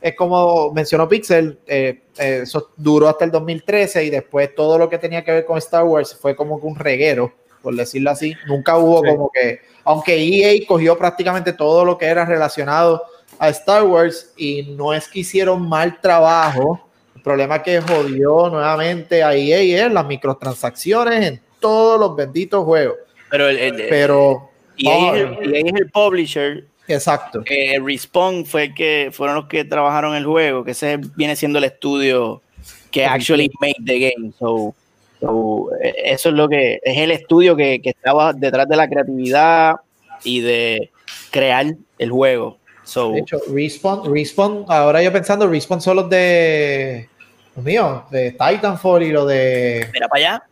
es 0.00 0.14
como 0.14 0.70
mencionó 0.72 1.08
Pixel, 1.08 1.58
eh, 1.66 2.02
eh, 2.18 2.40
eso 2.42 2.70
duró 2.76 3.08
hasta 3.08 3.24
el 3.24 3.30
2013 3.30 4.04
y 4.04 4.10
después 4.10 4.54
todo 4.54 4.76
lo 4.76 4.88
que 4.90 4.98
tenía 4.98 5.24
que 5.24 5.32
ver 5.32 5.44
con 5.46 5.56
Star 5.58 5.84
Wars 5.84 6.14
fue 6.20 6.36
como 6.36 6.60
que 6.60 6.66
un 6.66 6.76
reguero, 6.76 7.32
por 7.62 7.74
decirlo 7.74 8.10
así, 8.10 8.34
nunca 8.46 8.76
hubo 8.76 9.00
Sí. 9.02 9.08
como 9.10 9.30
que, 9.32 9.60
aunque 9.84 10.16
EA 10.18 10.66
cogió 10.68 10.98
prácticamente 10.98 11.54
todo 11.54 11.84
lo 11.86 11.96
que 11.96 12.04
era 12.04 12.26
relacionado 12.26 13.02
a 13.38 13.48
Star 13.50 13.82
Wars 13.84 14.32
y 14.36 14.62
no 14.76 14.92
es 14.94 15.08
que 15.08 15.20
hicieron 15.20 15.68
mal 15.68 16.00
trabajo, 16.00 16.88
el 17.16 17.22
problema 17.22 17.62
que 17.62 17.80
jodió 17.80 18.48
nuevamente 18.50 19.22
a 19.22 19.34
EA 19.34 19.86
es 19.86 19.92
las 19.92 20.06
microtransacciones 20.06 21.26
en 21.26 21.40
todos 21.60 21.98
los 21.98 22.14
benditos 22.16 22.64
juegos. 22.64 22.96
Pero 23.30 23.48
el, 23.48 23.58
el- 23.58 23.86
Pero, 23.88 24.50
y 24.76 24.88
ahí 24.88 25.08
es 25.08 25.14
el, 25.40 25.50
y 25.52 25.56
ahí 25.56 25.62
es 25.66 25.74
el 25.80 25.90
publisher. 25.90 26.64
exacto. 26.88 27.42
Eh, 27.46 27.78
Respawn 27.82 28.44
fue 28.44 28.64
el 28.64 28.74
que 28.74 29.08
fueron 29.12 29.36
los 29.36 29.46
que 29.46 29.64
trabajaron 29.64 30.14
el 30.14 30.26
juego, 30.26 30.64
que 30.64 30.72
ese 30.72 30.98
viene 31.16 31.34
siendo 31.36 31.58
el 31.58 31.64
estudio 31.64 32.42
que 32.90 33.04
actually 33.06 33.50
made 33.60 33.74
the 33.84 33.98
game. 33.98 34.32
So, 34.38 34.74
so, 35.20 35.70
eh, 35.82 35.94
eso 36.04 36.28
es 36.28 36.34
lo 36.34 36.48
que 36.48 36.80
es 36.82 36.98
el 36.98 37.10
estudio 37.10 37.56
que, 37.56 37.80
que 37.82 37.90
estaba 37.90 38.32
detrás 38.32 38.68
de 38.68 38.76
la 38.76 38.88
creatividad 38.88 39.76
y 40.22 40.40
de 40.40 40.90
crear 41.30 41.66
el 41.98 42.10
juego. 42.10 42.58
So, 42.84 43.12
De 43.12 43.20
hecho, 43.20 43.38
Respawn, 43.52 44.12
Respawn, 44.12 44.64
ahora 44.68 45.02
yo 45.02 45.10
pensando, 45.12 45.48
Respawn 45.48 45.80
son 45.80 45.96
los 45.96 46.08
de, 46.10 47.08
Dios 47.54 47.64
mío, 47.64 48.04
de 48.10 48.32
Titanfall 48.32 49.02
y 49.02 49.10
lo 49.12 49.24
de... 49.26 49.88
mira 49.92 50.06
para 50.08 50.18
allá. 50.20 50.42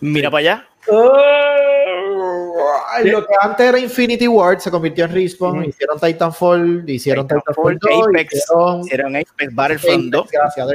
Mira 0.00 0.30
para 0.30 0.38
allá. 0.40 0.66
Ay, 2.92 3.08
lo 3.08 3.24
que 3.24 3.32
antes 3.40 3.66
era 3.66 3.78
Infinity 3.78 4.26
Ward 4.26 4.58
se 4.58 4.70
convirtió 4.70 5.04
en 5.04 5.12
Respawn, 5.12 5.64
hicieron 5.64 6.00
Titanfall, 6.00 6.84
hicieron 6.88 7.26
Titanfall, 7.28 7.78
Titanfall 7.78 7.78
2, 7.78 8.08
Apex, 8.08 8.34
hicieron 8.34 8.80
Hicieron 8.80 9.16
Apex, 9.16 9.54
Battlefront 9.54 10.04
2. 10.12 10.20
Apex, 10.20 10.32
gracias. 10.32 10.68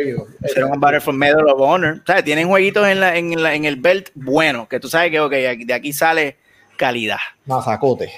Hicieron 0.45 0.79
Battlefront 0.79 1.19
Medal 1.19 1.47
of 1.49 1.59
Honor. 1.59 1.99
O 2.01 2.05
sea, 2.05 2.23
tienen 2.23 2.47
jueguitos 2.47 2.87
en, 2.87 2.99
la, 3.01 3.17
en, 3.17 3.41
la- 3.43 3.53
en 3.55 3.65
el 3.65 3.75
belt 3.75 4.09
bueno, 4.15 4.67
que 4.69 4.79
tú 4.79 4.87
sabes 4.87 5.11
que 5.11 5.19
ok, 5.19 5.31
de 5.31 5.73
aquí 5.73 5.91
sale 5.91 6.37
calidad. 6.77 7.17
Mazacote. 7.45 8.11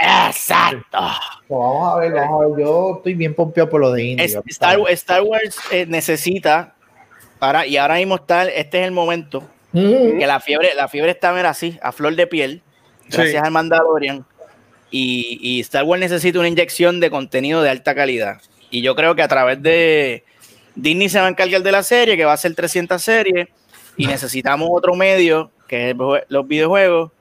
Exacto. 0.00 0.98
Pues 1.46 1.58
vamos 1.60 1.92
a 1.94 1.98
ver, 2.00 2.12
vamos 2.12 2.42
a 2.42 2.46
ver. 2.48 2.64
Yo 2.66 2.94
estoy 2.96 3.14
bien 3.14 3.34
pompeado 3.34 3.68
por 3.68 3.80
lo 3.80 3.92
de 3.92 4.04
Indy. 4.04 4.22
Es- 4.24 4.38
Star, 4.46 4.78
Star 4.90 5.22
Wars 5.22 5.58
eh, 5.70 5.86
necesita 5.88 6.74
para 7.38 7.66
y 7.66 7.76
ahora 7.76 7.94
mismo 7.96 8.16
está 8.16 8.44
este 8.48 8.80
es 8.80 8.86
el 8.86 8.92
momento 8.92 9.38
Ujú. 9.72 10.18
que 10.18 10.26
la 10.26 10.40
fiebre 10.40 10.74
la 10.74 10.88
fiebre 10.88 11.12
está 11.12 11.32
mira, 11.32 11.50
así 11.50 11.78
a 11.82 11.92
flor 11.92 12.16
de 12.16 12.26
piel 12.26 12.62
gracias 13.08 13.30
Sí. 13.30 13.36
al 13.36 13.52
Mandalorian 13.52 14.24
y, 14.90 15.38
y 15.40 15.60
Star 15.60 15.84
Wars 15.84 16.00
necesita 16.00 16.38
una 16.40 16.48
inyección 16.48 16.98
de 16.98 17.10
contenido 17.10 17.62
de 17.62 17.70
alta 17.70 17.94
calidad 17.94 18.40
y 18.70 18.82
yo 18.82 18.96
creo 18.96 19.14
que 19.14 19.22
a 19.22 19.28
través 19.28 19.62
de 19.62 20.24
Disney 20.74 21.08
se 21.08 21.20
va 21.20 21.26
a 21.26 21.30
encargar 21.30 21.62
de 21.62 21.70
la 21.72 21.82
serie 21.84 22.16
que 22.16 22.24
va 22.24 22.32
a 22.32 22.36
ser 22.36 22.54
300 22.56 23.00
series 23.00 23.48
y 23.96 24.06
necesitamos 24.08 24.68
otro 24.72 24.94
medio 24.96 25.52
que 25.68 25.90
es 25.90 25.96
los 26.28 26.48
videojuegos 26.48 27.12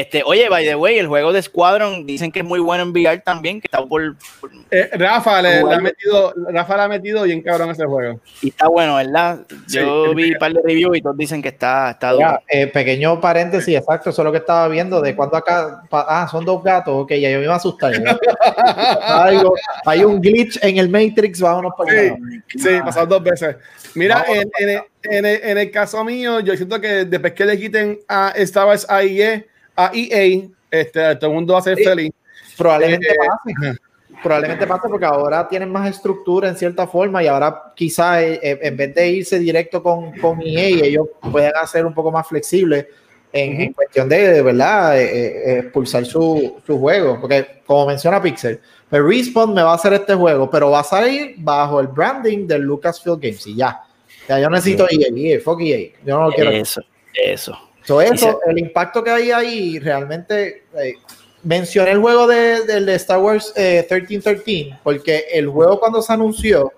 este 0.00 0.22
oye 0.24 0.48
by 0.48 0.64
the 0.64 0.74
way 0.74 0.98
el 0.98 1.06
juego 1.06 1.32
de 1.32 1.40
Squadron 1.42 2.06
dicen 2.06 2.30
que 2.32 2.40
es 2.40 2.44
muy 2.44 2.60
bueno 2.60 2.84
en 2.84 2.90
VR 2.90 3.18
también 3.20 3.60
que 3.60 3.66
está 3.66 3.84
por, 3.84 4.16
por- 4.40 4.50
Eh, 4.70 4.90
Rafa, 4.94 5.40
le, 5.42 5.62
le 5.62 5.74
ha 5.74 5.78
metido, 5.78 6.32
Rafa 6.48 6.76
le 6.76 6.82
ha 6.82 6.88
metido 6.88 7.22
bien 7.22 7.40
cabrón 7.42 7.70
ese 7.70 7.84
juego. 7.84 8.20
Y 8.42 8.48
está 8.48 8.66
bueno, 8.68 8.96
¿verdad? 8.96 9.40
Yo 9.68 10.06
Sí. 10.08 10.14
vi 10.14 10.32
un 10.32 10.38
par 10.38 10.52
de 10.52 10.60
reviews 10.64 10.96
y 10.98 11.00
todos 11.00 11.16
dicen 11.16 11.40
que 11.42 11.48
está, 11.48 11.90
está 11.92 12.10
duro. 12.12 12.26
Ya, 12.26 12.40
eh, 12.48 12.66
pequeño 12.66 13.20
paréntesis, 13.20 13.76
exacto, 13.76 14.10
eso 14.10 14.22
es 14.22 14.24
lo 14.24 14.32
que 14.32 14.38
estaba 14.38 14.66
viendo, 14.68 15.00
de 15.00 15.14
cuando 15.14 15.36
acá, 15.36 15.82
pa- 15.88 16.06
ah, 16.08 16.26
son 16.28 16.44
dos 16.44 16.62
gatos, 16.64 16.94
ok, 17.02 17.10
ya 17.12 17.30
yo 17.30 17.38
me 17.38 17.44
iba 17.44 17.54
a 17.54 17.58
asustar. 17.58 17.92
Algo- 19.02 19.54
hay 19.84 20.04
un 20.04 20.20
glitch 20.20 20.58
en 20.62 20.78
el 20.78 20.88
Matrix, 20.88 21.40
vámonos 21.40 21.72
para 21.76 21.90
Sí. 21.92 21.98
allá. 21.98 22.16
Sí, 22.48 22.68
pasaron 22.84 23.08
dos 23.08 23.22
veces. 23.22 23.56
Mira, 23.94 24.24
en, 24.28 24.50
en, 24.58 24.82
en, 25.04 25.24
el, 25.24 25.40
en 25.44 25.58
el 25.58 25.70
caso 25.70 26.02
mío, 26.04 26.40
yo 26.40 26.56
siento 26.56 26.80
que 26.80 27.04
después 27.04 27.32
que 27.32 27.44
le 27.44 27.58
quiten 27.58 28.00
a 28.08 28.32
Star 28.36 28.66
Wars 28.66 28.86
a 28.88 29.02
EA, 29.02 29.44
a 29.76 29.90
EA 29.94 30.42
este, 30.70 31.16
todo 31.16 31.30
el 31.30 31.34
mundo 31.34 31.52
va 31.54 31.60
a 31.60 31.62
ser 31.62 31.76
Sí. 31.76 31.84
feliz. 31.84 32.12
Probablemente 32.56 33.06
Eh, 33.08 33.14
pase. 33.16 33.78
Probablemente 34.22 34.66
pase 34.66 34.88
porque 34.88 35.04
ahora 35.04 35.46
tienen 35.48 35.70
más 35.70 35.88
estructura 35.90 36.48
en 36.48 36.56
cierta 36.56 36.86
forma 36.86 37.22
y 37.22 37.26
ahora 37.26 37.72
quizás 37.74 38.22
en 38.42 38.76
vez 38.76 38.94
de 38.94 39.08
irse 39.08 39.38
directo 39.38 39.82
con, 39.82 40.12
con 40.18 40.40
EA, 40.40 40.86
ellos 40.86 41.08
pueden 41.30 41.52
hacer 41.60 41.84
un 41.84 41.92
poco 41.92 42.10
más 42.10 42.26
flexibles 42.26 42.86
en, 43.32 43.60
en 43.60 43.72
cuestión 43.72 44.08
de, 44.08 44.30
de 44.30 44.42
verdad, 44.42 44.98
eh, 44.98 45.04
eh, 45.04 45.58
expulsar 45.64 46.06
su, 46.06 46.56
su 46.64 46.78
juego. 46.78 47.18
Porque 47.20 47.60
como 47.66 47.86
menciona 47.86 48.22
Pixel, 48.22 48.60
pues 48.88 49.02
Respawn 49.02 49.52
me 49.52 49.62
va 49.62 49.72
a 49.72 49.74
hacer 49.74 49.92
este 49.92 50.14
juego, 50.14 50.48
pero 50.48 50.70
va 50.70 50.80
a 50.80 50.84
salir 50.84 51.34
bajo 51.38 51.80
el 51.80 51.88
branding 51.88 52.46
del 52.46 52.62
Lucasfilm 52.62 53.18
Games 53.20 53.46
y 53.48 53.56
ya. 53.56 53.82
Ya 54.28 54.38
yo 54.38 54.48
necesito 54.48 54.86
EA, 54.88 55.08
EA, 55.14 55.40
fuck 55.40 55.60
EA. 55.60 55.90
Yo 56.06 56.18
no 56.18 56.28
lo 56.28 56.32
quiero. 56.32 56.50
Eso, 56.52 56.80
eso. 57.12 57.58
So, 57.84 58.00
eso, 58.00 58.40
el 58.46 58.58
impacto 58.58 59.04
que 59.04 59.10
hay 59.10 59.30
ahí, 59.30 59.78
realmente 59.78 60.64
eh, 60.74 60.94
mencioné 61.42 61.90
el 61.90 62.00
juego 62.00 62.26
de, 62.26 62.64
del 62.64 62.86
de 62.86 62.94
Star 62.94 63.18
Wars 63.18 63.52
eh, 63.56 63.86
1313, 63.88 64.78
porque 64.82 65.26
el 65.32 65.48
juego 65.48 65.78
cuando 65.78 66.00
se 66.00 66.12
anunció 66.12 66.72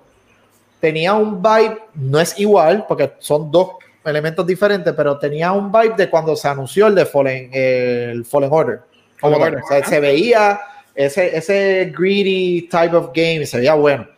tenía 0.80 1.14
un 1.14 1.42
vibe, 1.42 1.78
no 1.94 2.20
es 2.20 2.38
igual, 2.38 2.84
porque 2.86 3.12
son 3.18 3.50
dos 3.50 3.70
elementos 4.04 4.46
diferentes, 4.46 4.92
pero 4.94 5.18
tenía 5.18 5.52
un 5.52 5.70
vibe 5.70 5.94
de 5.96 6.10
cuando 6.10 6.36
se 6.36 6.48
anunció 6.48 6.88
el 6.88 6.94
de 6.94 7.06
Fallen, 7.06 7.50
el 7.52 8.24
Fallen 8.24 8.50
Order. 8.52 8.80
Como 9.20 9.38
Fallen 9.38 9.54
tal. 9.54 9.54
Order. 9.54 9.64
O 9.64 9.68
sea, 9.68 9.88
se 9.88 10.00
veía 10.00 10.60
ese, 10.94 11.36
ese 11.36 11.92
greedy 11.96 12.68
type 12.68 12.96
of 12.96 13.10
game, 13.14 13.42
y 13.42 13.46
se 13.46 13.58
veía 13.58 13.74
bueno. 13.74 14.08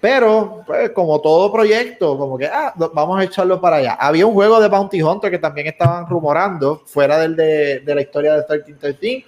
Pero, 0.00 0.62
pues, 0.66 0.90
como 0.90 1.20
todo 1.20 1.50
proyecto, 1.52 2.16
como 2.16 2.38
que, 2.38 2.46
ah, 2.46 2.72
vamos 2.76 3.18
a 3.18 3.24
echarlo 3.24 3.60
para 3.60 3.76
allá. 3.76 3.94
Había 3.94 4.26
un 4.26 4.34
juego 4.34 4.60
de 4.60 4.68
Bounty 4.68 5.02
Hunter 5.02 5.30
que 5.30 5.38
también 5.38 5.66
estaban 5.66 6.06
rumorando, 6.08 6.82
fuera 6.86 7.18
del 7.18 7.34
de, 7.34 7.80
de 7.80 7.94
la 7.94 8.00
historia 8.02 8.32
de 8.34 8.38
1313, 8.38 9.24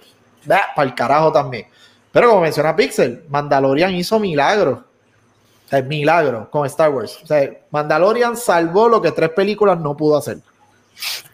para 0.47 0.87
el 0.87 0.95
carajo 0.95 1.31
también. 1.31 1.67
Pero 2.11 2.29
como 2.29 2.41
menciona 2.41 2.75
Pixel, 2.75 3.23
Mandalorian 3.29 3.93
hizo 3.95 4.19
milagros. 4.19 4.79
O 4.79 5.69
sea, 5.69 5.81
milagro 5.81 6.49
con 6.49 6.65
Star 6.65 6.89
Wars. 6.89 7.19
O 7.23 7.27
sea, 7.27 7.49
Mandalorian 7.69 8.35
salvó 8.35 8.89
lo 8.89 9.01
que 9.01 9.11
tres 9.11 9.29
películas 9.29 9.79
no 9.79 9.95
pudo 9.95 10.17
hacer. 10.17 10.37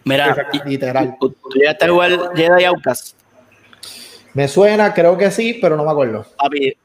Mira, 0.04 0.36
Literal. 0.66 1.18
¿tú 1.20 1.30
tú 1.32 1.50
llegaste 1.56 1.86
a 1.86 1.90
jugar 1.90 2.36
Jedi 2.36 2.64
Outcast? 2.66 3.18
Me 4.38 4.48
suena, 4.48 4.94
creo 4.94 5.18
que 5.18 5.32
sí, 5.32 5.58
pero 5.60 5.76
no 5.76 5.84
me 5.84 5.90
acuerdo. 5.90 6.24
Papi, 6.38 6.78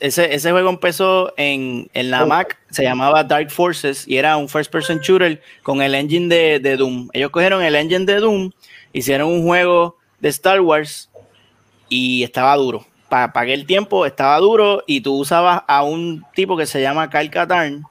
ese, 0.00 0.34
ese 0.34 0.50
juego 0.50 0.70
empezó 0.70 1.34
en, 1.36 1.90
en 1.92 2.10
la 2.10 2.24
Oh. 2.24 2.26
Mac, 2.26 2.56
se 2.70 2.82
llamaba 2.84 3.22
Dark 3.22 3.50
Forces 3.50 4.08
y 4.08 4.16
era 4.16 4.38
un 4.38 4.48
first 4.48 4.72
person 4.72 4.98
shooter 5.00 5.42
con 5.62 5.82
el 5.82 5.94
engine 5.94 6.34
de, 6.34 6.58
de 6.58 6.78
Doom. 6.78 7.10
Ellos 7.12 7.28
cogieron 7.32 7.62
el 7.62 7.76
engine 7.76 8.06
de 8.06 8.14
Doom, 8.14 8.52
hicieron 8.94 9.28
un 9.28 9.42
juego 9.42 9.98
de 10.20 10.30
Star 10.30 10.62
Wars 10.62 11.10
y 11.90 12.22
estaba 12.22 12.56
duro. 12.56 12.86
Para 13.10 13.30
aquel 13.34 13.66
tiempo 13.66 14.06
estaba 14.06 14.38
duro 14.38 14.82
y 14.86 15.02
tú 15.02 15.18
usabas 15.18 15.60
a 15.68 15.82
un 15.82 16.24
tipo 16.34 16.56
que 16.56 16.64
se 16.64 16.80
llama 16.80 17.10
Kyle 17.10 17.30
Katarn, 17.30 17.84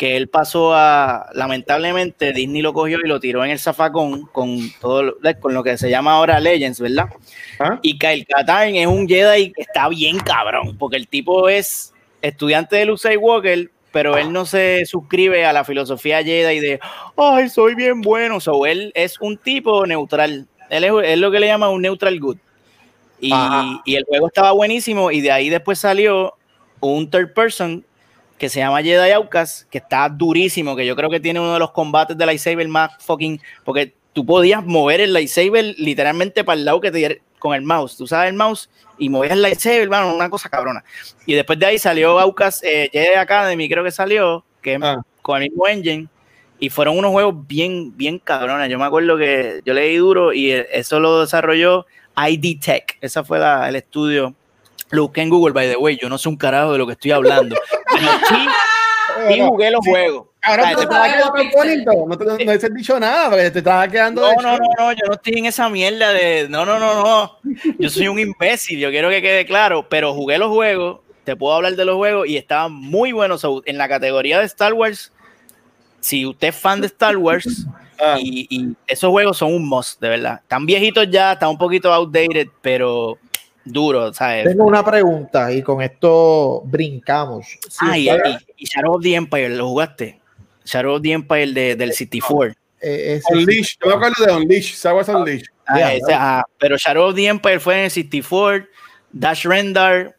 que 0.00 0.16
él 0.16 0.28
pasó 0.30 0.72
a, 0.74 1.28
lamentablemente, 1.34 2.32
Disney 2.32 2.62
lo 2.62 2.72
cogió 2.72 3.00
y 3.04 3.06
lo 3.06 3.20
tiró 3.20 3.44
en 3.44 3.50
el 3.50 3.58
zafacón 3.58 4.24
con 4.32 4.58
todo 4.80 5.02
lo, 5.02 5.16
con 5.40 5.52
lo 5.52 5.62
que 5.62 5.76
se 5.76 5.90
llama 5.90 6.12
ahora 6.12 6.40
Legends, 6.40 6.80
¿verdad? 6.80 7.10
¿Ah? 7.58 7.78
Y 7.82 7.98
Kyle 7.98 8.26
Katarn 8.26 8.76
es 8.76 8.86
un 8.86 9.06
Jedi 9.06 9.52
que 9.52 9.60
está 9.60 9.90
bien 9.90 10.18
cabrón, 10.18 10.78
porque 10.78 10.96
el 10.96 11.06
tipo 11.06 11.50
es 11.50 11.92
estudiante 12.22 12.76
de 12.76 12.86
Luke 12.86 12.98
Skywalker, 12.98 13.70
pero 13.92 14.16
él 14.16 14.32
no 14.32 14.46
se 14.46 14.86
suscribe 14.86 15.44
a 15.44 15.52
la 15.52 15.64
filosofía 15.64 16.24
Jedi 16.24 16.60
de, 16.60 16.80
ay, 17.18 17.50
soy 17.50 17.74
bien 17.74 18.00
bueno. 18.00 18.40
So, 18.40 18.64
él 18.64 18.92
es 18.94 19.20
un 19.20 19.36
tipo 19.36 19.84
neutral. 19.84 20.48
Él 20.70 20.84
es, 20.84 20.92
es 21.04 21.18
lo 21.18 21.30
que 21.30 21.40
le 21.40 21.46
llama 21.46 21.68
un 21.68 21.82
neutral 21.82 22.18
good. 22.18 22.38
Y, 23.20 23.34
y 23.84 23.96
el 23.96 24.04
juego 24.04 24.28
estaba 24.28 24.52
buenísimo 24.52 25.10
y 25.10 25.20
de 25.20 25.30
ahí 25.30 25.50
después 25.50 25.78
salió 25.78 26.36
un 26.80 27.10
third 27.10 27.34
person 27.34 27.84
que 28.40 28.48
se 28.48 28.58
llama 28.58 28.82
Jedi 28.82 29.12
Outcast, 29.12 29.68
que 29.68 29.76
está 29.78 30.08
durísimo, 30.08 30.74
que 30.74 30.86
yo 30.86 30.96
creo 30.96 31.10
que 31.10 31.20
tiene 31.20 31.38
uno 31.38 31.52
de 31.52 31.58
los 31.58 31.72
combates 31.72 32.16
de 32.16 32.24
lightsaber 32.24 32.66
más 32.68 32.90
fucking, 32.98 33.38
porque 33.64 33.92
tú 34.14 34.24
podías 34.24 34.64
mover 34.64 35.02
el 35.02 35.12
lightsaber 35.12 35.74
literalmente 35.76 36.42
para 36.42 36.58
el 36.58 36.64
lado 36.64 36.80
que 36.80 36.90
te 36.90 37.20
con 37.38 37.54
el 37.54 37.62
mouse, 37.62 37.96
tú 37.96 38.06
sabes 38.06 38.30
el 38.30 38.36
mouse 38.36 38.68
y 38.98 39.08
movías 39.10 39.32
el 39.34 39.42
lightsaber, 39.42 39.82
hermano, 39.82 40.14
una 40.14 40.30
cosa 40.30 40.48
cabrona. 40.48 40.82
Y 41.26 41.34
después 41.34 41.58
de 41.58 41.66
ahí 41.66 41.78
salió 41.78 42.18
Outcast 42.18 42.64
eh, 42.64 42.88
Jedi 42.92 43.14
Academy, 43.14 43.68
creo 43.68 43.84
que 43.84 43.90
salió, 43.90 44.42
que 44.62 44.78
Ah. 44.82 45.02
con 45.22 45.42
el 45.42 45.50
mismo 45.50 45.68
engine. 45.68 46.08
Y 46.58 46.68
fueron 46.70 46.98
unos 46.98 47.10
juegos 47.10 47.46
bien, 47.46 47.96
bien 47.96 48.18
cabrones. 48.18 48.68
Yo 48.70 48.78
me 48.78 48.84
acuerdo 48.84 49.16
que 49.18 49.60
yo 49.64 49.72
leí 49.74 49.96
duro 49.96 50.32
y 50.32 50.50
eh, 50.52 50.66
eso 50.72 50.98
lo 51.00 51.20
desarrolló 51.20 51.86
ID 52.16 52.58
Tech. 52.60 52.98
Ese 53.00 53.22
fue 53.24 53.38
la- 53.38 53.68
el 53.68 53.76
estudio. 53.76 54.34
Lo 54.90 55.02
busqué 55.04 55.22
en 55.22 55.30
Google, 55.30 55.52
by 55.52 55.68
the 55.70 55.76
way. 55.76 55.98
Yo 56.00 56.08
no 56.08 56.18
sé 56.18 56.28
un 56.28 56.36
carajo 56.36 56.72
de 56.72 56.78
lo 56.78 56.86
que 56.86 56.92
estoy 56.94 57.10
hablando. 57.12 57.56
Sí, 58.28 59.34
sí 59.34 59.40
jugué 59.40 59.70
los 59.70 59.84
juegos. 59.84 60.28
Ahora 60.42 60.62
tú 60.62 60.68
te- 60.70 60.76
te 60.76 60.82
estabas 60.84 61.08
quedando 61.12 61.32
bonito. 61.52 62.06
No 62.08 62.16
te 62.36 62.44
no 62.46 62.52
has 62.52 62.74
dicho 62.74 62.98
nada, 63.00 63.28
porque 63.28 63.50
te 63.50 63.58
estabas 63.58 63.88
quedando. 63.88 64.22
no, 64.22 64.32
no, 64.40 64.56
no, 64.56 64.64
no, 64.78 64.92
yo 64.92 65.06
no 65.08 65.14
estoy 65.14 65.34
en 65.38 65.46
esa 65.46 65.68
mierda 65.68 66.12
de. 66.12 66.46
No, 66.48 66.64
no, 66.64 66.78
no, 66.78 66.94
no. 67.02 67.38
Yo 67.78 67.90
soy 67.90 68.08
un 68.08 68.18
imbécil, 68.18 68.78
yo 68.78 68.88
quiero 68.90 69.10
que 69.10 69.20
quede 69.20 69.44
claro, 69.44 69.86
pero 69.88 70.14
jugué 70.14 70.38
los 70.38 70.48
juegos, 70.48 71.00
te 71.24 71.36
puedo 71.36 71.54
hablar 71.54 71.74
de 71.76 71.84
los 71.84 71.96
juegos 71.96 72.28
y 72.28 72.36
estaban 72.38 72.72
muy 72.72 73.12
buenos. 73.12 73.44
En 73.66 73.76
la 73.76 73.88
categoría 73.88 74.38
de 74.38 74.46
Star 74.46 74.72
Wars, 74.72 75.12
si 75.98 76.24
usted 76.24 76.48
es 76.48 76.56
fan 76.56 76.80
de 76.80 76.86
Star 76.86 77.16
Wars, 77.18 77.66
Ah. 78.02 78.16
y, 78.18 78.46
y 78.48 78.74
esos 78.86 79.10
juegos 79.10 79.36
son 79.36 79.52
un 79.52 79.68
must, 79.68 80.00
de 80.00 80.08
verdad. 80.08 80.40
Están 80.40 80.64
viejitos 80.64 81.06
ya, 81.10 81.32
están 81.32 81.50
un 81.50 81.58
poquito 81.58 81.92
outdated, 81.92 82.48
pero 82.62 83.18
duro, 83.64 84.12
¿sabes? 84.12 84.44
Tengo 84.48 84.64
una 84.64 84.84
pregunta 84.84 85.52
y 85.52 85.62
con 85.62 85.82
esto 85.82 86.62
brincamos. 86.64 87.46
Si 87.68 87.78
Ah, 87.88 87.98
y, 87.98 88.08
y- 88.08 88.38
y 88.56 88.64
Shadow 88.66 88.94
of 88.96 89.02
the 89.02 89.14
Empire, 89.14 89.48
¿lo 89.50 89.68
jugaste? 89.68 90.20
Shadow 90.64 90.94
of 90.96 91.02
the 91.02 91.12
Empire 91.12 91.52
de, 91.52 91.76
del 91.76 91.92
City 91.92 92.20
4. 92.20 92.52
eh, 92.82 93.20
Unleash. 93.30 93.76
Yo 93.82 93.88
me 93.88 93.94
acuerdo 93.94 94.24
de 94.24 94.32
Unleash. 94.32 94.74
Ah, 95.66 95.92
ese, 95.94 96.12
ah, 96.14 96.44
pero 96.58 96.76
Shadow 96.76 97.08
of 97.08 97.14
the 97.14 97.26
Empire 97.26 97.60
fue 97.60 97.74
en 97.78 97.84
el 97.84 97.90
64, 97.90 98.66
Dash 99.12 99.44
Rendar, 99.44 100.16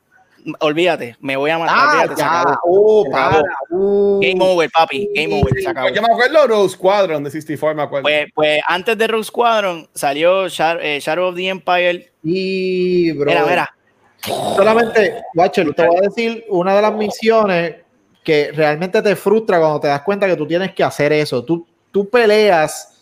olvídate, 0.59 1.15
me 1.19 1.35
voy 1.35 1.49
a 1.51 1.57
matar. 1.59 1.75
Ah, 1.77 1.91
olvídate, 1.91 2.15
se 2.15 2.21
ya. 2.21 2.41
acabó. 2.41 2.59
Oh, 2.63 3.03
Se 3.03 3.09
acabó. 3.09 3.31
para. 3.31 3.43
Uh. 3.69 4.19
Game 4.21 4.43
over, 4.43 4.69
papi, 4.71 5.09
game 5.13 5.41
over, 5.41 5.53
se 5.61 5.69
acabó. 5.69 5.89
Yo 5.89 6.01
me 6.01 6.07
acuerdo 6.11 6.41
de 6.41 6.47
Rose 6.47 6.75
Squadron 6.75 7.23
de 7.23 7.31
64, 7.31 7.75
me 7.75 7.83
acuerdo. 7.83 8.03
Pues, 8.03 8.27
pues 8.33 8.61
antes 8.67 8.97
de 8.97 9.07
Rogue 9.07 9.23
Squadron 9.23 9.87
salió 9.93 10.45
eh, 10.47 10.99
Shadow 11.01 11.29
of 11.29 11.35
the 11.35 11.47
Empire. 11.47 12.11
Y, 12.23 13.11
bro. 13.13 13.25
Mira, 13.31 13.45
mira. 13.45 13.75
Solamente, 14.55 15.21
Watcher, 15.33 15.73
te 15.73 15.87
voy 15.87 15.97
a 15.97 16.01
decir 16.01 16.45
una 16.49 16.75
de 16.75 16.81
las 16.81 16.93
misiones 16.93 17.75
que 18.23 18.51
realmente 18.51 19.01
te 19.01 19.15
frustra 19.15 19.59
cuando 19.59 19.79
te 19.79 19.87
das 19.87 20.01
cuenta 20.01 20.27
que 20.27 20.35
tú 20.35 20.47
tienes 20.47 20.73
que 20.73 20.83
hacer 20.83 21.11
eso. 21.11 21.43
Tú, 21.43 21.67
tú 21.91 22.07
peleas, 22.07 23.01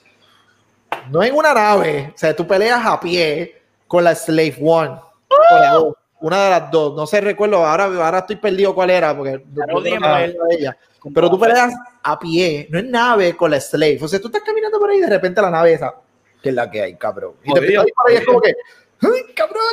no 1.11 1.21
en 1.21 1.35
una 1.35 1.53
nave, 1.53 2.13
o 2.15 2.17
sea, 2.17 2.33
tú 2.35 2.47
peleas 2.47 2.85
a 2.85 2.99
pie 2.99 3.61
con 3.87 4.03
la 4.03 4.15
Slave 4.15 4.55
One. 4.61 4.91
o 5.29 5.59
la 5.59 5.71
dos, 5.73 5.95
una 6.21 6.43
de 6.45 6.49
las 6.49 6.71
dos. 6.71 6.95
No 6.95 7.07
sé, 7.07 7.21
recuerdo, 7.21 7.65
ahora, 7.65 7.85
ahora 7.85 8.19
estoy 8.19 8.35
perdido 8.35 8.73
cuál 8.75 8.89
era, 8.89 9.15
porque 9.15 9.43
no 9.53 9.81
que 9.81 9.89
era 9.93 10.23
Empire. 10.25 10.39
de 10.49 10.55
ella. 10.55 10.77
Pero 11.13 11.29
tú 11.29 11.39
peleas 11.39 11.73
a 12.03 12.19
pie, 12.19 12.67
no 12.69 12.79
en 12.79 12.91
nave 12.91 13.35
con 13.35 13.51
la 13.51 13.59
Slave. 13.59 13.99
O 14.01 14.07
sea, 14.07 14.19
tú 14.19 14.27
estás 14.27 14.41
caminando 14.43 14.79
por 14.79 14.89
ahí 14.89 14.97
y 14.97 15.01
de 15.01 15.09
repente 15.09 15.41
la 15.41 15.49
nave 15.49 15.73
esa, 15.73 15.93
que 16.41 16.49
es 16.49 16.55
la 16.55 16.69
que 16.69 16.81
hay, 16.81 16.95
cabrón. 16.95 17.33
Y 17.43 17.53
te 17.53 17.59
a 17.59 17.63
ir 17.63 17.93
por 17.93 18.09
ahí, 18.09 18.17
es 18.17 18.25
como 18.25 18.41
que, 18.41 18.53
¡ay, 19.01 19.33
cabrón! 19.33 19.63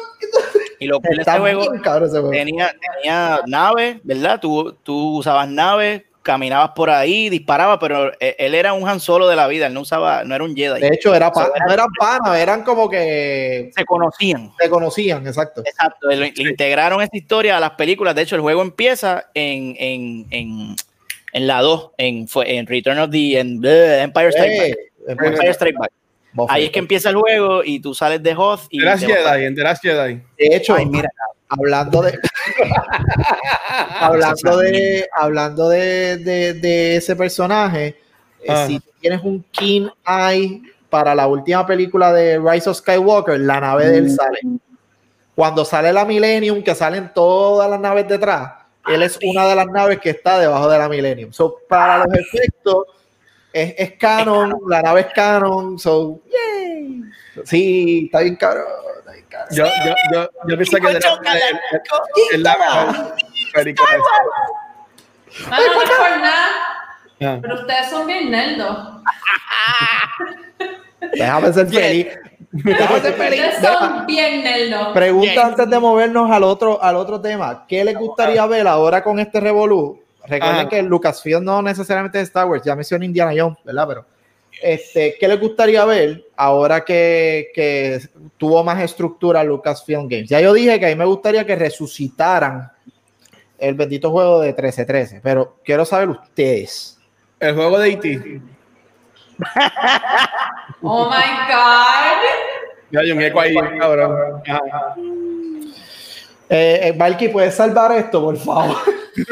Y 0.78 0.86
lo 0.86 0.98
Está 1.02 1.32
este 1.32 1.38
juego 1.38 1.70
bien 1.70 1.82
cabrón 1.82 2.08
ese 2.08 2.18
juego. 2.18 2.30
tenía, 2.30 2.74
tenía 2.80 3.40
naves, 3.46 3.98
¿verdad? 4.04 4.38
Tú, 4.40 4.76
tú 4.82 5.16
usabas 5.18 5.48
naves, 5.48 6.02
caminabas 6.26 6.72
por 6.74 6.90
ahí, 6.90 7.30
disparabas, 7.30 7.78
pero 7.80 8.12
eh, 8.20 8.36
él 8.38 8.54
era 8.54 8.72
un 8.74 8.86
Han 8.86 9.00
Solo 9.00 9.26
de 9.28 9.36
la 9.36 9.46
vida, 9.48 9.68
él 9.68 9.72
no 9.74 9.80
usaba, 9.80 10.24
no 10.24 10.34
era 10.34 10.44
un 10.44 10.54
Jedi. 10.54 10.80
De 10.80 10.88
hecho, 10.88 11.14
era 11.14 11.30
pa- 11.32 11.46
So, 11.46 11.54
era- 11.56 11.64
no 11.66 11.72
eran 11.72 11.86
panas, 11.98 12.38
eran 12.38 12.62
como 12.64 12.90
que 12.90 13.70
Se 13.74 13.84
conocían. 13.84 14.52
se 14.58 14.68
conocían, 14.68 15.26
exacto. 15.26 15.62
Exacto, 15.64 16.08
le, 16.08 16.32
le 16.32 16.50
integraron 16.50 17.00
esta 17.00 17.16
historia 17.16 17.56
a 17.56 17.60
las 17.60 17.70
películas. 17.72 18.14
De 18.14 18.22
hecho, 18.22 18.34
el 18.34 18.42
juego 18.42 18.60
empieza 18.62 19.26
en, 19.32 19.76
en, 19.78 20.26
en, 20.30 20.76
en 21.32 21.46
la 21.46 21.60
2, 21.62 21.90
en, 21.98 22.28
fue- 22.28 22.56
en 22.56 22.66
Return 22.66 22.98
of 22.98 23.10
the 23.10 23.38
en, 23.38 23.60
bleh, 23.60 24.02
Empire 24.02 24.28
Strike 24.28 24.58
Back. 24.58 24.68
Eh, 24.68 24.90
Empire 25.08 25.50
Strike 25.52 25.78
Back. 25.78 25.90
Ahí 26.50 26.64
es 26.64 26.70
que 26.70 26.80
empieza 26.80 27.08
el 27.08 27.16
juego 27.16 27.64
y 27.64 27.80
tú 27.80 27.94
sales 27.94 28.22
de 28.22 28.34
Hoth 28.34 28.62
y 28.68 28.80
The 28.80 28.84
Last 28.84 29.06
Jedi, 29.06 29.44
en 29.46 29.54
The 29.54 29.62
Last 29.62 29.82
Jedi. 29.82 30.14
De 30.36 30.56
hecho, 30.56 30.74
Ay, 30.74 30.84
mira, 30.84 31.08
hablando 31.48 32.02
de 32.02 32.18
hablando 34.00 34.56
de 34.58 35.08
hablando 35.12 35.68
de, 35.68 36.16
de- 36.18 36.54
de 36.54 36.96
ese 36.96 37.16
personaje, 37.16 37.86
eh, 38.42 38.46
Ah. 38.48 38.66
si 38.66 38.80
tienes 39.00 39.22
un 39.22 39.44
keen 39.52 39.90
eye 40.06 40.62
para 40.90 41.14
la 41.14 41.26
última 41.26 41.66
película 41.66 42.12
de 42.12 42.38
Rise 42.38 42.70
of 42.70 42.76
Skywalker, 42.78 43.38
la 43.40 43.60
nave 43.60 43.86
de 43.88 43.98
él 43.98 44.10
sale. 44.10 44.38
Cuando 45.34 45.64
sale 45.64 45.92
la 45.92 46.04
Millennium, 46.04 46.62
que 46.62 46.74
salen 46.74 47.10
todas 47.14 47.68
las 47.68 47.78
naves 47.80 48.08
detrás, 48.08 48.52
él 48.88 49.02
es 49.02 49.18
una 49.22 49.46
de 49.48 49.54
las 49.56 49.66
naves 49.66 49.98
que 50.00 50.10
está 50.10 50.38
debajo 50.38 50.68
de 50.68 50.78
la 50.78 50.88
Millennium. 50.88 51.32
So, 51.32 51.58
para 51.68 51.98
los 51.98 52.14
efectos, 52.16 52.84
es, 53.52 53.74
es 53.76 53.92
canon, 53.98 54.54
la 54.68 54.80
nave 54.80 55.00
es 55.02 55.06
canon, 55.14 55.78
so, 55.78 56.20
yay. 56.30 57.02
Sí, 57.44 58.04
está 58.06 58.20
bien 58.20 58.36
cabrón. 58.36 58.64
Yo, 59.50 59.64
yo, 59.64 59.94
yo, 60.12 60.30
yo 60.48 60.56
pensé 60.56 60.80
que 60.80 60.86
era 60.90 60.98
es 60.98 62.40
la 62.40 62.54
película. 63.54 63.88
No, 65.50 65.50
no, 65.50 65.56
no 65.56 65.82
es 65.82 65.90
por 65.90 66.10
nada, 66.20 66.46
Ah. 67.22 67.38
pero 67.40 67.54
ustedes 67.54 67.88
son 67.90 68.06
bien 68.06 68.30
nerdos. 68.30 69.02
Déjame 71.12 71.52
ser 71.52 71.66
feliz. 71.68 72.06
Déjame 72.52 73.00
ser 73.00 73.12
feliz. 73.14 73.40
Ustedes 73.40 73.60
Deja- 73.62 73.78
son 73.78 74.06
bien 74.06 74.44
nerdos. 74.44 74.88
Pregunta 74.94 75.46
antes 75.46 75.70
de 75.70 75.78
movernos 75.78 76.30
al 76.30 76.42
otro, 76.42 76.82
al 76.82 76.96
otro 76.96 77.20
tema. 77.20 77.64
¿Qué 77.68 77.84
les 77.84 77.96
gustaría 77.96 78.44
ver 78.46 78.66
ahora 78.68 79.02
con 79.02 79.18
este 79.18 79.40
Revolú? 79.40 80.02
Recuerden 80.24 80.60
Ajá. 80.60 80.68
que 80.68 80.82
Lucasfilm 80.82 81.44
no 81.44 81.62
necesariamente 81.62 82.18
es 82.20 82.24
Star 82.28 82.46
Wars, 82.46 82.62
ya 82.64 82.74
mencioné 82.74 83.06
Indiana 83.06 83.32
Jones, 83.36 83.58
¿verdad? 83.64 83.86
Pero, 83.88 84.06
este, 84.62 85.16
¿qué 85.18 85.28
les 85.28 85.40
gustaría 85.40 85.84
ver 85.84 86.26
ahora 86.36 86.84
que, 86.84 87.50
que 87.54 88.00
tuvo 88.36 88.64
más 88.64 88.82
estructura 88.82 89.44
Lucasfilm 89.44 90.08
Games? 90.08 90.28
Ya 90.28 90.40
yo 90.40 90.52
dije 90.52 90.78
que 90.78 90.86
a 90.86 90.88
mí 90.88 90.94
me 90.94 91.04
gustaría 91.04 91.44
que 91.44 91.56
resucitaran 91.56 92.70
el 93.58 93.74
bendito 93.74 94.10
juego 94.10 94.40
de 94.40 94.48
1313, 94.48 95.20
pero 95.22 95.58
quiero 95.64 95.84
saber 95.84 96.10
ustedes. 96.10 96.98
El 97.40 97.54
juego 97.54 97.78
de 97.78 97.88
E 97.88 97.92
E.T. 97.92 98.40
Oh 100.82 101.08
my 101.08 101.16
God. 101.48 102.16
Ya 102.90 103.00
hay 103.00 103.10
un 103.10 103.20
eco 103.22 103.40
ahí, 103.40 103.54
cabrón. 103.78 104.42
Eh, 106.48 106.80
eh, 106.82 106.94
Valky, 106.96 107.28
¿puedes 107.28 107.54
salvar 107.54 107.92
esto, 107.92 108.22
por 108.22 108.36
favor? 108.36 108.76
El 109.16 109.26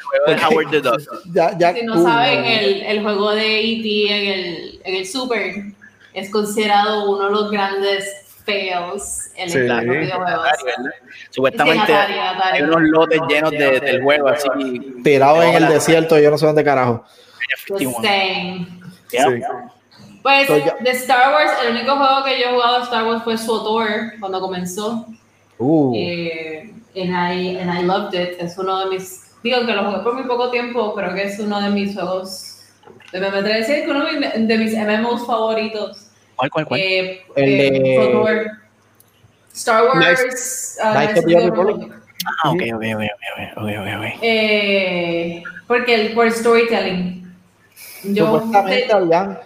juego 0.00 0.26
de 0.26 0.44
Howard 0.46 0.70
the 0.70 0.80
Duck. 0.80 1.00
ya, 1.32 1.56
ya, 1.58 1.74
Si 1.74 1.82
no 1.82 2.00
uh, 2.00 2.04
saben, 2.04 2.44
el, 2.44 2.82
el 2.82 3.02
juego 3.02 3.30
de 3.32 3.60
E.T. 3.60 4.06
en 4.10 4.28
el, 4.40 4.80
en 4.84 4.94
el 4.96 5.06
Super 5.06 5.54
es 6.14 6.30
considerado 6.30 7.10
uno 7.10 7.26
de 7.26 7.30
los 7.30 7.50
grandes 7.50 8.04
fails 8.44 9.30
en 9.36 9.50
Sí. 9.50 9.58
el 9.58 9.68
los 9.68 9.80
videojuegos. 9.84 10.48
Supuestamente 11.30 11.86
Sí, 11.86 11.92
Atari, 11.92 12.18
Atari. 12.18 12.56
hay 12.58 12.62
unos 12.62 12.82
lotes 12.82 13.20
llenos 13.28 13.50
de, 13.52 13.80
del 13.80 14.02
juego 14.02 14.28
así. 14.28 14.48
tirado 15.04 15.42
en 15.42 15.54
el 15.54 15.68
desierto, 15.68 16.18
yo 16.18 16.30
no 16.30 16.38
sé 16.38 16.46
dónde 16.46 16.64
carajo. 16.64 17.04
Yeah. 17.78 19.28
Sí. 19.28 19.42
Pues 20.22 20.46
So, 20.48 20.54
de 20.54 20.90
Star 20.90 21.32
Wars, 21.32 21.50
el 21.64 21.74
único 21.76 21.96
juego 21.96 22.24
que 22.24 22.38
yo 22.40 22.46
he 22.48 22.52
jugado 22.52 22.78
de 22.78 22.84
Star 22.84 23.04
Wars 23.06 23.22
fue 23.24 23.38
SWTOR 23.38 24.18
cuando 24.20 24.40
comenzó. 24.40 25.06
Uh, 25.58 25.94
Eh, 25.96 26.72
and, 26.96 27.14
I, 27.14 27.56
and 27.58 27.70
I 27.70 27.82
loved 27.82 28.14
it. 28.14 28.40
Es 28.40 28.58
uno 28.58 28.84
de 28.84 28.90
mis. 28.90 29.26
Digo 29.42 29.64
que 29.64 29.72
lo 29.72 29.84
jugué 29.84 30.02
por 30.02 30.14
muy 30.14 30.24
poco 30.24 30.50
tiempo, 30.50 30.94
creo 30.94 31.14
que 31.14 31.22
es 31.22 31.38
uno 31.38 31.60
de 31.60 31.70
mis 31.70 31.94
juegos. 31.94 32.62
De, 33.12 33.20
me 33.20 33.26
atrevo 33.26 33.46
a 33.46 33.58
decir 33.58 33.84
que 33.84 33.90
uno 33.90 34.04
de 34.04 34.12
mis, 34.12 34.48
de 34.48 34.58
mis 34.58 34.74
MMOs 34.74 35.26
favoritos. 35.26 36.10
¿Cuál, 36.36 36.50
cuál, 36.50 36.66
cuál? 36.66 36.80
Eh, 36.80 37.22
El 37.36 37.60
eh, 37.60 37.70
de-. 37.70 38.50
Star 39.52 39.84
Wars. 39.84 40.78
uh, 40.82 40.92
the 41.14 41.22
the 41.22 41.36
Republic. 41.36 41.76
Republic. 41.76 41.92
Ah, 42.44 42.50
ok, 42.50 42.62
ok, 42.74 42.84
ok, 42.94 43.02
ok, 43.02 43.40
ok, 43.56 43.68
ok, 43.80 43.88
ok. 43.98 44.18
Eh, 44.22 45.42
porque 45.66 45.94
el, 45.94 46.12
por 46.12 46.30
storytelling. 46.30 47.34
Yo, 48.04 48.26
Supuestamente 48.26 48.92
habían 48.92 49.38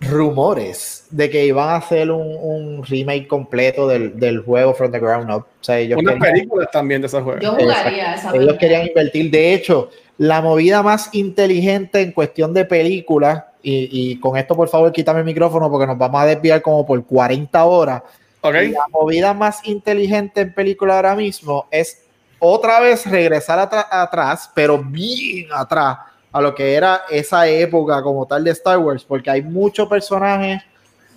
rumores 0.00 1.06
de 1.10 1.28
que 1.30 1.46
iban 1.46 1.68
a 1.68 1.76
hacer 1.76 2.10
un, 2.10 2.36
un 2.40 2.84
remake 2.84 3.26
completo 3.26 3.88
del, 3.88 4.18
del 4.18 4.40
juego 4.40 4.74
From 4.74 4.90
the 4.92 4.98
Ground 4.98 5.30
Up. 5.30 5.44
O 5.60 5.64
sea, 5.64 5.78
ellos 5.78 5.98
Unas 5.98 6.14
querían- 6.14 6.32
películas 6.34 6.68
también 6.72 7.00
de 7.00 7.06
esos 7.06 7.22
juegos. 7.22 7.42
yo 7.42 7.52
jugaría 7.52 8.14
esa 8.14 8.34
ellos 8.34 8.56
querían 8.58 8.86
invertir. 8.86 9.30
De 9.30 9.54
hecho, 9.54 9.90
la 10.18 10.40
movida 10.40 10.82
más 10.82 11.10
inteligente 11.14 12.00
en 12.00 12.12
cuestión 12.12 12.52
de 12.54 12.64
películas, 12.64 13.44
y, 13.62 13.88
y 14.12 14.20
con 14.20 14.36
esto 14.36 14.54
por 14.54 14.68
favor 14.68 14.92
quítame 14.92 15.20
el 15.20 15.26
micrófono 15.26 15.70
porque 15.70 15.86
nos 15.86 15.98
vamos 15.98 16.20
a 16.22 16.26
desviar 16.26 16.62
como 16.62 16.86
por 16.86 17.04
40 17.04 17.64
horas. 17.64 18.02
Ok. 18.40 18.54
La 18.54 18.86
movida 18.90 19.34
más 19.34 19.66
inteligente 19.66 20.40
en 20.42 20.54
película 20.54 20.94
ahora 20.96 21.16
mismo 21.16 21.66
es 21.70 22.02
otra 22.38 22.78
vez 22.78 23.04
regresar 23.04 23.58
atrás, 23.90 24.48
pero 24.54 24.78
bien 24.78 25.48
atrás 25.52 25.98
a 26.38 26.42
lo 26.42 26.54
que 26.54 26.74
era 26.74 27.02
esa 27.10 27.46
época 27.48 28.02
como 28.02 28.26
tal 28.26 28.44
de 28.44 28.52
Star 28.52 28.78
Wars, 28.78 29.04
porque 29.04 29.30
hay 29.30 29.42
muchos 29.42 29.88
personajes 29.88 30.62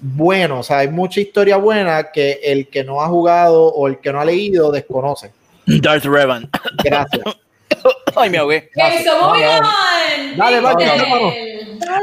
buenos, 0.02 0.60
o 0.60 0.64
sea, 0.64 0.80
hay 0.80 0.88
mucha 0.88 1.22
historia 1.22 1.58
buena 1.58 2.12
que 2.12 2.40
el 2.44 2.68
que 2.68 2.84
no 2.84 3.02
ha 3.02 3.08
jugado 3.08 3.68
o 3.68 3.88
el 3.88 4.00
que 4.00 4.12
no 4.12 4.20
ha 4.20 4.26
leído 4.26 4.72
desconoce. 4.72 5.32
Darth 5.68 6.06
Revan. 6.06 6.50
Gracias. 6.84 7.22
Ay, 8.16 8.30
me 8.30 8.38
ahogué. 8.40 8.70
Okay, 8.76 9.04
so 9.04 9.14
moving 9.22 9.42
Dale, 9.42 9.60
on. 9.60 10.38
dale, 10.38 10.60
vamos, 10.60 11.10
vamos. 11.10 11.34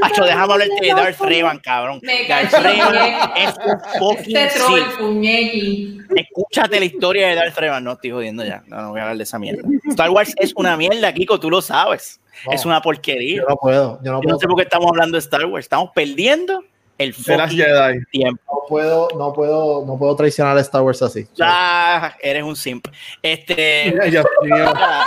Acho, 0.02 0.24
déjame 0.24 0.52
hablar 0.52 0.68
de 0.80 0.88
Darth 0.88 1.20
Revan, 1.20 1.58
cabrón. 1.58 2.00
Darth. 2.28 2.52
Revan 2.52 3.32
es 3.36 3.54
un 3.64 3.80
fucking 3.98 4.36
Este 4.36 4.60
puñequi. 4.98 6.00
Escúchate 6.16 6.78
la 6.78 6.86
historia 6.86 7.28
de 7.28 7.34
Darth 7.34 7.58
Revan. 7.58 7.84
No 7.84 7.92
estoy 7.92 8.10
jodiendo 8.10 8.44
ya. 8.44 8.62
No, 8.66 8.80
no 8.80 8.90
voy 8.90 9.00
a 9.00 9.02
hablar 9.02 9.16
de 9.18 9.24
esa 9.24 9.38
mierda. 9.38 9.62
Star 9.90 10.10
Wars 10.10 10.34
es 10.38 10.52
una 10.56 10.76
mierda, 10.76 11.12
Kiko, 11.12 11.38
tú 11.38 11.50
lo 11.50 11.60
sabes. 11.60 12.20
No, 12.46 12.52
Es 12.52 12.64
una 12.64 12.80
porquería. 12.80 13.42
Yo 13.42 13.48
no 13.48 13.56
puedo, 13.56 13.98
yo 14.02 14.12
no 14.12 14.18
Yo 14.18 14.22
puedo, 14.22 14.34
no 14.34 14.38
sé 14.38 14.46
por 14.46 14.56
qué 14.56 14.62
estamos 14.62 14.88
hablando 14.88 15.16
de 15.16 15.20
Star 15.20 15.44
Wars. 15.46 15.64
Estamos 15.64 15.90
perdiendo 15.94 16.62
el 16.98 17.14
Jedi. 17.14 18.04
tiempo. 18.10 18.42
no 18.52 18.68
puedo, 18.68 19.08
no 19.16 19.32
puedo, 19.32 19.86
no 19.86 19.96
puedo 19.96 20.16
traicionar 20.16 20.56
a 20.56 20.60
Star 20.60 20.82
Wars 20.82 21.00
así. 21.02 21.26
Ah, 21.40 22.14
eres 22.20 22.42
un 22.42 22.56
simp. 22.56 22.88
Este, 23.22 23.92
la, 24.42 25.06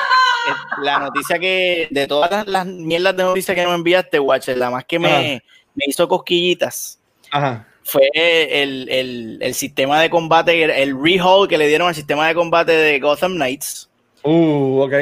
la 0.82 1.00
noticia 1.00 1.38
que, 1.38 1.88
de 1.92 2.08
todas 2.08 2.32
las, 2.32 2.48
las 2.48 2.66
mierdas 2.66 3.16
de 3.16 3.24
noticias 3.24 3.56
que 3.56 3.64
nos 3.64 3.76
enviaste, 3.76 4.20
Watcher, 4.20 4.58
la 4.58 4.70
más 4.70 4.86
que 4.86 5.00
me, 5.00 5.44
me 5.76 5.84
hizo 5.86 6.08
cosquillitas 6.08 7.00
Ajá. 7.30 7.68
fue 7.84 8.10
el, 8.14 8.88
el, 8.90 9.38
el 9.42 9.54
sistema 9.54 10.02
de 10.02 10.10
combate, 10.10 10.64
el, 10.64 10.70
el 10.72 10.98
rehaul 11.02 11.48
que 11.48 11.58
le 11.58 11.68
dieron 11.68 11.90
al 11.90 11.96
sistema 11.96 12.28
de 12.28 12.36
combate 12.36 12.72
de 12.72 13.00
Gotham 13.00 13.34
Knights. 13.34 13.90
Uh, 14.24 14.82
ok. 14.82 14.94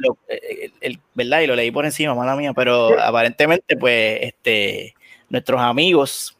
Lo- 0.00 0.18
el, 0.28 0.72
el- 0.80 1.00
¿Verdad? 1.14 1.40
Y 1.40 1.46
lo 1.46 1.54
leí 1.54 1.70
por 1.70 1.84
encima, 1.84 2.14
mala 2.14 2.36
mía, 2.36 2.52
pero 2.54 2.90
aparentemente, 3.00 3.76
pues, 3.76 4.18
este, 4.22 4.94
nuestros 5.28 5.60
amigos 5.60 6.36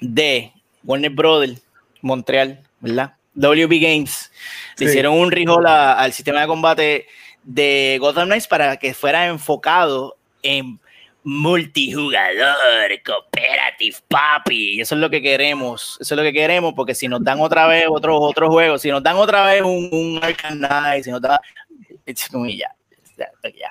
de 0.00 0.52
Warner 0.84 1.10
Brothers, 1.10 1.62
Montreal, 2.02 2.60
¿verdad? 2.80 3.14
WB 3.34 3.80
Games, 3.80 4.30
le 4.78 4.86
hicieron 4.90 5.14
un 5.18 5.32
a- 5.66 5.94
al 5.98 6.12
sistema 6.12 6.40
de 6.42 6.46
combate 6.46 7.06
de 7.42 7.96
Gotham 8.00 8.26
Knights 8.28 8.46
para 8.46 8.76
que 8.76 8.94
fuera 8.94 9.26
enfocado 9.26 10.16
en 10.42 10.78
multijugador, 11.24 13.02
cooperative, 13.04 13.96
papi. 14.08 14.80
Eso 14.80 14.94
es 14.94 15.00
lo 15.00 15.10
que 15.10 15.22
queremos. 15.22 15.96
Eso 16.00 16.14
es 16.14 16.16
lo 16.18 16.22
que 16.22 16.32
queremos, 16.32 16.74
porque 16.74 16.94
si 16.94 17.08
nos 17.08 17.22
dan 17.24 17.40
otra 17.40 17.66
vez 17.66 17.86
otros 17.88 18.18
otros 18.20 18.50
juegos, 18.50 18.82
si 18.82 18.90
nos 18.90 19.02
dan 19.02 19.16
otra 19.16 19.46
vez 19.46 19.62
un, 19.62 19.88
un 19.90 20.20
Knight, 20.20 21.04
si 21.04 21.10
nos 21.10 21.20
dan. 21.22 21.38
ya, 22.58 22.74
ya, 23.16 23.70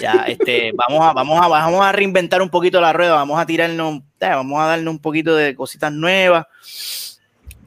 ya, 0.00 0.24
este, 0.26 0.72
vamos 0.72 1.04
a, 1.04 1.12
vamos 1.12 1.40
a, 1.42 1.48
vamos 1.48 1.84
a 1.84 1.92
reinventar 1.92 2.42
un 2.42 2.48
poquito 2.48 2.80
la 2.80 2.92
rueda, 2.92 3.14
vamos 3.14 3.38
a 3.38 3.46
tirarnos, 3.46 3.98
eh, 4.20 4.28
vamos 4.28 4.60
a 4.60 4.66
darle 4.66 4.88
un 4.88 4.98
poquito 4.98 5.34
de 5.34 5.54
cositas 5.54 5.92
nuevas. 5.92 6.46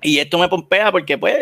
Y 0.01 0.19
esto 0.19 0.37
me 0.37 0.47
pompea 0.47 0.91
porque, 0.91 1.17
pues, 1.17 1.37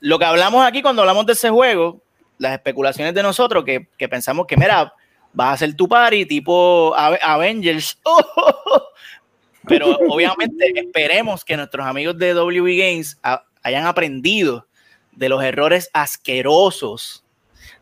lo 0.00 0.18
que 0.18 0.24
hablamos 0.24 0.64
aquí 0.66 0.82
cuando 0.82 1.02
hablamos 1.02 1.26
de 1.26 1.32
ese 1.32 1.50
juego, 1.50 2.02
las 2.38 2.52
especulaciones 2.52 3.14
de 3.14 3.22
nosotros, 3.22 3.64
que, 3.64 4.08
pensamos 4.08 4.46
que, 4.46 4.56
mira, 4.56 4.92
vas 5.32 5.48
a 5.48 5.52
hacer 5.52 5.74
tu 5.74 5.88
party 5.88 6.26
tipo 6.26 6.94
Ave- 6.96 7.20
Avengers. 7.22 7.98
Pero 9.68 9.96
obviamente 10.08 10.72
esperemos 10.76 11.44
que 11.44 11.56
nuestros 11.56 11.84
amigos 11.86 12.16
de 12.18 12.34
WB 12.34 12.78
Games 12.78 13.18
hayan 13.62 13.86
aprendido 13.86 14.66
de 15.12 15.28
los 15.28 15.42
errores 15.42 15.90
asquerosos 15.92 17.25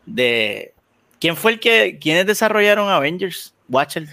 de... 0.05 0.73
¿Quién 1.19 1.35
fue 1.35 1.53
el 1.53 1.59
que... 1.59 1.97
¿Quiénes 1.99 2.25
desarrollaron 2.25 2.89
Avengers? 2.89 3.53
Watcher. 3.69 4.07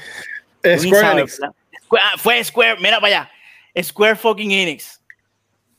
Square 1.84 2.04
ah, 2.04 2.14
fue 2.16 2.42
Square, 2.42 2.76
mira 2.80 3.00
para 3.00 3.06
allá. 3.06 3.30
Square 3.82 4.16
fucking 4.16 4.50
Enix. 4.50 5.00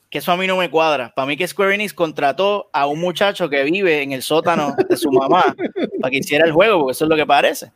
Que 0.10 0.20
eso 0.20 0.32
a 0.32 0.38
mí 0.38 0.46
no 0.46 0.58
me 0.58 0.70
cuadra. 0.70 1.12
Para 1.16 1.26
mí 1.26 1.38
que 1.38 1.48
Square 1.48 1.74
Enix 1.74 1.94
contrató 1.94 2.70
a 2.72 2.86
un 2.86 3.00
muchacho 3.00 3.50
que 3.50 3.64
vive 3.64 4.04
en 4.04 4.12
el 4.12 4.22
sótano 4.22 4.76
de 4.88 4.96
su 4.96 5.12
mamá 5.12 5.56
para 6.02 6.12
que 6.12 6.18
hiciera 6.18 6.46
el 6.46 6.52
juego, 6.52 6.80
porque 6.80 6.92
eso 6.92 7.06
es 7.06 7.10
lo 7.10 7.16
que 7.16 7.26
parece. 7.26 7.72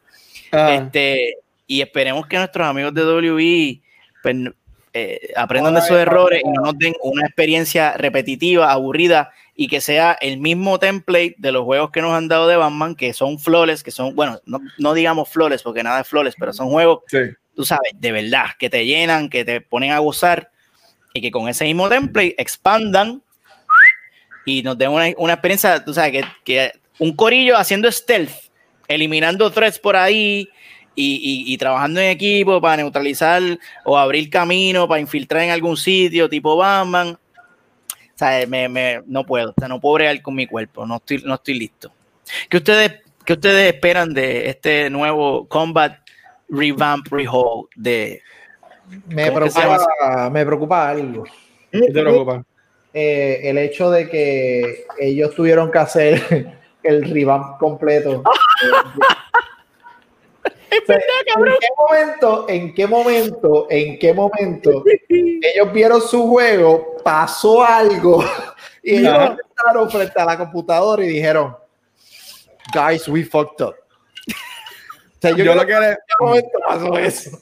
Ah, 0.51 0.75
Este, 0.75 1.37
y 1.65 1.81
esperemos 1.81 2.27
que 2.27 2.37
nuestros 2.37 2.67
amigos 2.67 2.93
de 2.93 3.03
WB 3.03 3.81
pues, 4.21 4.35
eh, 4.93 5.33
aprendan 5.35 5.73
de 5.73 5.79
esos 5.79 5.97
errores 5.97 6.41
y 6.43 6.49
no 6.49 6.61
nos 6.61 6.77
den 6.77 6.93
una 7.01 7.25
experiencia 7.25 7.93
repetitiva, 7.93 8.71
aburrida 8.71 9.31
y 9.59 9.67
que 9.67 9.81
sea 9.81 10.15
el 10.21 10.37
mismo 10.37 10.77
template 10.77 11.33
de 11.39 11.51
los 11.51 11.63
juegos 11.65 11.89
que 11.91 11.99
nos 12.01 12.13
han 12.13 12.27
dado 12.27 12.47
de 12.47 12.55
Batman, 12.55 12.95
que 12.95 13.11
son 13.11 13.39
flores, 13.39 13.81
que 13.83 13.89
son, 13.91 14.15
bueno, 14.15 14.39
no, 14.45 14.61
no 14.77 14.93
digamos 14.93 15.27
flores 15.29 15.63
porque 15.63 15.81
nada 15.81 16.01
es 16.01 16.07
flores, 16.07 16.35
pero 16.39 16.53
son 16.53 16.69
juegos 16.69 16.99
sí. 17.07 17.17
tú 17.55 17.65
sabes, 17.65 17.91
de 17.95 18.11
verdad, 18.11 18.45
que 18.59 18.69
te 18.69 18.85
llenan, 18.85 19.29
que 19.29 19.43
te 19.43 19.59
ponen 19.59 19.91
a 19.91 19.97
gozar 19.99 20.51
y 21.11 21.21
que 21.21 21.31
con 21.31 21.49
ese 21.49 21.63
mismo 21.65 21.89
template 21.89 22.35
expandan 22.37 23.21
y 24.45 24.61
nos 24.63 24.77
den 24.77 24.91
una, 24.91 25.07
una 25.17 25.33
experiencia, 25.33 25.83
tú 25.83 25.93
sabes, 25.93 26.11
que, 26.11 26.23
que 26.45 26.71
un 26.99 27.15
corillo 27.15 27.57
haciendo 27.57 27.91
stealth, 27.91 28.31
eliminando 28.87 29.51
threats 29.51 29.79
por 29.79 29.95
ahí 29.95 30.47
y, 30.95 31.15
y- 31.47 31.53
y 31.53 31.57
trabajando 31.57 31.99
en 31.99 32.09
equipo 32.11 32.61
para 32.61 32.77
neutralizar 32.77 33.41
o 33.85 33.97
abrir 33.97 34.29
camino, 34.29 34.87
para 34.87 35.01
infiltrar 35.01 35.43
en 35.43 35.49
algún 35.51 35.75
sitio, 35.77 36.29
tipo 36.29 36.55
Batman. 36.55 37.17
O 38.17 38.19
sea, 38.19 38.47
me, 38.47 38.67
me- 38.67 39.03
no 39.05 39.23
puedo, 39.23 39.51
o 39.51 39.53
sea, 39.55 39.67
no 39.67 39.79
puedo 39.79 39.93
bregar 39.93 40.19
con 40.23 40.33
mi 40.33 40.47
cuerpo, 40.47 40.87
no 40.87 40.95
estoy, 40.95 41.21
no 41.23 41.35
estoy 41.35 41.53
listo. 41.59 41.91
¿Qué 42.49 42.57
ustedes, 42.57 42.93
qué 43.23 43.33
ustedes 43.33 43.71
esperan 43.71 44.11
de 44.11 44.49
este 44.49 44.89
nuevo 44.89 45.47
Combat 45.47 45.99
Revamp 46.49 47.05
Rehaul 47.11 47.67
de 47.75 48.23
Me 49.07 49.27
¿Cómo 49.27 49.41
que 49.41 49.51
se 49.51 49.59
preocupa, 49.61 50.29
me 50.31 50.45
preocupa 50.47 50.89
algo. 50.89 51.25
¿Qué 51.71 51.79
te 51.81 51.91
preocupa? 51.91 52.43
Eh, 52.91 53.41
el 53.43 53.59
hecho 53.59 53.91
de 53.91 54.09
que 54.09 54.85
ellos 54.99 55.35
tuvieron 55.35 55.69
que 55.71 55.77
hacer 55.77 56.57
el 56.83 57.03
revamp 57.13 57.59
completo. 57.59 58.23
¿En 60.69 60.81
qué 61.59 61.67
momento, 61.77 62.45
en 62.49 62.73
qué 62.73 62.87
momento, 62.87 63.67
en 63.69 63.99
qué 63.99 64.13
momento 64.13 64.83
ellos 65.09 65.73
vieron 65.73 66.01
su 66.01 66.27
juego, 66.27 66.97
pasó 67.03 67.63
algo 67.63 68.23
y 68.83 68.97
ellos 68.97 69.13
Ajá. 69.13 69.37
estaban 69.55 69.89
frente 69.89 70.19
a 70.21 70.25
la 70.25 70.37
computadora 70.37 71.03
y 71.03 71.07
dijeron, 71.07 71.55
guys, 72.73 73.07
we 73.07 73.23
fucked 73.23 73.63
up. 73.65 73.75
O 74.27 75.19
sea, 75.21 75.31
yo, 75.31 75.55
lo 75.55 75.65
que 75.65 75.73
le- 75.73 75.89
en 75.89 75.95
qué 75.95 76.15
momento 76.25 76.59
pasó 76.67 76.97
eso. 76.97 77.39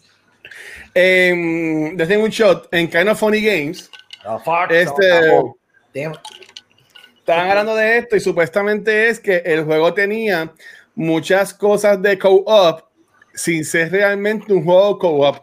em, 0.93 1.97
les 1.97 2.07
tengo 2.07 2.23
un 2.23 2.29
shot 2.29 2.67
en 2.71 2.87
Kind 2.89 3.09
of 3.09 3.19
Funny 3.19 3.41
Games. 3.41 3.89
No, 4.23 4.39
fuck, 4.39 4.69
Este- 4.71 5.27
no. 5.27 5.55
Estaban 7.19 7.49
hablando 7.49 7.75
de 7.75 7.97
esto 7.97 8.15
y 8.15 8.19
supuestamente 8.19 9.09
es 9.09 9.19
que 9.19 9.37
el 9.37 9.63
juego 9.65 9.93
tenía 9.93 10.53
muchas 10.93 11.53
cosas 11.53 11.99
de 12.01 12.19
co-op 12.19 12.81
sin 13.35 13.63
ser 13.65 13.91
realmente 13.91 14.51
un 14.51 14.63
juego 14.63 14.97
co-op. 14.97 15.37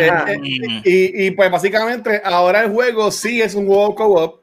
Eh, 0.00 0.10
eh, 0.28 0.40
y, 0.84 1.26
y, 1.26 1.30
pues 1.30 1.50
básicamente 1.50 2.20
ahora 2.22 2.62
el 2.62 2.70
juego 2.70 3.10
sí 3.10 3.40
es 3.40 3.54
un 3.54 3.66
juego 3.66 3.94
co-op. 3.94 4.40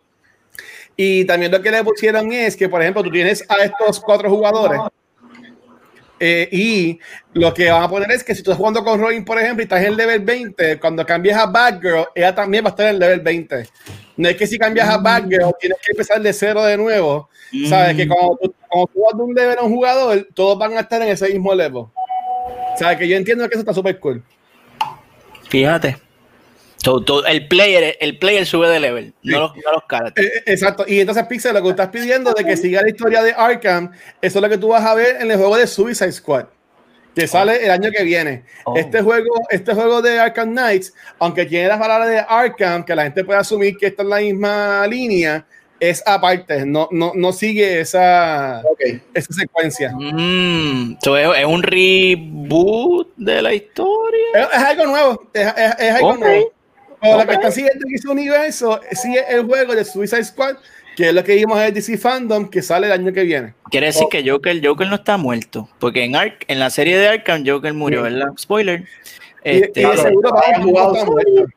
Y 0.98 1.26
también 1.26 1.52
lo 1.52 1.62
que 1.62 1.72
le 1.72 1.84
pusieron 1.84 2.32
es 2.32 2.56
que, 2.56 2.70
por 2.70 2.82
ejemplo, 2.82 3.04
tú 3.04 3.12
tienes 3.12 3.46
a 3.50 3.64
estos 3.64 4.00
cuatro 4.00 4.30
jugadores. 4.30 4.80
eh, 6.20 6.48
y 6.52 7.00
lo 7.34 7.54
que 7.54 7.70
van 7.70 7.84
a 7.84 7.90
poner 7.90 8.10
es 8.12 8.24
que 8.24 8.34
si 8.34 8.42
tú 8.42 8.52
estás 8.52 8.58
jugando 8.58 8.84
con 8.84 9.00
Robin, 9.00 9.26
por 9.26 9.38
ejemplo, 9.38 9.62
y 9.62 9.66
estás 9.66 9.82
en 9.82 9.88
el 9.88 9.98
level 9.98 10.22
20, 10.22 10.80
cuando 10.80 11.06
cambias 11.06 11.38
a 11.38 11.48
Batgirl, 11.48 12.06
ella 12.16 12.34
también 12.34 12.64
va 12.64 12.70
a 12.70 12.72
estar 12.72 12.88
en 12.88 12.94
el 12.94 13.00
level 13.00 13.20
20. 13.20 13.70
No 14.18 14.30
es 14.30 14.38
que 14.38 14.48
si 14.48 14.58
cambias 14.58 14.88
a 14.88 14.98
Batgirl, 14.98 15.54
tienes 15.60 15.78
que 15.86 15.92
empezar 15.92 16.22
de 16.22 16.32
cero 16.32 16.64
de 16.64 16.78
nuevo. 16.78 17.30
Sabes 17.70 17.96
que 17.96 18.08
cuando 18.08 18.38
tú, 18.42 18.56
cuando 18.70 18.88
tú 18.88 19.02
vas 19.04 19.18
de 19.18 19.24
un 19.24 19.34
level 19.34 19.58
a 19.60 19.64
un 19.64 19.74
jugador, 19.74 20.28
todos 20.34 20.58
van 20.58 20.78
a 20.78 20.82
estar 20.82 21.02
en 21.02 21.10
ese 21.10 21.28
mismo 21.30 21.54
level. 21.54 21.86
Sabes 22.78 22.98
que 22.98 23.08
yo 23.08 23.16
entiendo 23.18 23.48
que 23.48 23.56
eso 23.56 23.62
está 23.62 23.74
súper 23.74 24.00
cool. 24.00 24.24
Fíjate. 25.50 25.98
So, 26.78 27.02
to- 27.04 27.26
el, 27.26 27.48
player, 27.48 27.98
el 28.00 28.20
player 28.20 28.46
sube 28.46 28.70
de 28.70 28.80
level, 28.80 29.14
no, 29.24 29.40
los, 29.40 29.56
no 29.56 29.72
los 29.74 29.84
characters. 29.90 30.28
Eh, 30.28 30.44
Exacto. 30.46 30.86
Y 30.88 31.00
entonces, 31.00 31.26
Pixel, 31.26 31.56
lo 31.56 31.64
que 31.64 31.70
estás 31.70 31.88
pidiendo 31.90 32.32
de 32.34 32.44
que 32.46 32.56
siga 32.56 32.82
la 32.84 32.90
historia 32.90 33.24
de 33.24 33.34
Arkham, 33.34 33.92
eso 34.22 34.38
es 34.38 34.42
lo 34.44 34.50
que 34.50 34.58
tú 34.60 34.68
vas 34.68 34.86
a 34.86 34.94
ver 34.94 35.20
en 35.20 35.32
el 35.32 35.38
juego 35.38 35.58
de 35.58 35.66
Suicide 35.66 36.12
Squad, 36.12 36.46
que 37.16 37.26
sale 37.28 37.64
el 37.66 37.72
año 37.72 37.90
que 37.90 38.04
viene. 38.04 38.44
Oh. 38.66 38.78
Este 38.78 39.02
juego, 39.02 39.34
este 39.50 39.74
juego 39.74 40.02
de 40.04 40.20
Arkham 40.20 40.52
Knights, 40.52 40.94
aunque 41.18 41.46
tiene 41.46 41.70
las 41.70 41.80
palabras 41.80 42.08
de 42.08 42.20
Arkham, 42.20 42.86
que 42.86 42.96
la 42.96 43.04
gente 43.04 43.24
puede 43.24 43.40
asumir 43.40 43.78
que 43.78 43.88
está 43.88 44.04
en 44.04 44.10
la 44.10 44.18
misma 44.18 44.86
línea, 44.86 45.44
es 45.90 46.04
aparte, 46.06 46.66
no, 46.66 46.88
no, 46.92 47.12
no 47.16 47.34
sigue 47.34 47.80
esa, 47.82 48.62
esa 49.14 49.34
secuencia. 49.34 49.92
Mm, 49.94 50.98
so, 51.04 51.18
es, 51.18 51.28
es 51.40 51.46
un 51.46 51.64
reboot 51.64 53.10
de 53.18 53.42
la 53.42 53.54
historia. 53.54 54.20
Es, 54.36 54.48
es 54.58 54.64
algo 54.64 54.86
nuevo, 54.88 55.30
es, 55.34 55.48
es- 55.48 55.76
es 55.80 55.94
algo 55.96 56.18
nuevo. 56.18 56.52
Pero 57.02 57.18
lo 57.18 57.24
Ok. 57.24 57.28
que 57.30 57.34
está 57.36 57.52
siguiendo 57.52 57.86
en 57.88 57.96
ese 57.96 58.08
universo 58.08 58.80
sigue 58.94 59.20
el 59.30 59.46
juego 59.46 59.76
de 59.76 59.86
Suicide 59.86 60.24
Squad, 60.24 60.56
que 60.96 61.10
es 61.10 61.14
lo 61.14 61.24
que 61.24 61.36
vimos 61.36 61.58
en 61.60 61.66
el 61.66 61.74
DC 61.74 61.98
Fandom, 61.98 62.50
que 62.50 62.62
sale 62.62 62.88
el 62.88 62.94
año 62.94 63.12
que 63.14 63.24
viene. 63.24 63.54
Quiere 63.70 63.88
decir 63.88 64.08
que 64.10 64.28
Joker, 64.28 64.66
Joker 64.66 64.88
no 64.88 64.96
está 64.96 65.18
muerto, 65.18 65.70
porque 65.80 66.04
en, 66.04 66.16
Ark, 66.16 66.46
en 66.48 66.60
la 66.60 66.70
serie 66.70 66.98
de 66.98 67.08
Arkham 67.10 67.44
Joker 67.46 67.74
murió, 67.74 68.04
¿verdad? 68.04 68.30
Spoiler. 68.40 68.86
Y- 69.44 69.50
y, 69.50 69.54
Este, 69.64 69.82
de 69.88 69.98
seguro 69.98 70.30
Claro, 70.32 70.42
vamos, 70.54 70.66
jugado 70.66 70.94
está 70.96 71.06
solo. 71.06 71.12
muerto. 71.12 71.54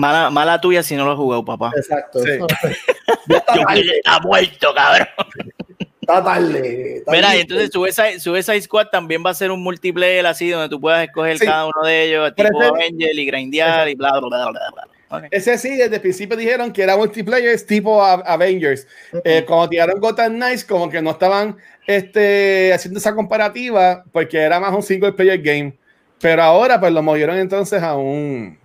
Mala, 0.00 0.30
mala 0.30 0.60
tuya 0.60 0.82
si 0.82 0.96
no 0.96 1.04
lo 1.04 1.12
has 1.12 1.16
jugado, 1.16 1.44
papá. 1.44 1.70
Exacto. 1.76 2.18
Sí. 2.20 2.30
Joker 2.38 3.78
está 3.96 4.18
muerto, 4.20 4.74
cabrón. 4.74 5.08
Está 6.00 6.24
tarde. 6.24 6.96
está 6.98 7.12
Mira, 7.12 7.36
entonces 7.36 7.70
Suicide, 7.72 8.18
Suicide 8.20 8.62
Squad 8.62 8.86
también 8.88 9.22
va 9.24 9.30
a 9.30 9.34
ser 9.34 9.50
un 9.50 9.62
multiplayer 9.62 10.26
así, 10.26 10.50
donde 10.50 10.68
tú 10.68 10.80
puedas 10.80 11.04
escoger 11.06 11.38
Sí. 11.38 11.44
cada 11.44 11.66
uno 11.66 11.82
de 11.86 12.04
ellos, 12.04 12.34
tipo 12.34 12.48
ese- 12.60 12.68
Avenger 12.70 13.18
y 13.18 13.26
grindear 13.26 13.88
y 13.88 13.94
bla, 13.94 14.18
bla, 14.18 14.28
bla, 14.28 14.50
bla, 14.50 14.60
bla. 14.72 14.86
Ok. 15.12 15.24
Ese 15.32 15.58
sí, 15.58 15.76
desde 15.76 15.96
el 15.96 16.00
principio 16.00 16.36
dijeron 16.36 16.72
que 16.72 16.82
era 16.82 16.96
multiplayer 16.96 17.50
es 17.50 17.66
tipo 17.66 18.02
A- 18.02 18.14
Avengers. 18.14 18.86
Eh, 19.24 19.44
cuando 19.46 19.68
tiraron 19.68 20.00
Gotham 20.00 20.34
Knights, 20.36 20.64
como 20.64 20.88
que 20.88 21.02
no 21.02 21.10
estaban 21.10 21.56
este, 21.86 22.72
haciendo 22.72 22.98
esa 22.98 23.14
comparativa 23.14 24.04
porque 24.12 24.38
era 24.38 24.60
más 24.60 24.72
un 24.72 24.82
single 24.82 25.12
player 25.12 25.40
game. 25.40 25.76
Pero 26.20 26.42
ahora 26.42 26.78
pues 26.78 26.92
lo 26.92 27.02
movieron 27.02 27.36
entonces 27.38 27.82
a 27.82 27.96
un 27.96 28.58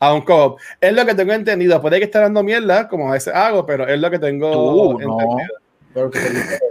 a 0.00 0.14
un 0.14 0.22
co-op. 0.22 0.60
Es 0.80 0.92
lo 0.92 1.04
que 1.04 1.14
tengo 1.14 1.32
entendido. 1.32 1.80
Puede 1.80 1.98
que 1.98 2.04
esté 2.04 2.18
dando 2.18 2.42
mierda, 2.42 2.88
como 2.88 3.08
a 3.08 3.12
veces 3.12 3.34
hago, 3.34 3.66
pero 3.66 3.86
es 3.86 4.00
lo 4.00 4.10
que 4.10 4.18
tengo 4.18 4.50
Tú, 4.52 4.98
no. 5.00 5.20
entendido. 5.20 5.54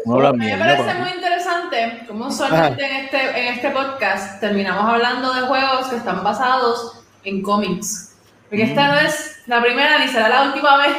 No 0.06 0.16
hablas 0.16 0.30
A 0.30 0.34
mí 0.34 0.40
me 0.40 0.46
mierda, 0.46 0.78
parece 0.78 1.00
muy 1.00 1.10
interesante 1.10 2.04
cómo 2.08 2.28
usualmente 2.28 2.86
en 2.86 3.06
este, 3.06 3.40
en 3.40 3.54
este 3.56 3.70
podcast 3.72 4.40
terminamos 4.40 4.86
hablando 4.86 5.34
de 5.34 5.42
juegos 5.42 5.88
que 5.88 5.98
están 5.98 6.24
basados 6.24 7.04
en 7.24 7.42
cómics. 7.42 8.16
Porque 8.50 8.64
esta 8.64 8.88
no 8.88 9.00
es 9.00 9.40
la 9.48 9.62
primera 9.62 10.00
ni 10.00 10.08
será 10.08 10.30
la 10.30 10.44
última 10.44 10.78
vez. 10.78 10.96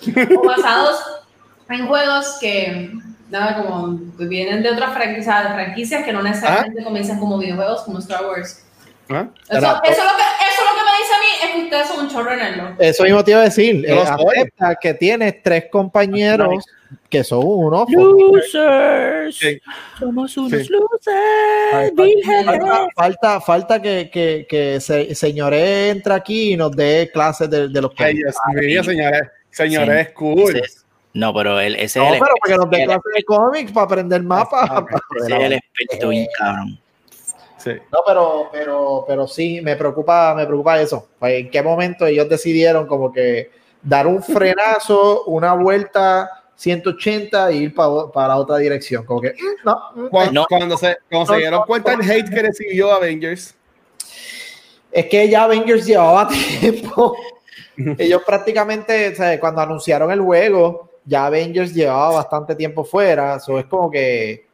O 0.38 0.46
basados 0.46 1.00
en 1.68 1.86
juegos 1.86 2.38
que 2.40 2.92
nada 3.30 3.62
como 3.62 3.98
vienen 4.16 4.62
de 4.62 4.70
otras 4.70 4.94
franquicias, 4.94 5.52
franquicias 5.52 6.04
que 6.04 6.12
no 6.12 6.22
necesariamente 6.22 6.84
comienzan 6.84 7.18
como 7.18 7.38
videojuegos 7.38 7.82
como 7.82 7.98
Star 7.98 8.24
Wars. 8.24 8.64
¿Ah? 9.10 9.28
Eso, 9.48 9.58
eso, 9.58 9.58
es 9.58 9.62
lo 9.62 9.80
que, 9.82 9.90
eso 9.90 9.98
es 9.98 10.64
lo 10.64 10.74
que 10.76 10.84
me 10.84 10.98
dice 10.98 11.14
a 11.14 11.18
mí, 11.20 11.26
es 11.44 11.50
que 11.54 11.62
ustedes 11.64 11.86
son 11.88 12.00
un 12.04 12.08
chorro 12.10 12.32
en 12.32 12.40
el 12.40 12.60
Eso 12.78 13.02
mismo 13.04 13.24
te 13.24 13.30
iba 13.32 13.40
a 13.40 13.44
decir. 13.44 13.84
Eh, 13.88 14.00
acepta 14.00 14.74
que 14.80 14.94
tienes 14.94 15.42
tres 15.42 15.66
compañeros 15.70 16.64
que 17.08 17.24
son 17.24 17.40
unos. 17.44 17.86
Losers. 17.90 19.36
Sí. 19.36 19.60
Somos 19.98 20.36
unos 20.36 20.62
Sí. 20.62 20.68
losers. 20.70 21.92
Falta, 22.44 22.88
falta, 22.94 23.40
falta 23.40 23.82
que, 23.82 24.10
que, 24.12 24.46
que 24.48 24.80
se, 24.80 25.14
señores 25.14 25.92
entre 25.96 26.14
aquí 26.14 26.52
y 26.52 26.56
nos 26.56 26.70
dé 26.72 27.10
clases 27.12 27.48
de, 27.50 27.68
de 27.68 27.80
los 27.82 27.92
Ay, 27.98 28.14
que. 28.14 28.18
Dios 28.20 28.36
mío, 28.60 28.84
señores. 28.84 29.22
Señores, 29.50 30.06
Sí. 30.08 30.12
cool. 30.14 30.56
Es- 30.56 30.84
No, 31.14 31.32
pero 31.34 31.58
él, 31.58 31.74
ese 31.76 31.98
No, 31.98 32.06
es 32.08 32.12
el, 32.14 32.18
pero 32.20 32.34
para 32.40 32.52
que 32.54 32.58
nos 32.58 32.70
dé 32.70 32.78
el- 32.82 32.84
clases 32.86 33.12
de 33.16 33.24
cómics 33.24 33.72
para 33.72 33.84
aprender 33.86 34.22
mapas. 34.22 34.70
ese 35.22 35.36
es 35.36 35.42
el 35.44 35.52
experto 35.54 36.08
bien 36.10 36.26
cabrón. 36.38 36.78
Sí. 37.58 37.72
No, 37.92 37.98
pero, 38.06 38.48
pero, 38.52 39.04
pero 39.06 39.26
sí, 39.26 39.60
me 39.60 39.76
preocupa, 39.76 40.34
me 40.34 40.46
preocupa 40.46 40.80
eso. 40.80 41.08
Pues, 41.18 41.40
¿En 41.40 41.50
qué 41.50 41.62
momento 41.62 42.06
ellos 42.06 42.28
decidieron 42.28 42.86
como 42.86 43.12
que 43.12 43.50
dar 43.82 44.06
un 44.06 44.22
frenazo, 44.22 45.24
una 45.24 45.54
vuelta 45.54 46.44
180 46.54 47.50
e 47.50 47.54
ir 47.54 47.74
pa- 47.74 48.10
para 48.12 48.36
otra 48.36 48.56
dirección? 48.58 49.04
Como 49.04 49.20
que, 49.20 49.30
mm, 49.30 49.64
no, 49.66 49.82
mm, 49.94 50.08
Cuando, 50.08 50.32
No. 50.40 50.46
cuando 50.48 50.76
se, 50.76 50.96
cuando 51.10 51.32
se 51.34 51.38
dieron 51.40 51.62
cuenta 51.66 51.96
del 51.96 52.08
hate 52.10 52.30
que 52.30 52.42
recibió 52.42 52.92
Avengers, 52.92 53.54
Es 54.90 55.06
que 55.06 55.28
ya 55.28 55.44
Avengers 55.44 55.84
llevaba 55.84 56.28
tiempo. 56.60 57.14
Ellos 57.98 58.22
prácticamente, 58.26 59.10
o 59.12 59.14
sea, 59.14 59.38
cuando 59.38 59.60
anunciaron 59.60 60.10
el 60.10 60.20
juego, 60.20 60.88
ya 61.04 61.26
Avengers 61.26 61.74
llevaba 61.74 62.10
bastante 62.16 62.54
tiempo 62.56 62.84
fuera. 62.84 63.36
Eso 63.36 63.58
es 63.58 63.66
como 63.66 63.90
que. 63.90 64.30
eh, 64.30 64.46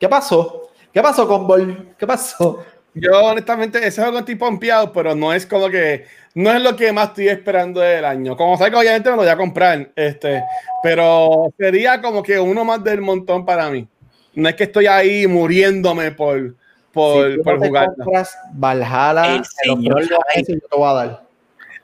¿Qué 0.00 0.08
pasó? 0.08 0.68
¿Qué 0.92 1.00
pasó 1.02 1.26
con 1.26 1.46
Ball? 1.46 1.94
¿Qué 1.98 2.06
pasó? 2.06 2.62
Yo, 2.94 3.24
honestamente, 3.24 3.84
ese 3.86 4.02
juego 4.02 4.18
estoy 4.18 4.34
pompeado, 4.34 4.92
pero 4.92 5.14
no 5.14 5.32
es 5.32 5.46
como 5.46 5.68
que. 5.70 6.04
No 6.34 6.50
es 6.52 6.62
lo 6.62 6.76
que 6.76 6.92
más 6.92 7.08
estoy 7.08 7.28
esperando 7.28 7.80
del 7.80 8.04
año. 8.04 8.36
Como 8.36 8.56
salga, 8.58 8.78
obviamente 8.78 9.08
me 9.10 9.16
lo 9.16 9.22
voy 9.22 9.30
a 9.30 9.36
comprar. 9.36 9.90
Este, 9.96 10.42
pero 10.82 11.52
sería 11.58 12.00
como 12.02 12.22
que 12.22 12.38
uno 12.38 12.64
más 12.64 12.82
del 12.84 13.00
montón 13.00 13.44
para 13.46 13.68
mí. 13.70 13.86
No 14.34 14.48
es 14.48 14.54
que 14.54 14.64
estoy 14.64 14.86
ahí 14.86 15.26
muriéndome 15.26 16.10
por, 16.12 16.54
por, 16.92 17.30
si 17.30 17.36
tú 17.36 17.42
por 17.42 17.58
no 17.60 17.66
jugar. 17.66 17.94
compras 17.96 18.36
Valhalla, 18.52 19.36
El 19.36 19.44
señor 19.44 20.00
meses 20.34 20.58
yo 20.60 20.68
te 20.68 20.76
voy 20.76 20.90
a 20.90 20.92
dar. 20.94 21.22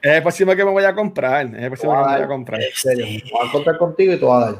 Es 0.01 0.13
el 0.13 0.23
próximo 0.23 0.55
que 0.57 0.65
me 0.65 0.71
voy 0.71 0.85
a 0.85 0.95
comprar. 0.95 1.47
Es 1.47 1.53
el 1.55 1.67
próximo 1.69 1.93
que 1.93 1.99
me 1.99 2.05
voy 2.17 2.23
a 2.23 2.27
comprar. 2.27 2.63
En 2.63 2.69
serio, 2.75 3.07
voy 3.33 3.49
a 3.49 3.53
contar 3.53 3.79
contigo 3.79 4.13
y 4.15 4.19
te 4.19 4.25
voy 4.25 4.43
a 4.43 4.47
dar. 4.47 4.55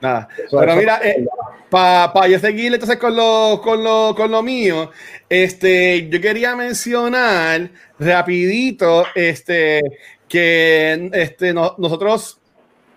Nada. 0.00 0.28
Eso- 0.44 0.58
Pero 0.60 0.72
eso- 0.72 0.80
mira, 0.80 1.00
eh, 1.02 1.26
para 1.70 2.28
yo 2.28 2.38
seguir 2.38 2.72
entonces 2.72 2.96
con 2.96 3.14
lo, 3.14 3.60
con 3.62 3.82
lo, 3.84 4.14
con 4.16 4.30
lo 4.30 4.42
mío, 4.42 4.90
este, 5.28 6.08
yo 6.08 6.20
quería 6.20 6.56
mencionar 6.56 7.70
rapidito 7.98 9.06
este, 9.14 9.80
que 10.28 11.10
este, 11.12 11.52
no- 11.52 11.74
nosotros, 11.78 12.40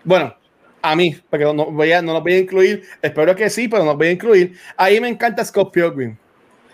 bueno, 0.04 0.34
a 0.80 0.96
mí, 0.96 1.14
porque 1.30 1.44
no, 1.44 1.70
voy 1.70 1.92
a, 1.92 2.02
no 2.02 2.14
los 2.14 2.22
voy 2.22 2.32
a 2.34 2.38
incluir, 2.38 2.82
espero 3.00 3.36
que 3.36 3.48
sí, 3.50 3.68
pero 3.68 3.84
no 3.84 3.90
los 3.90 3.98
voy 3.98 4.08
a 4.08 4.12
incluir. 4.12 4.58
Ahí 4.76 5.00
me 5.00 5.08
encanta 5.08 5.44
Scott 5.44 5.72
Pilgrim. 5.72 6.16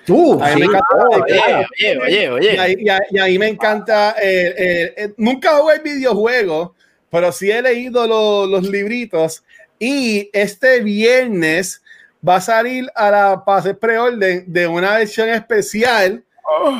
Tú, 0.06 0.40
A 0.40 0.46
mí 0.46 0.52
sí, 0.54 0.58
me 0.60 0.64
encanta. 0.66 0.86
no, 0.96 1.10
Oye, 1.22 1.34
claro. 1.34 1.66
oye, 2.06 2.30
oye, 2.30 2.54
Y 2.54 2.58
ahí, 2.58 2.76
y 2.78 2.88
ahí- 2.88 2.98
y 3.10 3.18
ahí 3.18 3.38
me 3.38 3.48
encanta. 3.48 4.14
eh, 4.22 4.54
eh, 4.56 4.94
eh, 4.96 5.12
nunca 5.18 5.50
jugué 5.58 5.74
el 5.74 5.82
videojuego, 5.82 6.74
pero 7.10 7.30
sí 7.32 7.50
he 7.50 7.60
leído 7.60 8.06
lo- 8.06 8.46
los 8.46 8.66
libritos. 8.66 9.42
Y 9.78 10.30
este 10.32 10.80
viernes 10.80 11.82
va 12.26 12.36
a 12.36 12.40
salir 12.40 12.90
a 12.94 13.10
la 13.10 13.42
hacer 13.46 13.78
preorden 13.78 14.44
de 14.46 14.66
una 14.66 14.98
versión 14.98 15.28
especial 15.28 16.24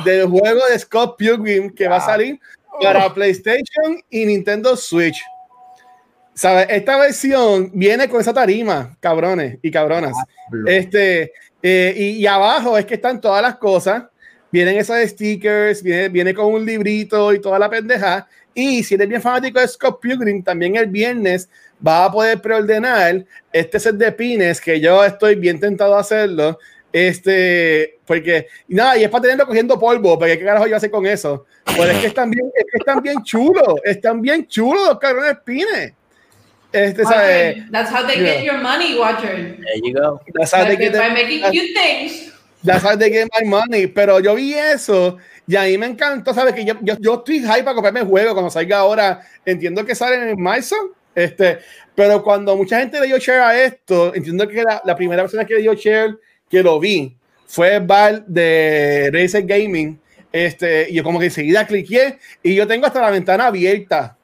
del 0.04 0.26
juego 0.26 0.60
de 0.70 0.78
Scott 0.78 1.16
Pilgrim 1.16 1.74
que 1.74 1.88
va 1.88 1.96
a 1.96 2.00
salir 2.00 2.40
para 2.80 3.12
PlayStation 3.12 4.02
y 4.10 4.26
Nintendo 4.26 4.76
Switch. 4.76 5.22
¿Sabes? 6.34 6.66
Esta 6.70 6.96
versión 6.98 7.70
viene 7.74 8.08
con 8.08 8.20
esa 8.20 8.32
tarima, 8.32 8.96
cabrones 9.00 9.58
y 9.60 9.70
cabronas. 9.70 10.16
Este, 10.66 11.32
eh, 11.62 11.94
y, 11.96 12.04
y 12.10 12.26
abajo 12.26 12.78
es 12.78 12.86
que 12.86 12.94
están 12.94 13.20
todas 13.20 13.42
las 13.42 13.56
cosas. 13.56 14.04
Vienen 14.50 14.76
esos 14.76 14.96
stickers, 14.98 15.82
viene, 15.82 16.08
viene 16.08 16.32
con 16.32 16.46
un 16.46 16.64
librito 16.64 17.32
y 17.32 17.40
toda 17.40 17.58
la 17.58 17.68
pendeja. 17.68 18.26
Y 18.60 18.82
si 18.82 18.94
eres 18.96 19.08
bien 19.08 19.22
fanático 19.22 19.60
de 19.60 19.68
Scott 19.68 20.00
Pilgrim, 20.00 20.42
también 20.42 20.74
el 20.74 20.86
viernes 20.86 21.48
va 21.86 22.06
a 22.06 22.10
poder 22.10 22.42
preordenar 22.42 23.24
este 23.52 23.78
set 23.78 23.94
de 23.94 24.10
pines 24.10 24.60
que 24.60 24.80
yo 24.80 25.04
estoy 25.04 25.36
bien 25.36 25.60
tentado 25.60 25.94
a 25.94 26.00
hacerlo. 26.00 26.58
Este, 26.92 27.98
porque 28.04 28.48
y 28.66 28.74
nada, 28.74 28.98
y 28.98 29.04
es 29.04 29.10
para 29.10 29.22
tenerlo 29.22 29.46
cogiendo 29.46 29.78
polvo, 29.78 30.18
porque 30.18 30.36
qué 30.36 30.44
carajo 30.44 30.66
yo 30.66 30.74
hacer 30.76 30.90
con 30.90 31.06
eso. 31.06 31.46
Pues 31.76 31.88
es 31.90 31.98
que 31.98 32.06
están 32.08 32.32
bien, 32.32 32.50
es 32.52 32.64
que 32.64 32.78
están 32.78 33.00
bien 33.00 33.22
chulos, 33.22 33.74
están 33.84 34.20
bien 34.20 34.44
chulos 34.48 34.88
los 34.88 34.98
cabrones 34.98 35.36
pines. 35.44 35.92
Este, 36.72 37.04
¿sabes? 37.04 37.58
Watcher, 37.58 37.70
That's 37.70 37.90
how 37.92 38.06
they 38.08 38.16
get 38.16 38.42
your 38.42 38.58
money, 38.58 38.98
Watcher. 38.98 39.36
There 39.36 39.80
you 39.84 39.94
go. 39.94 40.20
That's 40.34 40.52
how 40.52 40.64
they 40.64 40.74
By, 40.74 40.82
get 40.82 40.92
the- 40.94 40.98
by 40.98 41.10
making 41.10 41.48
cute 41.52 41.74
things. 41.74 42.32
That's 42.64 42.82
how 42.84 42.96
they 42.96 43.08
get 43.08 43.28
my 43.40 43.48
money. 43.48 43.86
Pero 43.86 44.18
yo 44.18 44.34
vi 44.34 44.54
eso 44.54 45.16
y 45.48 45.56
a 45.56 45.62
mí 45.62 45.78
me 45.78 45.86
encantó, 45.86 46.34
¿sabes? 46.34 46.52
Que 46.52 46.62
yo, 46.62 46.74
yo, 46.82 46.94
yo 47.00 47.14
estoy 47.14 47.40
hype 47.40 47.62
para 47.62 47.72
comprarme 47.72 48.00
el 48.00 48.06
juego 48.06 48.34
cuando 48.34 48.50
salga 48.50 48.78
ahora. 48.78 49.22
Entiendo 49.46 49.84
que 49.84 49.94
sale 49.94 50.30
en 50.30 50.40
marzo. 50.40 50.76
Este, 51.14 51.58
pero 51.94 52.22
cuando 52.22 52.54
mucha 52.54 52.78
gente 52.78 53.00
le 53.00 53.06
dio 53.06 53.16
share 53.16 53.40
a 53.40 53.64
esto, 53.64 54.14
entiendo 54.14 54.46
que 54.46 54.62
la, 54.62 54.82
la 54.84 54.94
primera 54.94 55.22
persona 55.22 55.46
que 55.46 55.54
le 55.54 55.62
dio 55.62 55.72
share 55.72 56.18
que 56.50 56.62
lo 56.62 56.78
vi 56.78 57.16
fue 57.46 57.78
Val 57.78 58.24
de 58.28 59.08
Razer 59.10 59.44
Gaming. 59.44 59.98
Este, 60.30 60.90
y 60.90 60.94
yo 60.96 61.02
como 61.02 61.18
que 61.18 61.24
enseguida 61.24 61.66
cliqué 61.66 62.18
y 62.42 62.54
yo 62.54 62.66
tengo 62.66 62.84
hasta 62.86 63.00
la 63.00 63.10
ventana 63.10 63.46
abierta. 63.46 64.18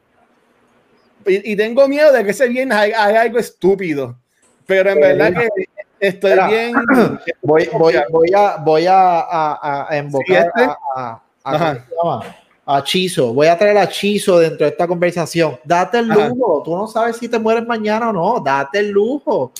Y, 1.24 1.52
y 1.52 1.56
tengo 1.56 1.88
miedo 1.88 2.12
de 2.12 2.22
que 2.22 2.32
ese 2.32 2.46
viernes 2.48 2.76
haga, 2.76 3.02
haga 3.02 3.22
algo 3.22 3.38
estúpido. 3.38 4.18
Pero 4.66 4.90
en 4.90 5.00
verdad 5.00 5.32
que 5.32 5.48
estoy 6.00 6.30
Espera. 6.32 6.48
bien. 6.48 6.74
Voy, 7.42 7.68
voy, 7.72 7.94
voy 8.10 8.32
a, 8.34 8.56
voy 8.56 8.86
a, 8.86 9.20
a, 9.20 9.86
a 9.90 9.96
invocar 9.98 10.26
Sí, 10.26 10.34
este. 10.34 10.64
a, 10.64 10.76
a- 10.96 11.22
a- 11.44 11.54
Ajá. 11.54 11.84
¿cómo 11.96 12.22
se 12.22 12.26
llama? 12.28 12.36
a 12.66 12.82
Chizo, 12.82 13.34
voy 13.34 13.46
a 13.48 13.58
traer 13.58 13.76
a 13.76 13.86
Chizo 13.86 14.38
dentro 14.38 14.64
de 14.64 14.70
esta 14.72 14.86
conversación. 14.86 15.60
Date 15.64 15.98
el 15.98 16.10
Ajá. 16.10 16.28
lujo, 16.28 16.62
tú 16.64 16.74
no 16.74 16.86
sabes 16.86 17.16
si 17.18 17.28
te 17.28 17.38
mueres 17.38 17.66
mañana 17.66 18.08
o 18.08 18.12
no, 18.14 18.40
date 18.40 18.78
el 18.78 18.90
lujo. 18.90 19.52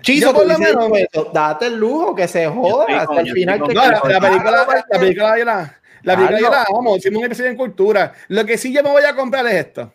Chizo, 0.00 0.32
por 0.32 0.46
lo 0.46 0.58
menos- 0.58 0.88
date 1.32 1.66
el 1.66 1.76
lujo, 1.76 2.14
que 2.14 2.26
se 2.26 2.46
joda, 2.46 2.84
estoy 2.88 2.94
hasta 2.96 3.20
el 3.20 3.32
final 3.32 3.54
estoy 3.56 3.68
te 3.68 3.74
No, 3.74 3.80
la, 3.90 4.00
quiero. 4.00 4.20
la 4.20 4.28
película, 4.28 4.66
la 4.90 4.98
película 4.98 5.38
yo 5.38 5.44
la, 5.44 5.76
la 6.02 6.14
película 6.16 6.38
yo 6.40 6.50
la 6.50 6.64
Claro. 6.64 6.78
amo, 6.78 6.96
hicimos 6.96 7.18
un 7.20 7.26
episodio 7.26 7.50
en 7.50 7.56
cultura. 7.56 8.12
Lo 8.28 8.44
que 8.46 8.56
sí 8.58 8.72
yo 8.72 8.82
me 8.82 8.90
voy 8.90 9.04
a 9.04 9.14
comprar 9.14 9.46
es 9.46 9.54
esto. 9.54 9.92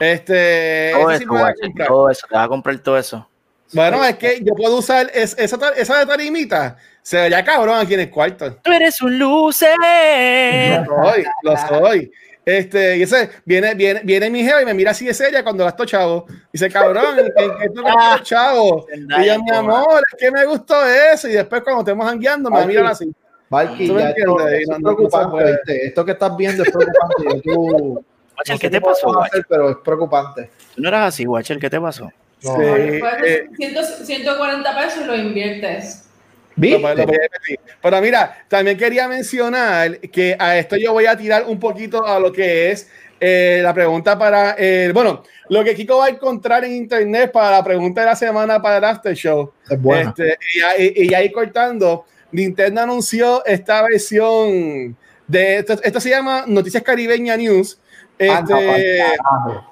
Este, 0.00 0.92
Todo 0.94 1.10
sí 1.10 1.16
eso, 1.16 1.26
comprar. 1.28 1.54
todo 1.88 2.10
eso, 2.10 2.26
te 2.28 2.34
vas 2.34 2.44
a 2.46 2.48
comprar 2.48 2.78
todo 2.78 2.98
eso. 2.98 3.28
Bueno, 3.72 4.04
es 4.04 4.16
que 4.16 4.40
yo 4.42 4.54
puedo 4.54 4.78
usar 4.78 5.10
es- 5.14 5.36
esa, 5.38 5.56
esa 5.76 6.06
tarimita. 6.06 6.76
Se 7.02 7.16
vería 7.18 7.44
cabrón 7.44 7.78
aquí 7.78 7.94
en 7.94 8.00
el 8.00 8.10
cuarto. 8.10 8.56
Tú 8.56 8.72
eres 8.72 9.00
un 9.00 9.18
loser. 9.18 9.76
Lo 10.86 11.02
soy, 11.04 11.24
lo 11.42 11.56
soy. 11.56 12.12
Este, 12.44 12.96
y 12.96 13.02
ese, 13.02 13.30
viene, 13.44 13.74
viene, 13.74 14.00
viene 14.02 14.30
mi 14.30 14.42
jefa 14.42 14.62
y 14.62 14.64
me 14.64 14.74
mira 14.74 14.90
así 14.90 15.04
de 15.06 15.14
seria 15.14 15.44
cuando 15.44 15.64
gasto 15.64 15.84
chavo. 15.84 16.26
Dice, 16.52 16.68
cabrón, 16.70 17.18
¿en 17.18 17.58
qué 17.58 17.68
tú 17.68 17.82
gastas 17.84 18.22
chavo? 18.28 18.86
Y 18.92 19.26
yo, 19.26 19.42
mi 19.42 19.50
amor, 19.54 20.02
es 20.12 20.18
que 20.18 20.30
me 20.30 20.44
gustó 20.46 20.74
eso. 20.86 21.28
Y 21.28 21.32
después 21.32 21.62
cuando 21.62 21.82
estemos 21.82 22.06
jangueando, 22.06 22.50
me 22.50 22.66
mirar 22.66 22.86
así. 22.86 23.12
Valky, 23.50 23.86
¿Tú 23.88 23.94
me 23.94 24.02
ya 24.02 24.08
esto, 24.10 26.04
que 26.04 26.12
estás 26.12 26.36
viendo 26.36 26.62
es 26.62 26.70
preocupante. 26.70 27.40
tú, 27.44 28.04
Guachel, 28.40 28.58
¿qué 28.58 28.70
te 28.70 28.80
pasó, 28.80 29.20
hacer, 29.22 29.46
pero 29.48 29.70
es 29.70 29.76
preocupante. 29.84 30.50
Tú 30.74 30.82
no 30.82 30.88
eras 30.88 31.08
así, 31.08 31.24
guachel, 31.24 31.58
¿qué 31.58 31.68
te 31.70 31.80
pasó? 31.80 32.04
No. 32.42 32.56
Sí, 32.56 32.62
eh, 33.26 33.48
100 33.56 33.74
140 34.06 34.76
pesos 34.76 35.02
y 35.04 35.06
lo 35.06 35.14
inviertes. 35.16 36.04
Pero 37.82 38.00
mira, 38.02 38.44
también 38.48 38.76
quería 38.76 39.08
mencionar 39.08 39.98
que 40.00 40.36
a 40.38 40.58
esto 40.58 40.76
yo 40.76 40.92
voy 40.92 41.06
a 41.06 41.16
tirar 41.16 41.44
un 41.46 41.58
poquito 41.58 42.04
a 42.06 42.18
lo 42.18 42.32
que 42.32 42.70
es 42.70 42.88
eh, 43.20 43.60
la 43.62 43.72
pregunta 43.74 44.18
para, 44.18 44.56
eh, 44.58 44.90
bueno, 44.92 45.22
lo 45.48 45.62
que 45.64 45.74
Kiko 45.74 45.98
va 45.98 46.06
a 46.06 46.10
encontrar 46.10 46.64
en 46.64 46.72
internet 46.72 47.30
para 47.32 47.50
la 47.58 47.64
pregunta 47.64 48.00
de 48.00 48.06
la 48.08 48.16
semana 48.16 48.60
para 48.60 48.78
el 48.78 48.84
After 48.84 49.14
Show. 49.14 49.52
Es 49.68 49.80
buena. 49.80 50.10
Este, 50.10 50.38
y, 50.54 50.60
ahí- 50.62 50.92
y 50.96 51.14
ahí 51.14 51.30
cortando, 51.32 52.04
Nintendo 52.32 52.80
anunció 52.82 53.44
esta 53.44 53.82
versión 53.82 54.96
de, 55.26 55.58
esto, 55.58 55.74
esto 55.82 56.00
se 56.00 56.10
llama 56.10 56.44
Noticias 56.46 56.82
Caribeña 56.82 57.36
News. 57.36 57.78
Este, 58.24 59.06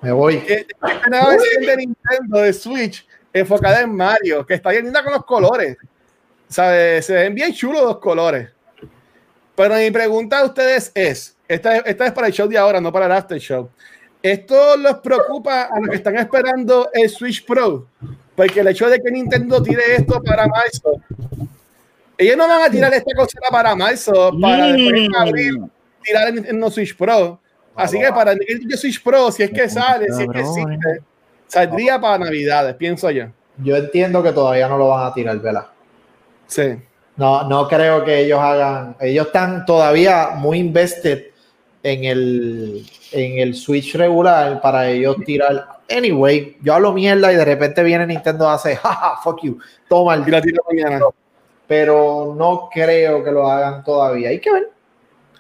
me 0.01 0.13
voy. 0.13 0.43
esta 0.47 1.09
nueva 1.11 1.29
versión 1.31 1.63
de 1.67 1.77
Nintendo 1.77 2.39
de 2.41 2.53
Switch 2.55 3.07
enfocada 3.33 3.83
en 3.83 3.95
Mario, 3.95 4.47
que 4.47 4.55
está 4.55 4.71
bien 4.71 4.85
linda 4.85 5.03
con 5.05 5.13
los 5.13 5.25
colores. 5.25 5.77
¿Sabes? 6.49 7.05
Se 7.05 7.13
ven 7.15 7.35
bien 7.35 7.53
chulos 7.53 7.83
los 7.83 7.99
colores. 7.99 8.49
Pero 9.55 9.75
mi 9.75 9.91
pregunta 9.91 10.39
a 10.39 10.45
ustedes 10.47 10.91
es, 10.95 11.37
esta, 11.47 11.77
es- 11.77 11.83
esta 11.87 12.07
es 12.07 12.13
para 12.13 12.29
el 12.29 12.33
show 12.33 12.49
de 12.49 12.57
ahora, 12.57 12.81
no 12.81 12.91
para 12.91 13.05
el 13.07 13.13
after 13.13 13.39
show. 13.39 13.69
¿Esto 14.23 14.77
los 14.79 14.97
preocupa 15.01 15.65
a 15.65 15.79
los 15.81 15.91
que 15.91 15.97
están 15.97 16.17
esperando 16.17 16.89
el 16.95 17.09
Switch 17.11 17.45
Pro? 17.45 17.87
Porque 18.35 18.61
el 18.61 18.69
hecho 18.69 18.89
de 18.89 18.99
que 19.01 19.11
Nintendo 19.11 19.63
tire 19.63 19.83
esto 19.97 20.23
para 20.23 20.47
marzo, 20.47 20.93
ellos 22.17 22.37
no 22.37 22.49
van 22.49 22.63
a 22.63 22.71
tirar 22.71 22.93
esta 22.95 23.15
cosa 23.15 23.39
para 23.51 23.75
marzo, 23.77 24.33
para 24.41 24.69
después 24.73 25.01
en 25.03 25.15
abril 25.17 25.65
tirar 26.03 26.29
el 26.29 26.35
Nintendo 26.37 26.71
Switch 26.71 26.97
Pro. 26.97 27.41
Así 27.79 27.99
que 27.99 28.11
para 28.11 28.33
el 28.33 28.39
Nintendo 28.39 28.77
Switch 28.77 29.03
Pro, 29.03 29.31
si 29.31 29.43
es 29.45 29.51
que 29.51 29.69
sale, 29.69 30.07
si 30.13 30.23
es 30.23 30.29
que 30.29 30.41
existe, 30.41 31.03
saldría 31.47 32.01
para 32.01 32.25
Navidades, 32.25 32.75
pienso 32.75 33.11
yo. 33.11 33.27
Yo 33.59 33.77
entiendo 33.77 34.23
que 34.23 34.33
todavía 34.33 34.69
no 34.69 34.79
lo 34.79 34.89
van 34.89 35.07
a 35.07 35.15
tirar, 35.15 35.39
¿verdad? 35.39 35.67
Sí. 36.47 36.77
No, 37.17 37.43
no 37.49 37.67
creo 37.67 38.05
que 38.05 38.21
ellos 38.21 38.39
hagan. 38.39 38.97
Ellos 39.01 39.27
están 39.27 39.67
todavía 39.67 40.31
muy 40.37 40.59
invested 40.59 41.25
en 41.83 42.05
el, 42.05 42.87
en 43.13 43.39
el 43.39 43.55
Switch 43.55 43.95
regular 43.97 44.61
para 44.61 44.89
ellos 44.89 45.17
tirar. 45.25 45.67
Anyway, 45.91 46.57
yo 46.63 46.75
hablo 46.75 46.93
mierda 46.93 47.33
y 47.33 47.37
de 47.37 47.45
repente 47.45 47.83
viene 47.83 48.07
Nintendo 48.07 48.45
y 48.45 48.55
hace, 48.55 48.77
jaja, 48.77 49.17
fuck 49.23 49.43
you, 49.43 49.59
toma 49.89 50.15
el 50.15 50.29
Y 50.29 50.31
la 50.31 50.41
tiro 50.43 50.63
mañana. 50.71 51.01
pero 51.67 52.35
no 52.37 52.69
creo 52.73 53.25
que 53.25 53.31
lo 53.31 53.49
hagan 53.51 53.83
todavía. 53.83 54.29
Hay 54.29 54.41
que 54.41 54.53
ver. 54.53 54.71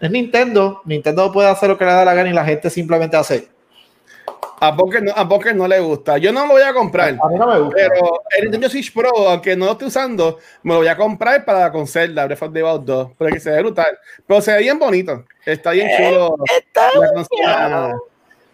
Es 0.01 0.11
Nintendo. 0.11 0.81
Nintendo 0.85 1.33
puede 1.33 1.49
hacer 1.49 1.69
lo 1.69 1.79
que 1.79 1.85
le 1.85 1.93
da 1.93 2.05
la 2.05 2.15
gana 2.15 2.29
y 2.31 2.33
la 2.33 2.45
gente 2.45 2.71
simplemente 2.71 3.17
hace. 3.17 3.49
A 4.61 4.75
Poker 4.75 5.03
no, 5.03 5.13
a 5.15 5.29
Poker 5.29 5.55
no 5.55 5.69
le 5.69 5.79
gusta. 5.79 6.19
Yo 6.19 6.33
no 6.33 6.47
lo 6.47 6.55
voy 6.55 6.63
a 6.63 6.73
comprar. 6.73 7.11
A 7.23 7.29
mí 7.29 7.37
no 7.39 7.47
me 7.47 7.61
gusta. 7.61 7.77
Pero 7.77 8.23
el 8.37 8.43
Nintendo 8.45 8.69
Switch 8.69 8.93
Pro, 8.93 9.11
aunque 9.29 9.55
no 9.57 9.67
lo 9.67 9.73
esté 9.73 9.85
usando, 9.85 10.39
me 10.65 10.73
lo 10.73 10.81
voy 10.81 10.89
a 10.89 10.97
comprar 10.97 11.45
para 11.45 11.71
con 11.71 11.87
Zelda, 11.87 12.25
Breath 12.27 12.43
of 12.43 12.53
the 12.53 12.63
Wild 12.65 12.85
2, 12.85 13.11
porque 13.17 13.39
se 13.39 13.51
ve 13.51 13.61
brutal. 13.61 13.97
Pero 14.27 14.41
se 14.41 14.53
ve 14.53 14.59
bien 14.59 14.79
bonito. 14.79 15.25
Está 15.47 15.71
bien 15.71 15.89
chulo 15.97 16.37
la 16.77 17.13
consola, 17.13 17.97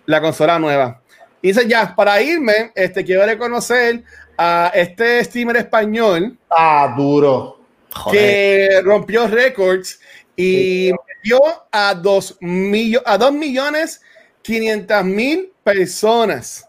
la 0.07 0.21
consola 0.21 0.59
nueva. 0.59 1.01
Y 1.41 1.49
dice 1.49 1.67
ya, 1.67 1.95
para 1.97 2.21
irme, 2.21 2.73
este, 2.75 3.03
quiero 3.05 3.25
reconocer 3.25 4.03
a 4.37 4.73
este 4.75 5.23
streamer 5.25 5.57
español 5.57 6.37
Ah, 6.51 6.95
duro. 6.97 7.61
Joder. 7.95 8.19
que 8.21 8.81
rompió 8.83 9.27
récords 9.29 10.01
y 10.37 10.91
metió 11.25 11.41
a 11.72 11.95
2 11.95 12.37
millo- 12.41 13.03
a 13.05 13.16
dos 13.18 13.33
millones 13.33 14.01
500 14.43 15.05
mil 15.05 15.53
personas 15.62 16.68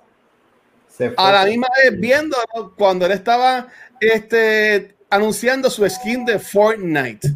Se 0.87 1.09
fue. 1.11 1.15
a 1.17 1.31
la 1.31 1.45
misma 1.45 1.67
vez 1.83 1.99
viéndolo 1.99 2.73
cuando 2.77 3.05
él 3.05 3.11
estaba 3.11 3.67
este, 3.99 4.95
anunciando 5.09 5.69
su 5.69 5.87
skin 5.89 6.23
de 6.25 6.39
Fortnite. 6.39 7.29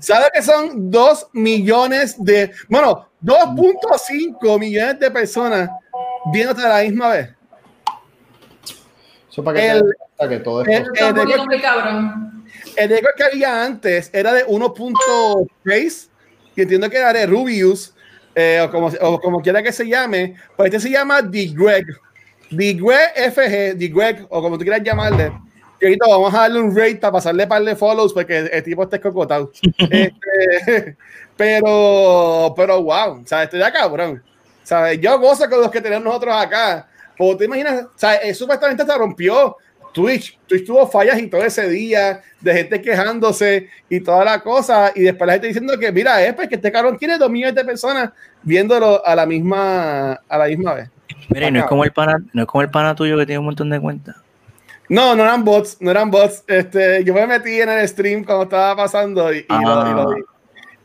¿Sabe 0.00 0.26
que 0.34 0.42
son 0.42 0.90
2 0.90 1.28
millones 1.32 2.16
de, 2.18 2.50
bueno, 2.68 3.08
2.5 3.22 4.58
millones 4.58 4.98
de 4.98 5.10
personas 5.10 5.70
viéndote 6.32 6.62
a 6.62 6.68
la 6.68 6.82
misma 6.82 7.08
vez? 7.10 7.30
Eso 9.30 9.42
para 9.44 9.60
que, 9.60 9.68
el- 9.70 9.94
que 10.28 10.38
todo 10.40 10.62
es 10.62 10.68
el-. 10.68 10.86
El 12.76 12.88
récord 12.88 13.14
que 13.16 13.24
había 13.24 13.64
antes 13.64 14.10
era 14.12 14.32
de 14.32 14.44
1.6 14.46 16.08
y 16.56 16.62
entiendo 16.62 16.88
que 16.88 16.96
era 16.96 17.12
de 17.12 17.26
Rubius 17.26 17.94
eh, 18.34 18.60
o, 18.60 18.70
como, 18.70 18.86
o 19.00 19.20
como 19.20 19.40
quiera 19.40 19.62
que 19.62 19.72
se 19.72 19.86
llame, 19.86 20.36
pues 20.56 20.66
este 20.66 20.80
se 20.80 20.90
llama 20.90 21.22
The 21.28 21.46
Greg. 21.54 21.86
The 22.50 22.74
Greg 22.74 23.32
FG, 23.32 23.78
The 23.78 23.88
Greg, 23.88 24.26
o 24.28 24.42
como 24.42 24.58
tú 24.58 24.64
quieras 24.64 24.82
llamarle. 24.82 25.32
Que 25.78 25.86
ahorita 25.86 26.06
vamos 26.08 26.34
a 26.34 26.38
darle 26.40 26.60
un 26.60 26.76
rate 26.76 26.96
para 26.96 27.12
pasarle 27.12 27.46
par 27.46 27.62
de 27.62 27.76
follows 27.76 28.12
porque 28.12 28.38
el, 28.52 28.62
tipo 28.62 28.82
está 28.82 28.96
escocotado. 28.96 29.50
Este, 29.90 30.96
pero, 31.36 32.54
pero 32.56 32.82
wow, 32.82 33.22
¿sabes? 33.24 33.44
Estoy 33.44 33.60
ya 33.60 33.72
cabrón. 33.72 34.22
¿Sabes? 34.62 35.00
Yo 35.00 35.18
gozo 35.18 35.48
con 35.48 35.60
los 35.60 35.70
que 35.70 35.80
tenemos 35.80 36.04
nosotros 36.04 36.34
acá. 36.34 36.88
O 37.18 37.36
te 37.36 37.44
imaginas, 37.44 37.86
¿sabes? 37.96 38.36
Supuestamente 38.36 38.84
se 38.84 38.98
rompió 38.98 39.56
Twitch. 39.94 40.38
Twitch 40.46 40.66
tuvo 40.66 40.86
fallas 40.86 41.18
y 41.20 41.28
todo 41.28 41.42
ese 41.42 41.68
día 41.68 42.20
de 42.40 42.52
gente 42.52 42.82
quejándose 42.82 43.68
y 43.88 44.00
toda 44.00 44.24
la 44.24 44.40
cosa. 44.42 44.92
Y 44.94 45.02
después 45.02 45.26
la 45.26 45.34
gente 45.34 45.46
diciendo 45.46 45.78
que, 45.78 45.90
mira, 45.92 46.22
es 46.22 46.34
pues 46.34 46.48
que 46.48 46.56
este 46.56 46.70
cabrón 46.72 46.98
tiene 46.98 47.16
dos 47.16 47.30
millones 47.30 47.54
de 47.54 47.64
personas 47.64 48.10
viéndolo 48.42 49.06
a 49.06 49.14
la 49.14 49.24
misma, 49.24 50.12
a 50.28 50.38
la 50.38 50.46
misma 50.46 50.74
vez. 50.74 50.90
Mira, 51.28 51.48
y 51.48 51.52
no 51.52 51.60
es 51.60 51.64
como 51.66 51.84
el 51.84 51.92
pana, 51.92 52.22
no 52.32 52.42
es 52.42 52.48
como 52.48 52.60
el 52.62 52.70
pana 52.70 52.94
tuyo 52.94 53.16
que 53.16 53.24
tiene 53.24 53.38
un 53.38 53.46
montón 53.46 53.70
de 53.70 53.80
cuentas. 53.80 54.16
No, 54.88 55.14
no 55.16 55.22
eran 55.22 55.44
bots, 55.44 55.78
no 55.80 55.90
eran 55.90 56.10
bots. 56.10 56.44
Este, 56.46 57.02
yo 57.04 57.14
me 57.14 57.26
metí 57.26 57.60
en 57.60 57.70
el 57.70 57.88
stream 57.88 58.24
cuando 58.24 58.42
estaba 58.44 58.76
pasando 58.76 59.32
y, 59.32 59.38
y 59.38 59.64
lo, 59.64 59.90
y 59.90 59.94
lo 59.94 60.14
vi. 60.14 60.22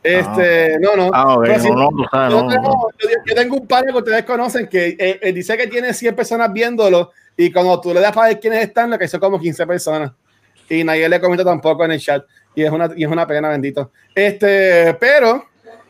Este, 0.02 0.78
no, 0.78 0.96
no. 0.96 1.10
Ah, 1.12 1.24
no, 1.24 1.36
no, 1.36 1.44
yo, 1.46 2.42
no, 2.42 2.48
tengo, 2.48 2.62
no. 2.62 2.88
yo- 2.98 3.08
yo 3.26 3.34
tengo 3.34 3.56
un 3.56 3.66
par 3.66 3.84
que 3.84 3.92
ustedes 3.92 4.24
conocen 4.24 4.66
que 4.66 4.96
eh, 4.98 5.18
eh, 5.20 5.32
dice 5.32 5.56
que 5.58 5.66
tiene 5.66 5.92
100 5.92 6.16
personas 6.16 6.50
viéndolo 6.52 7.12
y 7.44 7.50
cuando 7.52 7.80
tú 7.80 7.94
le 7.94 8.00
das 8.00 8.12
para 8.12 8.28
ver 8.28 8.40
quiénes 8.40 8.62
están, 8.64 8.90
lo 8.90 8.98
que 8.98 9.08
son 9.08 9.20
como 9.20 9.38
15 9.40 9.66
personas. 9.66 10.12
Y 10.68 10.84
nadie 10.84 11.08
le 11.08 11.20
comenta 11.20 11.44
tampoco 11.44 11.84
en 11.84 11.92
el 11.92 12.00
chat. 12.00 12.24
Y 12.54 12.62
es 12.62 12.70
una, 12.70 12.90
y 12.94 13.04
es 13.04 13.10
una 13.10 13.26
pena, 13.26 13.48
bendito. 13.48 13.90
Este, 14.14 14.94
pero 15.00 15.44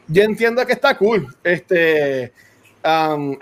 yo 0.07 0.22
entiendo 0.22 0.64
que 0.64 0.72
está 0.74 0.96
cool. 0.96 1.26
Este, 1.42 2.32
um, 2.84 3.36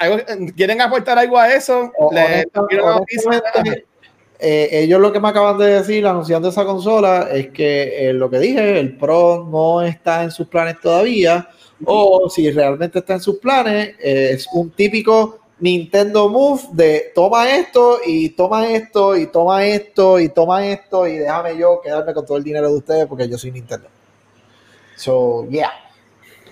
¿Quieren 0.57 0.81
aportar 0.81 1.19
algo 1.19 1.39
a 1.39 1.53
eso? 1.53 1.93
O- 1.99 2.13
Le- 2.13 2.47
honestamente, 3.25 3.87
eh, 4.41 4.69
ellos 4.73 5.01
lo 5.01 5.13
que 5.13 5.21
me 5.21 5.29
acaban 5.29 5.59
de 5.59 5.67
decir 5.67 6.07
anunciando 6.07 6.49
esa 6.49 6.65
consola 6.65 7.29
es 7.33 7.49
que 7.51 8.09
eh, 8.09 8.13
lo 8.13 8.31
que 8.31 8.39
dije, 8.39 8.79
el 8.81 8.97
Pro 8.97 9.47
no 9.51 9.83
está 9.83 10.23
en 10.23 10.31
sus 10.31 10.49
planes 10.49 10.81
todavía, 10.81 11.49
o 11.85 12.29
si 12.31 12.51
realmente 12.51 13.01
está 13.01 13.15
en 13.15 13.21
sus 13.21 13.39
planes, 13.39 13.95
eh, 14.01 14.31
es 14.33 14.47
un 14.53 14.71
típico 14.71 15.41
Nintendo 15.61 16.29
Move 16.29 16.63
de 16.73 17.11
toma 17.15 17.51
esto 17.51 17.99
y 18.07 18.29
toma 18.31 18.69
esto 18.69 19.17
y 19.17 19.27
toma 19.27 19.65
esto 19.65 20.19
y 20.21 20.29
toma 20.29 20.65
esto 20.67 21.07
y 21.09 21.19
déjame 21.19 21.57
yo 21.59 21.81
quedarme 21.83 22.15
con 22.15 22.25
todo 22.25 22.37
el 22.39 22.45
dinero 22.45 22.69
de 22.71 22.77
ustedes 22.77 23.07
porque 23.07 23.29
yo 23.29 23.37
soy 23.37 23.51
Nintendo. 23.51 23.89
So, 24.97 25.47
yeah. 25.51 25.71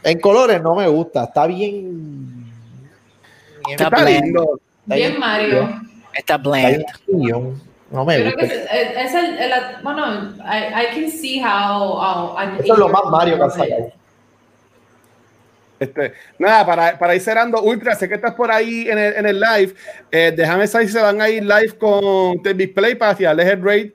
En 0.02 0.20
colores 0.20 0.60
no 0.62 0.74
me 0.74 0.86
gusta, 0.88 1.24
está 1.24 1.46
bien. 1.46 2.44
bien- 3.66 3.70
Está 3.70 3.84
Está 3.84 3.88
bland. 4.02 4.24
lindo. 4.24 4.60
Bien 4.86 5.18
Mario. 5.18 5.60
Está 6.12 6.34
está 6.34 6.36
bland. 6.38 6.84
bien- 7.08 7.60
No 7.90 8.04
me 8.04 8.16
creo 8.16 8.32
gusta. 8.32 8.40
que 8.48 8.54
es, 8.54 8.96
es 9.06 9.14
el, 9.14 9.38
el- 9.38 9.52
bueno, 9.82 10.34
I, 10.44 10.82
I 10.82 10.86
can 10.94 11.10
see 11.10 11.40
how, 11.40 11.96
how 11.96 12.36
Eso 12.58 12.72
es 12.72 12.78
lo 12.78 12.88
más 12.88 13.04
Mario 13.10 13.38
que 13.38 13.44
it. 13.46 13.50
sacado. 13.52 13.92
Este, 15.78 16.14
nada, 16.38 16.64
para, 16.64 16.98
para 16.98 17.14
ir 17.14 17.20
cerrando, 17.20 17.62
Ultra, 17.62 17.94
sé 17.94 18.08
que 18.08 18.14
estás 18.14 18.34
por 18.34 18.50
ahí 18.50 18.88
en 18.88 18.98
el, 18.98 19.14
en 19.14 19.26
el 19.26 19.40
live. 19.40 19.74
Eh, 20.10 20.32
déjame 20.34 20.66
saber 20.66 20.86
si 20.86 20.94
se 20.94 21.00
van 21.00 21.20
a 21.20 21.28
ir 21.28 21.42
live 21.42 21.76
con 21.78 22.42
The 22.42 22.54
Big 22.54 22.74
Play 22.74 22.94
para 22.94 23.14
tirarles 23.14 23.46
el 23.46 23.62
raid 23.62 23.90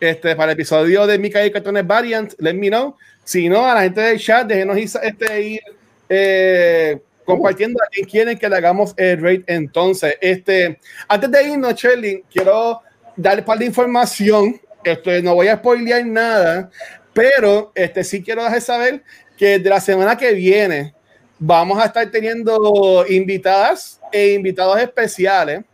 este, 0.00 0.36
para 0.36 0.52
el 0.52 0.56
episodio 0.56 1.06
de 1.06 1.18
Mika 1.18 1.44
y 1.44 1.50
Cartones 1.50 1.86
Variant. 1.86 2.34
Let 2.38 2.54
me 2.54 2.68
know. 2.68 2.96
Si 3.24 3.48
no, 3.48 3.66
a 3.66 3.74
la 3.74 3.82
gente 3.82 4.00
del 4.00 4.18
chat, 4.18 4.46
déjenos 4.46 4.78
ir, 4.78 4.88
este, 5.02 5.42
ir 5.42 5.60
eh, 6.08 6.98
compartiendo 7.24 7.82
a 7.82 7.88
quien 7.88 8.06
quieren 8.06 8.38
que 8.38 8.48
le 8.48 8.56
hagamos 8.56 8.94
el 8.96 9.20
raid. 9.20 9.42
Entonces, 9.46 10.16
este, 10.20 10.78
antes 11.08 11.30
de 11.30 11.42
irnos, 11.48 11.74
Sherlyn, 11.74 12.22
quiero 12.32 12.80
darle 13.16 13.42
par 13.42 13.58
de 13.58 13.66
información. 13.66 14.60
Este, 14.84 15.20
no 15.20 15.34
voy 15.34 15.48
a 15.48 15.56
spoilear 15.56 16.06
nada, 16.06 16.70
pero 17.12 17.72
este, 17.74 18.04
sí 18.04 18.22
quiero 18.22 18.44
dejar 18.44 18.60
saber 18.60 19.02
que 19.36 19.58
de 19.58 19.68
la 19.68 19.80
semana 19.80 20.16
que 20.16 20.32
viene 20.32 20.94
vamos 21.38 21.78
a 21.78 21.86
estar 21.86 22.10
teniendo 22.10 23.04
invitadas 23.08 24.00
e 24.12 24.34
invitados 24.34 24.78
especiales 24.80 25.64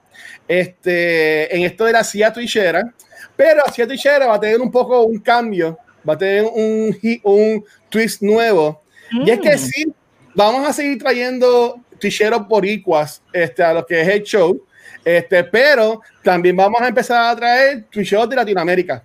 este, 0.48 1.54
en 1.54 1.62
esto 1.62 1.84
de 1.84 1.92
la 1.92 2.04
CIA 2.04 2.32
Twitchera, 2.32 2.92
pero 3.36 3.62
la 3.64 3.72
CIA 3.72 3.86
Twitchera 3.86 4.26
va 4.26 4.34
a 4.34 4.40
tener 4.40 4.60
un 4.60 4.70
poco 4.70 5.02
un 5.02 5.18
cambio, 5.18 5.78
va 6.08 6.14
a 6.14 6.18
tener 6.18 6.44
un, 6.44 6.96
un 7.22 7.64
twist 7.88 8.22
nuevo. 8.22 8.82
Y 9.10 9.30
es 9.30 9.40
que 9.40 9.58
sí, 9.58 9.92
vamos 10.34 10.66
a 10.68 10.72
seguir 10.72 10.98
trayendo 10.98 11.80
Twitcheros 11.98 12.46
boricuas 12.48 13.22
este, 13.32 13.62
a 13.62 13.72
lo 13.72 13.86
que 13.86 14.00
es 14.00 14.08
el 14.08 14.22
show, 14.22 14.64
este, 15.04 15.44
pero 15.44 16.00
también 16.22 16.56
vamos 16.56 16.80
a 16.80 16.88
empezar 16.88 17.30
a 17.30 17.36
traer 17.36 17.84
Twitcheros 17.90 18.28
de 18.28 18.36
Latinoamérica 18.36 19.04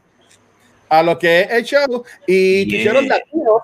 a 0.90 1.04
lo 1.04 1.18
que 1.20 1.42
es 1.42 1.52
el 1.52 1.64
show 1.64 2.04
y 2.26 2.66
Yeah. 2.66 2.70
Twitcheros 2.70 3.06
latinos 3.06 3.62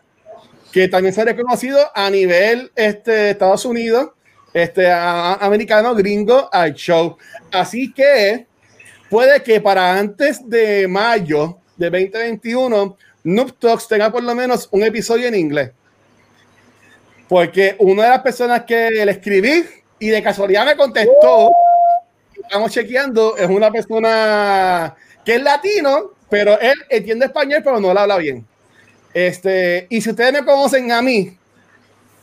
que 0.73 0.87
también 0.87 1.13
se 1.13 1.21
ha 1.21 1.25
reconocido 1.25 1.79
a 1.93 2.09
nivel 2.09 2.71
este, 2.75 3.29
Estados 3.29 3.63
Unidos, 3.63 4.09
este, 4.55 4.91
americano, 4.91 5.93
gringo, 5.93 6.49
al 6.51 6.73
show. 6.73 7.15
Así 7.51 7.93
que 7.93 8.47
puede 9.07 9.43
que 9.43 9.61
para 9.61 9.95
antes 9.99 10.49
de 10.49 10.87
mayo 10.87 11.59
de 11.77 11.91
2021, 11.91 12.97
Noob 13.23 13.53
Talks 13.59 13.87
tenga 13.87 14.11
por 14.11 14.23
lo 14.23 14.33
menos 14.33 14.67
un 14.71 14.81
episodio 14.81 15.27
en 15.27 15.35
inglés. 15.35 15.71
Porque 17.29 17.75
una 17.77 18.03
de 18.05 18.09
las 18.09 18.21
personas 18.21 18.63
que 18.63 18.89
le 18.89 19.11
escribí 19.11 19.63
y 19.99 20.09
de 20.09 20.23
casualidad 20.23 20.65
me 20.65 20.75
contestó, 20.75 21.51
estamos 22.33 22.71
chequeando, 22.71 23.37
es 23.37 23.47
una 23.47 23.71
persona 23.71 24.95
que 25.23 25.35
es 25.35 25.43
latino, 25.43 26.13
pero 26.31 26.59
él 26.59 26.73
entiende 26.89 27.27
español, 27.27 27.61
pero 27.63 27.79
no 27.79 27.93
lo 27.93 27.99
habla 27.99 28.17
bien. 28.17 28.43
Este, 29.13 29.87
y 29.89 30.01
si 30.01 30.09
ustedes 30.09 30.33
me 30.33 30.43
conocen 30.43 30.91
a 30.91 31.01
mí, 31.01 31.37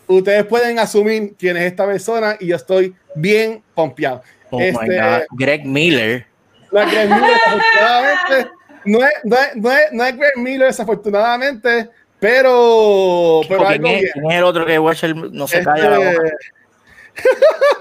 ustedes 0.07 0.45
pueden 0.47 0.79
asumir 0.79 1.35
quién 1.39 1.57
es 1.57 1.65
esta 1.65 1.87
persona 1.87 2.37
y 2.41 2.49
yo 2.49 2.57
estoy 2.57 2.95
bien 3.15 3.63
pompeado. 3.75 4.23
Oh 4.51 4.59
my 4.59 4.65
Este, 4.67 5.01
God. 5.01 5.21
Greg 5.33 5.65
Miller. 5.65 6.27
No 6.73 6.81
es 6.81 6.91
Greg 6.93 7.09
Miller, 7.09 7.31
desafortunadamente. 7.45 8.51
No 8.85 8.99
es, 9.05 9.13
no 9.25 9.37
es, 9.37 9.57
no 9.57 9.73
es, 9.73 9.93
no 9.93 10.05
es 10.05 10.17
Greg 10.17 10.37
Miller, 10.37 10.67
desafortunadamente, 10.69 11.91
pero, 12.19 13.41
pero 13.49 13.67
¿Quién 13.67 13.87
es, 13.87 14.13
quién 14.13 14.31
es 14.31 14.37
el 14.39 14.45
otro 14.45 14.65
que 14.67 14.79
Watcher 14.79 15.15
no 15.15 15.47
se 15.47 15.59
Este, 15.59 15.71
calla 15.71 15.91
la 15.91 15.99
boca? 15.99 16.23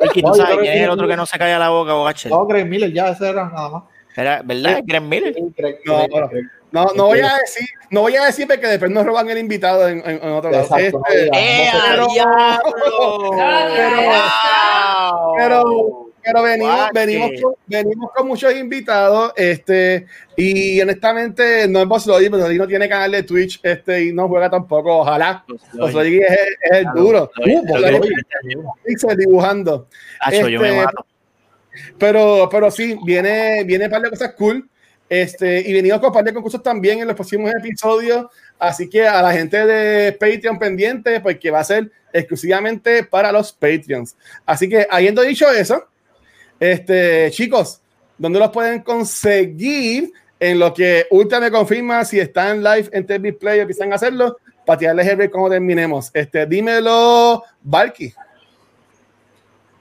Ricky, 0.02 0.22
¿tú 0.22 0.28
No, 0.28 0.34
yo 0.36 0.42
sabes 0.42 0.52
creo 0.58 0.62
quién 0.62 0.74
es 0.78 0.84
el 0.84 0.90
otro 0.90 1.08
que 1.08 1.16
no 1.16 1.26
se 1.26 1.38
calla 1.38 1.60
la 1.60 1.70
boca, 1.70 1.96
Watcher? 2.02 2.32
No, 2.32 2.46
Greg 2.46 2.66
Miller, 2.68 2.92
ya 2.92 3.10
ese 3.10 3.30
era 3.30 3.46
nada 3.46 3.70
más. 3.70 3.84
Era, 4.20 4.42
¿Verdad? 4.44 4.82
Greg 4.86 5.02
Miller. 5.02 5.36
No, 5.86 6.08
no. 6.08 6.30
No, 6.72 6.86
no 6.96 7.06
voy 7.08 7.20
a 7.20 7.34
decir, 7.42 7.68
no 7.90 8.02
voy 8.02 8.16
a 8.16 8.26
decir 8.26 8.46
porque 8.48 8.68
después 8.68 8.92
nos 8.92 9.04
roban 9.04 9.28
el 9.28 9.40
invitado 9.40 9.88
en, 9.88 10.00
en- 10.08 10.24
en 10.24 10.30
otro 10.34 10.52
lado. 10.52 10.64
Exacto, 10.66 11.02
Este. 11.10 11.30
¡Eh, 11.34 11.70
Pero-! 11.90 12.08
Pero- 12.16 13.32
pero, 15.36 16.12
pero 16.24 16.44
venimos, 16.44 16.90
venimos, 16.94 17.32
con, 17.42 17.54
venimos 17.66 18.12
con 18.16 18.28
muchos 18.28 18.54
invitados, 18.56 19.34
este, 19.36 20.06
y 20.36 20.80
honestamente 20.82 21.68
no 21.68 21.80
es 21.82 21.88
Boslody, 21.88 22.30
pero 22.30 22.48
no 22.48 22.68
tiene 22.68 22.88
canal 22.90 23.12
de 23.12 23.24
Twitch, 23.24 23.60
este, 23.64 24.06
y 24.06 24.14
no 24.14 24.28
juega 24.28 24.50
tampoco, 24.50 25.00
ojalá. 25.00 25.44
Boslody 25.74 26.20
es, 26.20 26.30
el- 26.30 26.38
es 26.72 26.78
el 26.80 26.86
duro. 26.94 27.32
Uh. 27.46 28.72
Pixel 28.84 29.18
dibujando. 29.18 29.88
Acho, 30.20 30.48
yo 30.50 30.60
me 30.60 30.70
Este, 30.70 30.86
mato. 30.86 31.06
Pero, 31.98 32.48
pero 32.52 32.72
sí, 32.72 32.98
viene, 33.04 33.64
viene 33.64 33.86
un 33.86 33.92
par 33.92 34.02
de 34.02 34.10
cosas 34.10 34.34
cool. 34.38 34.68
Este, 35.08 35.68
y 35.68 35.74
venimos 35.74 36.00
con 36.00 36.10
un 36.10 36.14
par 36.14 36.24
de 36.24 36.34
concursos 36.34 36.62
también 36.62 37.00
en 37.00 37.08
los 37.08 37.16
próximos 37.16 37.52
episodios. 37.52 38.28
Así 38.58 38.90
que 38.90 39.08
a 39.08 39.22
la 39.22 39.32
gente 39.32 39.66
de 39.66 40.12
Patreon 40.14 40.60
pendiente, 40.60 41.20
porque 41.20 41.50
va 41.50 41.60
a 41.60 41.64
ser 41.64 41.92
exclusivamente 42.14 43.04
para 43.04 43.32
los 43.32 43.52
Patreons. 43.52 44.16
Así 44.46 44.70
que 44.70 44.88
habiendo 44.90 45.22
dicho 45.22 45.50
eso, 45.50 45.88
este, 46.60 47.30
chicos, 47.32 47.82
¿dónde 48.18 48.40
los 48.40 48.52
pueden 48.52 48.82
conseguir? 48.82 50.12
En 50.42 50.58
lo 50.58 50.74
que 50.74 51.06
Ultra 51.12 51.42
me 51.42 51.52
confirma 51.52 52.06
si 52.06 52.18
están 52.18 52.64
live 52.64 52.90
en 52.94 53.06
TV 53.06 53.34
Play 53.34 53.60
o 53.60 53.64
empiezan 53.64 53.92
a 53.92 53.96
hacerlo, 53.96 54.38
para 54.66 54.80
tirarles 54.80 55.08
el 55.08 55.16
break 55.18 55.32
cuando 55.32 55.50
terminemos. 55.50 56.12
Este, 56.14 56.46
dímelo, 56.46 57.44
Valky. 57.62 58.14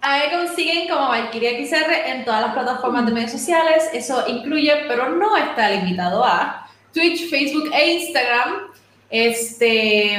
A 0.01 0.19
mí 0.19 0.25
consiguen 0.31 0.89
como 0.89 1.09
Valkyria 1.09 1.51
XR 1.67 1.93
en 2.07 2.25
todas 2.25 2.43
las 2.43 2.53
plataformas 2.53 3.07
de 3.07 3.13
medios 3.13 3.33
sociales. 3.33 3.91
Eso 3.93 4.25
incluye, 4.29 4.85
pero 4.87 5.11
no 5.11 5.37
está 5.37 5.71
limitado 5.71 6.25
a 6.25 6.69
Twitch, 6.93 7.29
Facebook 7.29 7.71
e 7.73 7.95
Instagram. 7.95 8.69
Este, 9.11 10.19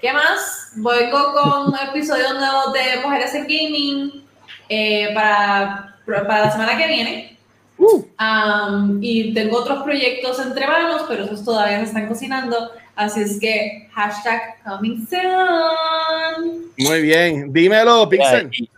¿qué 0.00 0.12
más? 0.12 0.72
Vengo 0.76 1.32
con 1.32 1.74
episodios 1.88 2.34
nuevos 2.34 2.72
de 2.72 3.00
Mujeres 3.02 3.34
en 3.34 3.42
Gaming 3.42 4.24
eh, 4.68 5.10
para, 5.14 5.96
para 6.06 6.46
la 6.46 6.50
semana 6.50 6.76
que 6.78 6.86
viene. 6.86 7.38
Um, 7.78 8.98
y 9.02 9.34
tengo 9.34 9.58
otros 9.58 9.82
proyectos 9.82 10.38
entre 10.38 10.66
manos, 10.66 11.02
pero 11.08 11.24
esos 11.24 11.44
todavía 11.44 11.78
se 11.78 11.86
están 11.86 12.06
cocinando. 12.06 12.70
Así 12.94 13.22
es 13.22 13.40
que 13.40 13.88
hashtag 13.92 14.62
coming 14.64 15.06
soon. 15.08 16.70
Muy 16.76 17.02
bien, 17.02 17.52
dímelo, 17.52 18.08
Pixel. 18.08 18.50
¿Y, 18.52 18.68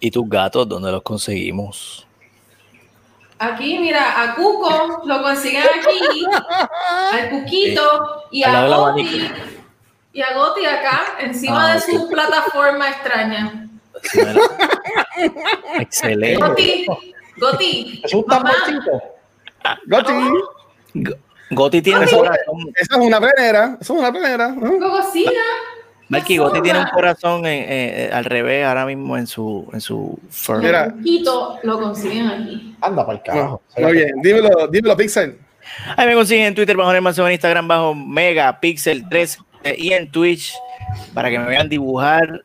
y 0.00 0.10
tus 0.10 0.28
gatos 0.28 0.68
dónde 0.68 0.90
los 0.92 1.02
conseguimos? 1.02 2.06
Aquí, 3.38 3.78
mira, 3.78 4.22
a 4.22 4.34
Cuco 4.36 5.02
lo 5.04 5.22
consiguen 5.22 5.64
aquí, 5.64 6.24
al 7.12 7.30
Cuquito 7.30 8.22
y 8.30 8.44
a 8.44 8.66
Goti. 8.68 9.30
Y 10.12 10.20
a 10.22 10.34
Goti 10.34 10.64
acá, 10.66 11.16
encima 11.18 11.72
Ah, 11.72 11.74
de 11.74 11.80
su 11.80 12.08
plataforma 12.08 12.88
extraña. 12.90 13.68
Excelente. 15.80 16.36
Goti, 16.46 16.86
Goti, 17.38 18.00
Es 18.04 18.14
un 18.14 18.24
mamá, 18.26 18.52
tamborcito. 18.66 19.02
Goti. 19.86 21.12
Goti 21.54 21.82
tiene 21.82 22.00
un 22.00 22.04
Eso- 22.04 22.18
corazón. 22.18 22.72
Esa 22.74 22.94
es 23.00 23.06
una 23.06 23.20
plenera. 23.20 23.78
Eso 23.80 23.94
es 23.94 23.98
una 24.00 24.10
plenera. 24.12 24.54
cocina. 24.80 25.30
Malky, 26.08 26.36
Goti 26.36 26.60
tiene 26.60 26.80
un 26.80 26.86
corazón 26.88 27.42
eh, 27.46 28.10
al 28.12 28.24
revés 28.26 28.66
ahora 28.66 28.84
mismo 28.84 29.16
en 29.16 29.26
su, 29.26 29.66
en 29.72 29.80
su 29.80 30.18
fur. 30.30 30.58
Mira. 30.58 30.84
El 30.84 30.92
Cuquito 30.92 31.58
lo 31.62 31.80
consiguen 31.80 32.26
aquí. 32.28 32.76
Anda 32.80 33.06
para 33.06 33.18
el 33.18 33.24
carajo. 33.24 33.62
Muy 33.78 33.92
bien, 33.92 34.10
dímelo, 34.22 34.66
dímelo, 34.68 34.96
Pixel. 34.96 35.38
Ahí 35.96 36.06
me 36.06 36.14
consiguen 36.14 36.46
en 36.46 36.54
Twitter 36.54 36.76
bajo 36.76 36.92
Nelson, 36.92 37.26
en 37.28 37.32
Instagram 37.32 37.68
bajo 37.68 37.94
Megapixel 37.94 39.08
3 39.08 39.38
eh, 39.64 39.76
y 39.78 39.92
en 39.92 40.10
Twitch 40.10 40.52
para 41.14 41.30
que 41.30 41.38
me 41.38 41.46
vean 41.46 41.68
dibujar 41.68 42.44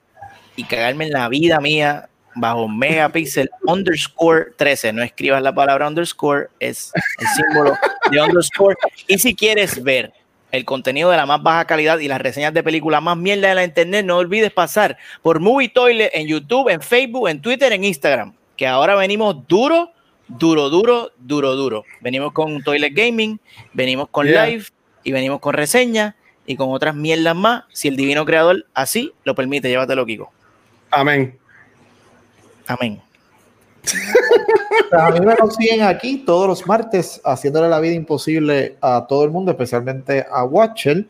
y 0.56 0.64
cagarme 0.64 1.06
en 1.08 1.12
la 1.14 1.28
vida 1.28 1.60
mía 1.60 2.08
bajo 2.38 2.68
Megapixel 2.68 3.50
underscore 3.66 4.48
13. 4.58 4.94
No 4.94 5.04
escribas 5.04 5.42
la 5.42 5.54
palabra 5.54 5.88
underscore, 5.88 6.48
es 6.60 6.92
el 7.20 7.28
símbolo 7.28 7.78
de 8.12 8.22
underscore. 8.22 8.76
Y 9.08 9.18
si 9.20 9.36
quieres 9.36 9.84
ver 9.84 10.14
el 10.52 10.64
contenido 10.64 11.10
de 11.12 11.18
la 11.18 11.26
más 11.26 11.44
baja 11.44 11.66
calidad 11.66 12.00
y 12.00 12.08
las 12.08 12.22
reseñas 12.22 12.54
de 12.54 12.64
películas 12.64 13.02
más 13.02 13.18
mierda 13.18 13.50
de 13.50 13.56
la 13.56 13.64
internet, 13.64 14.06
no 14.06 14.18
olvides 14.18 14.52
pasar 14.52 14.98
por 15.22 15.40
Movie 15.40 15.70
Toilet 15.70 16.12
en 16.14 16.28
YouTube, 16.28 16.70
en 16.70 16.82
Facebook, 16.82 17.28
en 17.28 17.42
Twitter, 17.42 17.74
en 17.74 17.84
Instagram. 17.84 18.34
Que 18.56 18.66
ahora 18.66 18.96
venimos 18.96 19.48
duro, 19.48 19.92
duro, 20.28 20.70
duro, 20.70 21.12
duro, 21.18 21.56
duro. 21.56 21.84
Venimos 22.02 22.32
con 22.34 22.64
Toilet 22.64 22.94
Gaming, 22.94 23.40
venimos 23.74 24.08
con 24.10 24.26
Yeah. 24.28 24.46
live 24.48 24.66
y 25.04 25.12
venimos 25.12 25.40
con 25.40 25.54
reseñas 25.54 26.16
y 26.46 26.56
con 26.56 26.72
otras 26.72 26.96
mierdas 26.96 27.36
más. 27.36 27.66
Si 27.74 27.88
el 27.88 27.98
divino 27.98 28.26
creador 28.26 28.66
así 28.74 29.12
lo 29.26 29.36
permite, 29.36 29.68
llévatelo, 29.70 30.06
Kiko. 30.06 30.32
Amén. 30.92 31.38
Amén. 32.68 33.02
A 34.92 35.12
mí 35.12 35.20
me 35.22 35.36
consiguen 35.36 35.82
aquí 35.84 36.24
todos 36.26 36.48
los 36.48 36.68
martes 36.68 37.22
haciéndole 37.24 37.70
la 37.70 37.80
vida 37.80 37.94
imposible 37.94 38.78
a 38.82 39.06
todo 39.08 39.24
el 39.24 39.32
mundo, 39.32 39.52
especialmente 39.52 40.26
a 40.30 40.44
Watcher. 40.44 41.08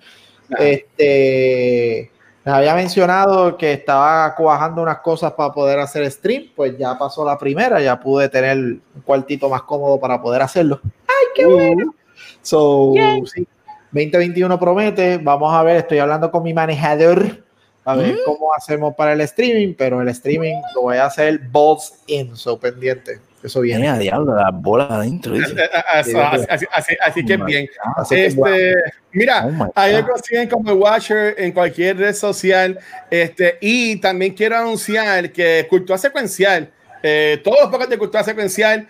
Este, 0.58 2.12
les 2.46 2.54
había 2.54 2.76
mencionado 2.76 3.58
que 3.58 3.74
estaba 3.74 4.34
cuajando 4.36 4.82
unas 4.82 5.00
cosas 5.00 5.34
para 5.34 5.52
poder 5.52 5.80
hacer 5.80 6.10
stream, 6.10 6.52
pues 6.56 6.78
ya 6.78 6.98
pasó 6.98 7.26
la 7.26 7.38
primera, 7.38 7.82
ya 7.82 8.00
pude 8.00 8.30
tener 8.30 8.58
un 8.58 9.02
cuartito 9.04 9.50
más 9.50 9.64
cómodo 9.64 10.00
para 10.00 10.22
poder 10.22 10.42
hacerlo. 10.42 10.80
¡Ay, 10.84 11.28
qué 11.36 11.46
bueno! 11.46 11.94
So, 12.42 12.94
sí, 13.26 13.46
2021 13.92 14.60
promete, 14.60 15.18
vamos 15.18 15.54
a 15.54 15.64
ver, 15.64 15.78
estoy 15.78 16.00
hablando 16.00 16.32
con 16.32 16.44
mi 16.44 16.54
manejador 16.54 17.47
a 17.88 17.96
ver 17.96 18.18
cómo 18.26 18.50
hacemos 18.56 18.94
para 18.96 19.14
el 19.14 19.22
streaming, 19.22 19.74
pero 19.74 20.02
el 20.02 20.10
streaming 20.10 20.56
lo 20.76 20.82
voy 20.84 20.98
a 20.98 21.06
hacer 21.06 21.40
balls 21.40 21.94
in, 22.08 22.36
so 22.36 22.60
pendiente. 22.60 23.20
Eso 23.44 23.62
viene. 23.62 23.82
Mira, 23.82 23.98
diablo, 23.98 24.36
las 24.36 24.52
bolas 24.52 24.90
adentro. 24.92 25.34
dice. 25.34 25.54
Así, 25.94 26.14
así, 26.16 26.66
así, 26.72 26.96
así 27.00 27.26
que 27.26 27.36
Oh 27.36 27.46
bien. 27.46 27.70
Así 27.96 28.16
que, 28.16 28.26
Este, 28.26 28.40
bueno, 28.40 28.82
mira, 29.14 29.46
Oh 29.46 29.72
ahí 29.76 30.02
God. 30.02 30.10
consiguen 30.10 30.50
como 30.50 30.72
el 30.72 30.78
Watcher 30.78 31.36
en 31.38 31.52
cualquier 31.54 31.98
red 31.98 32.14
social. 32.16 32.78
Este, 33.10 33.58
y 33.62 33.96
también 34.02 34.34
quiero 34.34 34.58
anunciar 34.58 35.32
que 35.32 35.66
Cultura 35.70 35.98
Secuencial, 35.98 36.70
eh, 37.04 37.40
todos 37.44 37.58
los 37.62 37.70
podcasts 37.70 37.92
de 37.92 37.98
Cultura 38.00 38.24
Secuencial, 38.24 38.88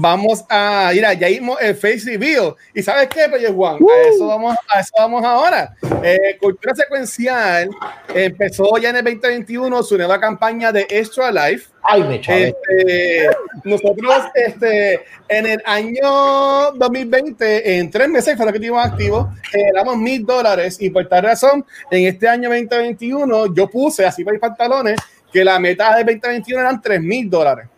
vamos 0.00 0.44
a 0.48 0.92
ir 0.94 1.04
allá 1.04 1.28
mismo 1.28 1.58
el 1.58 1.74
Face 1.74 2.02
Reveal. 2.04 2.54
¿Y 2.74 2.82
sabes 2.82 3.08
qué, 3.08 3.28
Pelle 3.28 3.48
Juan? 3.48 3.76
A, 3.76 4.08
eso 4.08 4.26
vamos, 4.26 4.56
a 4.68 4.80
eso 4.80 4.92
vamos 4.96 5.24
ahora. 5.24 5.74
Eh, 6.02 6.36
Cultura 6.40 6.74
Secuencial 6.74 7.70
empezó 8.14 8.78
ya 8.78 8.90
en 8.90 8.96
el 8.96 9.04
2021 9.04 9.82
su 9.82 9.96
nueva 9.96 10.20
campaña 10.20 10.72
de 10.72 10.86
Extra 10.88 11.32
Life. 11.32 11.68
Ay, 11.82 12.02
me. 12.04 12.16
Este, 12.16 13.30
nosotros 13.64 14.24
este, 14.34 15.04
en 15.28 15.46
el 15.46 15.62
año 15.64 16.72
2020, 16.74 17.78
en 17.78 17.90
tres 17.90 18.08
meses 18.08 18.36
fue 18.36 18.46
lo 18.46 18.52
que 18.52 18.58
tuvimos 18.58 18.84
activo, 18.84 19.32
generamos 19.50 19.96
mil 19.96 20.24
dólares 20.24 20.76
y 20.80 20.90
por 20.90 21.08
tal 21.08 21.24
razón, 21.24 21.64
en 21.90 22.06
este 22.06 22.28
año 22.28 22.48
2021 22.50 23.54
yo 23.54 23.68
puse 23.68 24.04
así 24.04 24.22
para 24.24 24.34
mis 24.34 24.40
pantalones 24.40 25.00
que 25.32 25.44
la 25.44 25.58
meta 25.58 25.96
del 25.96 26.06
2021 26.06 26.60
eran 26.60 26.80
tres 26.80 27.00
mil 27.00 27.28
dólares. 27.28 27.68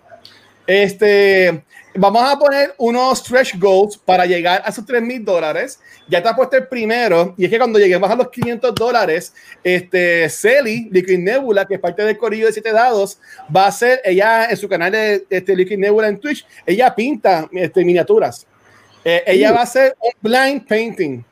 Este, 0.66 1.64
vamos 1.95 2.22
a 2.22 2.38
poner 2.38 2.74
unos 2.78 3.18
stretch 3.18 3.59
goals 3.59 3.97
para 3.97 4.26
llegar 4.26 4.62
a 4.64 4.70
esos 4.70 4.84
3 4.86 5.03
mil 5.03 5.24
dólares. 5.24 5.80
Ya 6.09 6.18
está 6.18 6.34
puesto 6.34 6.57
el 6.57 6.66
primero, 6.66 7.34
y 7.36 7.45
es 7.45 7.51
que 7.51 7.59
cuando 7.59 7.78
lleguemos 7.78 8.11
a 8.11 8.14
los 8.16 8.30
500 8.30 8.74
dólares, 8.74 9.32
este, 9.62 10.28
Celi, 10.28 10.88
Liquid 10.91 11.18
Nebula, 11.18 11.66
que 11.66 11.74
es 11.74 11.80
parte 11.80 12.03
del 12.03 12.16
corillo 12.16 12.47
de 12.47 12.53
7 12.53 12.72
dados, 12.72 13.18
va 13.55 13.66
a 13.66 13.72
ser, 13.72 14.01
ella 14.05 14.51
en 14.51 14.57
su 14.57 14.68
canal 14.68 14.93
de 14.93 15.26
este, 15.30 15.55
Liquid 15.55 15.78
Nebula 15.78 16.09
en 16.09 16.18
Twitch, 16.18 16.47
ella 16.66 16.95
pinta 16.95 17.49
este, 17.53 17.84
miniaturas. 17.84 18.47
Eh, 19.05 19.22
ella 19.26 19.53
va 19.53 19.61
a 19.61 19.62
hacer 19.62 19.97
un 20.01 20.12
blind 20.20 20.66
painting 20.66 21.24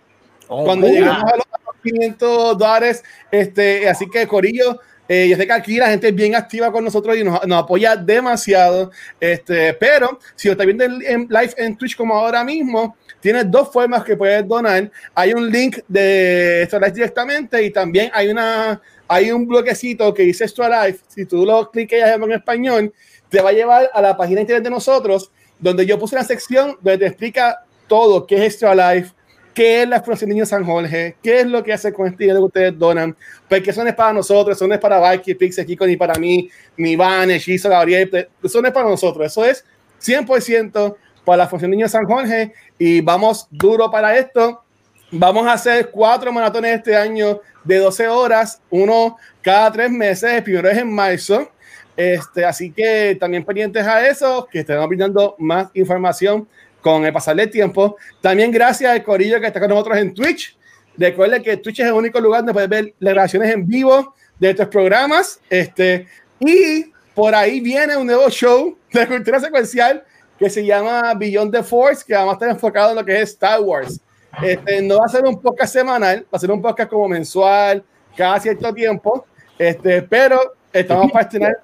Oh, 0.48 0.64
cuando 0.64 0.86
mira. 0.88 1.00
llegamos 1.00 1.32
a 1.32 1.36
los 1.36 1.82
500 1.82 2.58
dólares. 2.58 3.04
Este, 3.30 3.88
así 3.88 4.08
que, 4.10 4.26
Corillo, 4.26 4.80
eh, 5.08 5.26
yo 5.28 5.36
sé 5.36 5.46
que 5.46 5.52
aquí 5.52 5.76
la 5.78 5.88
gente 5.88 6.08
es 6.08 6.14
bien 6.14 6.34
activa 6.34 6.70
con 6.70 6.84
nosotros 6.84 7.16
y 7.16 7.24
nos, 7.24 7.46
nos 7.46 7.62
apoya 7.62 7.96
demasiado. 7.96 8.90
Este, 9.18 9.72
pero 9.74 10.18
si 10.36 10.48
lo 10.48 10.52
estás 10.52 10.66
viendo 10.66 10.84
en, 10.84 11.02
en 11.02 11.20
live 11.28 11.54
en 11.56 11.76
Twitch 11.76 11.96
como 11.96 12.14
ahora 12.14 12.44
mismo, 12.44 12.96
tienes 13.20 13.50
dos 13.50 13.72
formas 13.72 14.04
que 14.04 14.16
puedes 14.16 14.46
donar. 14.46 14.90
Hay 15.14 15.32
un 15.32 15.50
link 15.50 15.78
de 15.88 16.62
Extra 16.62 16.78
Life 16.78 16.92
directamente 16.92 17.62
y 17.62 17.70
también 17.70 18.10
hay 18.12 18.28
una 18.28 18.80
hay 19.08 19.32
un 19.32 19.48
bloquecito 19.48 20.12
que 20.12 20.22
dice 20.24 20.44
Extra 20.44 20.86
Life. 20.86 21.00
Si 21.08 21.24
tú 21.24 21.46
lo 21.46 21.70
cliques 21.70 22.04
en 22.04 22.32
español, 22.32 22.92
te 23.30 23.40
va 23.40 23.50
a 23.50 23.52
llevar 23.52 23.90
a 23.92 24.02
la 24.02 24.16
página 24.16 24.42
internet 24.42 24.64
de 24.64 24.70
nosotros, 24.70 25.30
donde 25.58 25.86
yo 25.86 25.98
puse 25.98 26.14
una 26.14 26.24
sección 26.24 26.76
donde 26.82 26.98
te 26.98 27.06
explica 27.06 27.64
todo 27.86 28.26
qué 28.26 28.36
es 28.36 28.52
Extra 28.52 28.74
Life, 28.74 29.12
qué 29.58 29.82
es 29.82 29.88
la 29.88 30.00
Fundación 30.00 30.30
Niño 30.30 30.46
San 30.46 30.64
Jorge, 30.64 31.16
qué 31.20 31.40
es 31.40 31.46
lo 31.48 31.64
que 31.64 31.72
hace 31.72 31.92
con 31.92 32.06
este 32.06 32.22
dinero 32.22 32.38
que 32.38 32.44
ustedes 32.44 32.78
donan, 32.78 33.16
porque 33.48 33.70
eso 33.70 33.82
no 33.82 33.88
es 33.88 33.94
para 33.96 34.12
nosotros, 34.12 34.56
eso 34.56 34.68
no 34.68 34.74
es 34.74 34.78
para 34.78 35.00
Valky, 35.00 35.34
Pixel, 35.34 35.66
Kiko, 35.66 35.84
ni 35.84 35.96
para 35.96 36.14
mí, 36.14 36.48
ni 36.76 36.94
Van, 36.94 37.28
Hechizo, 37.28 37.68
Gabriel, 37.68 38.28
eso 38.40 38.62
no 38.62 38.68
es 38.68 38.72
para 38.72 38.88
nosotros, 38.88 39.26
eso 39.26 39.44
es 39.44 39.64
100% 40.00 40.94
para 41.24 41.38
la 41.38 41.48
Fundación 41.48 41.72
Niño 41.72 41.88
San 41.88 42.04
Jorge 42.04 42.52
y 42.78 43.00
vamos 43.00 43.48
duro 43.50 43.90
para 43.90 44.16
esto. 44.16 44.62
Vamos 45.10 45.44
a 45.48 45.54
hacer 45.54 45.90
cuatro 45.90 46.32
maratones 46.32 46.76
este 46.76 46.94
año 46.94 47.40
de 47.64 47.78
12 47.78 48.06
horas, 48.06 48.62
uno 48.70 49.16
cada 49.42 49.72
tres 49.72 49.90
meses, 49.90 50.34
el 50.34 50.44
primero 50.44 50.68
es 50.68 50.78
en 50.78 50.94
marzo. 50.94 51.50
Este, 51.96 52.44
así 52.44 52.70
que 52.70 53.16
también 53.18 53.44
pendientes 53.44 53.84
a 53.84 54.06
eso, 54.06 54.46
que 54.48 54.60
estaremos 54.60 54.88
brindando 54.88 55.34
más 55.36 55.68
información 55.74 56.46
con 56.80 57.04
el 57.04 57.12
pasar 57.12 57.36
del 57.36 57.50
tiempo. 57.50 57.96
También 58.20 58.50
gracias 58.50 58.92
al 58.92 59.02
Corillo 59.02 59.40
que 59.40 59.46
está 59.46 59.60
con 59.60 59.70
nosotros 59.70 59.98
en 59.98 60.14
Twitch. 60.14 60.56
Recuerden 60.96 61.42
que 61.42 61.56
Twitch 61.56 61.80
es 61.80 61.86
el 61.86 61.92
único 61.92 62.20
lugar 62.20 62.40
donde 62.40 62.52
puedes 62.52 62.68
ver 62.68 62.94
las 62.98 63.14
grabaciones 63.14 63.54
en 63.54 63.66
vivo 63.66 64.14
de 64.38 64.50
estos 64.50 64.68
programas. 64.68 65.40
Este, 65.48 66.06
y 66.40 66.92
por 67.14 67.34
ahí 67.34 67.60
viene 67.60 67.96
un 67.96 68.06
nuevo 68.06 68.28
show 68.30 68.76
de 68.92 69.06
cultura 69.06 69.40
secuencial 69.40 70.04
que 70.38 70.48
se 70.48 70.64
llama 70.64 71.14
Beyond 71.14 71.52
the 71.52 71.62
Force, 71.62 72.04
que 72.06 72.14
vamos 72.14 72.32
a 72.32 72.34
estar 72.34 72.48
enfocado 72.50 72.90
en 72.90 72.96
lo 72.96 73.04
que 73.04 73.20
es 73.20 73.30
Star 73.30 73.60
Wars. 73.60 74.00
Este, 74.42 74.82
no 74.82 74.98
va 74.98 75.06
a 75.06 75.08
ser 75.08 75.24
un 75.24 75.40
podcast 75.40 75.72
semanal, 75.72 76.20
va 76.22 76.36
a 76.36 76.38
ser 76.38 76.50
un 76.50 76.62
podcast 76.62 76.90
como 76.90 77.08
mensual, 77.08 77.82
cada 78.16 78.38
cierto 78.38 78.72
tiempo, 78.72 79.26
este, 79.58 80.02
pero 80.02 80.54
estamos 80.72 81.10
para 81.10 81.24
estrenar 81.24 81.56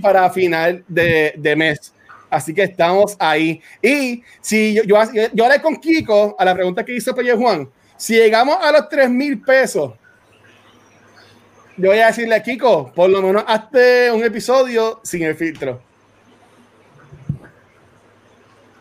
para 0.00 0.30
final 0.30 0.84
de, 0.86 1.34
de 1.36 1.56
mes. 1.56 1.92
Así 2.32 2.54
que 2.54 2.62
estamos 2.62 3.14
ahí. 3.18 3.60
Y 3.82 4.22
si 4.40 4.72
yo, 4.72 4.84
yo, 4.84 4.96
yo 5.34 5.44
hablé 5.44 5.60
con 5.60 5.76
Kiko 5.76 6.34
a 6.38 6.44
la 6.46 6.54
pregunta 6.54 6.82
que 6.82 6.96
hizo 6.96 7.14
Pelle 7.14 7.34
Juan, 7.34 7.68
si 7.98 8.14
llegamos 8.14 8.56
a 8.58 8.72
los 8.72 8.88
3 8.88 9.10
mil 9.10 9.42
pesos, 9.42 9.92
yo 11.76 11.90
voy 11.90 11.98
a 11.98 12.06
decirle 12.06 12.34
a 12.34 12.42
Kiko, 12.42 12.90
por 12.94 13.10
lo 13.10 13.20
menos 13.20 13.44
hazte 13.46 14.10
un 14.10 14.24
episodio 14.24 15.00
sin 15.04 15.24
el 15.24 15.34
filtro. 15.34 15.82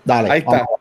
Dale. 0.05 0.31
Ahí 0.31 0.39
está. 0.39 0.51
vamos. 0.51 0.79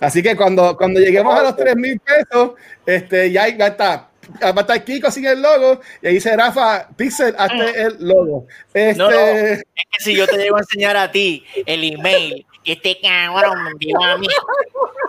Así 0.00 0.20
que 0.20 0.34
cuando, 0.36 0.76
cuando 0.76 0.98
lleguemos 0.98 1.38
a 1.38 1.44
los 1.44 1.56
3 1.56 1.76
mil 1.76 2.00
pesos, 2.00 2.54
este, 2.84 3.30
ya 3.30 3.48
ya 3.48 3.68
está. 3.68 4.07
Va 4.42 4.48
a 4.48 4.60
estar 4.60 4.84
Kiko 4.84 5.10
sin 5.10 5.26
el 5.26 5.40
logo 5.40 5.80
y 6.02 6.06
ahí 6.08 6.14
dice 6.14 6.36
Rafa, 6.36 6.88
Pixel, 6.96 7.34
hazte 7.38 7.80
el 7.82 7.96
logo. 8.00 8.46
Este, 8.74 8.98
No, 8.98 9.10
no. 9.10 9.16
Es 9.16 9.64
que 9.90 10.00
si 10.00 10.14
yo 10.16 10.26
te 10.26 10.36
llego 10.36 10.56
a 10.56 10.60
enseñar 10.60 10.96
a 10.96 11.10
ti 11.10 11.44
el 11.66 11.84
email 11.94 12.44
que 12.64 12.72
este 12.72 12.98
cabrón 13.00 13.64
me 13.64 13.70
envió 13.70 14.02
a 14.02 14.18
mí, 14.18 14.26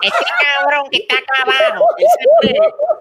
este 0.02 0.24
cabrón 0.58 0.86
que 0.90 0.98
está 0.98 1.16
acá 1.18 1.42
abajo, 1.42 1.86
ese 1.98 2.58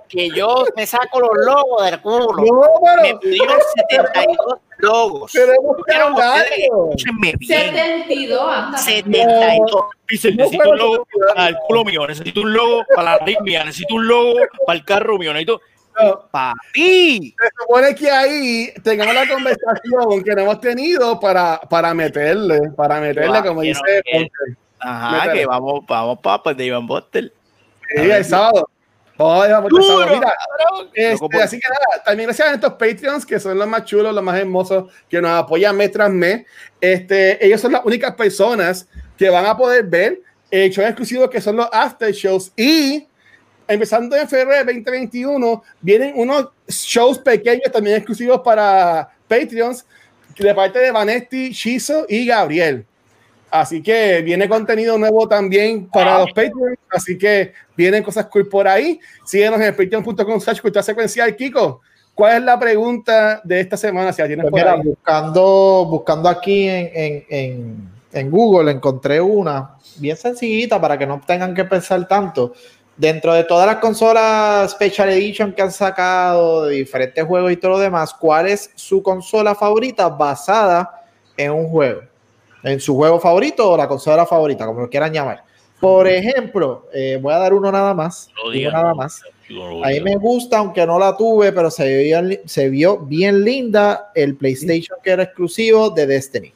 que 0.10 0.30
yo 0.32 0.66
me 0.76 0.86
saco 0.86 1.20
los 1.20 1.30
logos 1.46 1.86
del 1.86 2.02
culo. 2.02 2.34
no, 2.34 3.02
Me 3.02 3.10
pero 3.10 3.20
pidieron 3.20 3.58
72 3.90 4.58
logos. 4.80 5.24
ustedes 5.34 5.58
escúchenme 6.68 7.34
bien. 7.38 7.74
72, 7.74 8.42
anda. 8.52 8.78
72. 8.78 9.84
Dice, 10.10 10.32
necesito 10.32 10.70
un 10.70 10.78
logo 10.78 11.08
para 11.36 11.48
el 11.50 11.56
culo 11.68 11.86
mío, 11.86 12.08
necesito 12.08 12.42
un 12.42 12.52
logo 12.54 12.84
para 12.96 13.18
la 13.18 13.26
mía, 13.42 13.64
necesito 13.64 13.96
un 13.96 14.08
logo 14.08 14.40
para 14.66 14.78
el 14.78 14.84
carro 14.86 15.18
mío, 15.18 15.32
necesito... 15.32 15.62
No, 16.02 16.28
Papi. 16.32 17.36
se 17.38 17.50
supone 17.60 17.95
que 17.95 18.10
ahí 18.10 18.74
tengamos 18.84 19.14
la 19.14 19.28
conversación 19.28 20.24
que 20.24 20.36
no 20.36 20.41
hemos 20.41 20.62
tenido 20.62 21.20
para, 21.20 21.60
para 21.62 21.93
meterle, 21.93 22.72
para 22.76 23.00
meterle, 23.00 23.43
como 23.43 23.62
dice 23.62 23.82
que-. 24.06 24.30
Ajá, 24.80 25.12
Métele. 25.12 25.39
que 25.39 25.45
vamos, 25.45 25.86
vamos, 25.88 26.20
papá, 26.22 26.54
de 26.54 26.66
Iván 26.66 26.88
Buster. 26.88 27.34
Sí, 27.95 28.10
el 28.10 28.26
sábado. 28.26 28.70
Duro, 29.20 30.06
Mira, 30.14 30.34
este, 30.94 31.41
así 31.44 31.60
que 31.60 31.68
nada, 31.68 32.03
también 32.06 32.28
gracias 32.28 32.48
a 32.48 32.53
estos 32.53 32.74
Patreons 32.74 33.26
que 33.26 33.38
son 33.38 33.57
los 33.57 33.68
más 33.68 33.84
chulos, 33.84 34.15
los 34.15 34.24
más 34.24 34.40
hermosos, 34.40 34.94
que 35.10 35.22
nos 35.22 35.32
apoyan 35.32 35.76
mes 35.76 35.91
tras 35.91 36.10
mes. 36.10 36.45
Este, 36.80 37.45
ellos 37.45 37.60
son 37.60 37.74
las 37.74 37.84
únicas 37.84 38.15
personas 38.15 38.88
que 39.18 39.30
van 39.30 39.45
a 39.45 39.57
poder 39.57 39.84
ver 39.84 40.22
el 40.49 40.72
show 40.72 40.86
exclusivo 40.86 41.30
que 41.30 41.41
son 41.41 41.57
los 41.57 41.68
after 41.74 42.14
shows 42.14 42.53
y 42.56 43.09
empezando 43.70 44.16
en 44.16 44.28
febrero 44.28 44.66
de 44.66 44.74
2021 44.74 45.64
vienen 45.80 46.14
unos 46.16 46.50
shows 46.68 47.20
pequeños 47.20 47.72
también 47.72 47.98
exclusivos 47.98 48.41
para 48.41 49.10
Patreons 49.28 49.86
de 50.38 50.56
parte 50.56 50.80
de 50.80 50.91
Vanetti, 50.91 51.52
Shizo 51.52 52.06
y 52.10 52.26
Gabriel. 52.26 52.86
Así 53.52 53.82
que 53.82 54.22
viene 54.22 54.48
contenido 54.48 54.98
nuevo 54.98 55.28
también 55.28 55.88
para 55.88 56.20
los 56.20 56.28
Patreons. 56.30 56.78
Así 56.90 57.18
que 57.18 57.54
vienen 57.76 58.04
cosas 58.04 58.26
cool 58.28 58.48
por 58.48 58.68
ahí. 58.68 59.00
Síguenos 59.26 59.60
en 59.62 59.76
patreon.com 59.76 60.40
slash 60.40 60.62
cultura 60.62 60.84
secuencial. 60.84 61.36
Kiko, 61.36 61.82
¿cuál 62.14 62.38
es 62.38 62.44
la 62.44 62.60
pregunta 62.60 63.41
de 63.44 63.60
esta 63.60 63.76
semana? 63.76 64.14
Si 64.14 64.22
la 64.22 64.28
tienes 64.28 64.46
Pues 64.46 64.52
por 64.52 64.60
mira, 64.60 64.74
ahí. 64.74 64.82
buscando, 64.84 65.86
buscando 65.90 66.30
aquí 66.30 66.68
en, 66.68 66.91
en, 66.94 67.26
en, 67.30 67.90
en 68.14 68.32
Google 68.32 68.72
encontré 68.72 69.20
una 69.20 69.76
bien 69.98 70.16
sencillita 70.16 70.80
para 70.80 70.98
que 70.98 71.08
no 71.08 71.20
tengan 71.26 71.54
que 71.54 71.66
pensar 71.66 72.08
tanto. 72.08 72.54
Dentro 73.00 73.34
de 73.34 73.46
todas 73.46 73.66
las 73.66 73.78
consolas 73.78 74.72
Special 74.72 75.08
Edition 75.08 75.54
que 75.54 75.62
han 75.62 75.72
sacado, 75.72 76.66
de 76.66 76.76
diferentes 76.76 77.24
juegos 77.24 77.50
y 77.54 77.56
todo 77.56 77.72
lo 77.72 77.80
demás, 77.80 78.14
¿cuál 78.14 78.48
es 78.48 78.72
su 78.76 79.02
consola 79.02 79.56
favorita 79.56 80.10
basada 80.10 81.06
en 81.38 81.54
un 81.54 81.70
juego? 81.70 82.02
En 82.62 82.78
su 82.82 82.94
juego 82.98 83.18
favorito 83.18 83.72
o 83.72 83.78
la 83.78 83.88
consola 83.88 84.26
favorita, 84.26 84.66
como 84.66 84.82
lo 84.82 84.90
quieran 84.90 85.14
llamar. 85.14 85.46
Por 85.80 86.10
ejemplo, 86.10 86.88
eh, 86.94 87.18
voy 87.22 87.34
a 87.34 87.38
dar 87.38 87.54
uno 87.54 87.72
nada 87.72 87.94
más. 87.94 88.30
No 88.36 88.50
uno 88.50 88.70
nada 88.70 88.94
más. 88.94 89.22
No, 89.50 89.82
A 89.82 89.88
mí 89.88 90.02
me 90.02 90.18
gusta, 90.18 90.58
aunque 90.58 90.86
no 90.86 91.00
la 91.00 91.16
tuve, 91.16 91.54
pero 91.54 91.72
se 91.72 92.04
vio, 92.04 92.20
se 92.44 92.68
vio 92.68 92.98
bien 92.98 93.46
linda 93.46 94.12
el 94.14 94.36
PlayStation 94.36 95.00
que 95.02 95.12
era 95.12 95.24
exclusivo 95.24 95.90
de 95.90 96.06
Destiny. 96.06 96.54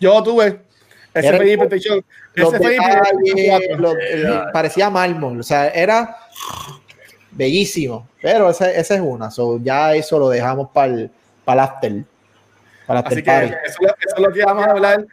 Yo 0.00 0.22
tuve. 0.22 0.62
Ese 1.14 1.36
fue 1.36 1.36
Ese 1.36 1.36
fue 1.36 1.44
mi 1.46 1.66
PlayStation 1.68 2.04
detalles, 2.34 3.68
4. 3.68 3.78
los- 3.78 3.96
el- 4.10 4.42
parecía 4.52 4.90
mármol, 4.90 5.40
o 5.40 5.42
sea, 5.42 5.68
era 5.68 6.16
bellísimo, 7.30 8.08
pero 8.20 8.50
esa, 8.50 8.70
esa 8.70 8.94
es 8.94 9.00
una, 9.00 9.30
so, 9.30 9.58
ya 9.62 9.94
eso 9.94 10.18
lo 10.18 10.28
dejamos 10.28 10.70
para 10.72 10.92
el, 10.92 11.10
para 11.44 11.62
el 11.62 11.68
after. 11.68 11.92
Para 12.86 13.00
el 13.00 13.06
Así 13.06 13.18
after 13.18 13.24
que 13.24 13.46
eso, 13.46 13.56
es 13.64 13.76
lo- 13.80 13.88
eso 13.88 14.16
es 14.16 14.22
lo 14.22 14.32
que 14.32 14.44
vamos 14.44 14.66
a 14.66 14.70
hablar 14.70 15.06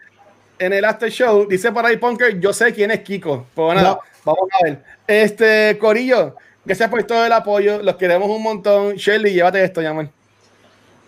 en 0.59 0.73
el 0.73 0.85
after 0.85 1.09
show. 1.09 1.47
Dice 1.47 1.71
por 1.71 1.85
ahí 1.85 1.97
Punker, 1.97 2.39
yo 2.39 2.53
sé 2.53 2.73
quién 2.73 2.91
es 2.91 2.99
Kiko. 2.99 3.45
Pues 3.55 3.75
nada, 3.75 3.89
No. 3.89 3.99
vamos 4.25 4.49
a 4.59 4.63
ver. 4.65 4.79
Este, 5.07 5.77
Corillo, 5.79 6.35
gracias 6.65 6.89
por 6.89 7.01
todo 7.03 7.25
el 7.25 7.31
apoyo. 7.31 7.81
Los 7.81 7.95
queremos 7.95 8.29
un 8.29 8.43
montón. 8.43 8.95
Shirley, 8.95 9.33
llévate 9.33 9.63
esto, 9.63 9.81
llaman. 9.81 10.11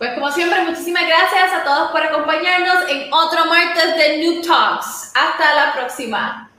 Pues 0.03 0.15
como 0.15 0.29
siempre, 0.31 0.59
muchísimas 0.65 1.03
gracias 1.07 1.53
a 1.53 1.63
todos 1.63 1.91
por 1.91 2.01
acompañarnos 2.03 2.89
en 2.89 3.07
otro 3.13 3.45
martes 3.45 3.95
de 3.95 4.21
Noob 4.21 4.45
Talks. 4.45 5.13
Hasta 5.15 5.55
la 5.55 5.73
próxima. 5.73 6.51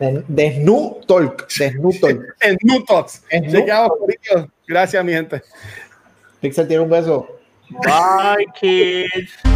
De, 0.00 0.24
de 0.26 0.54
Snoop 0.56 1.06
Talk. 1.06 1.48
De 1.58 1.70
Snoop 1.70 2.00
Talk. 2.00 2.36
En 2.40 2.58
Nutox. 2.62 3.22
En 3.30 3.48
Chequeamos, 3.48 3.92
Corillo. 4.00 4.50
Gracias, 4.66 5.04
mi 5.04 5.12
gente. 5.12 5.40
Pixel 6.40 6.66
tiene 6.66 6.82
un 6.82 6.90
beso. 6.90 7.38
Bye, 7.70 8.46
kids. 8.58 9.51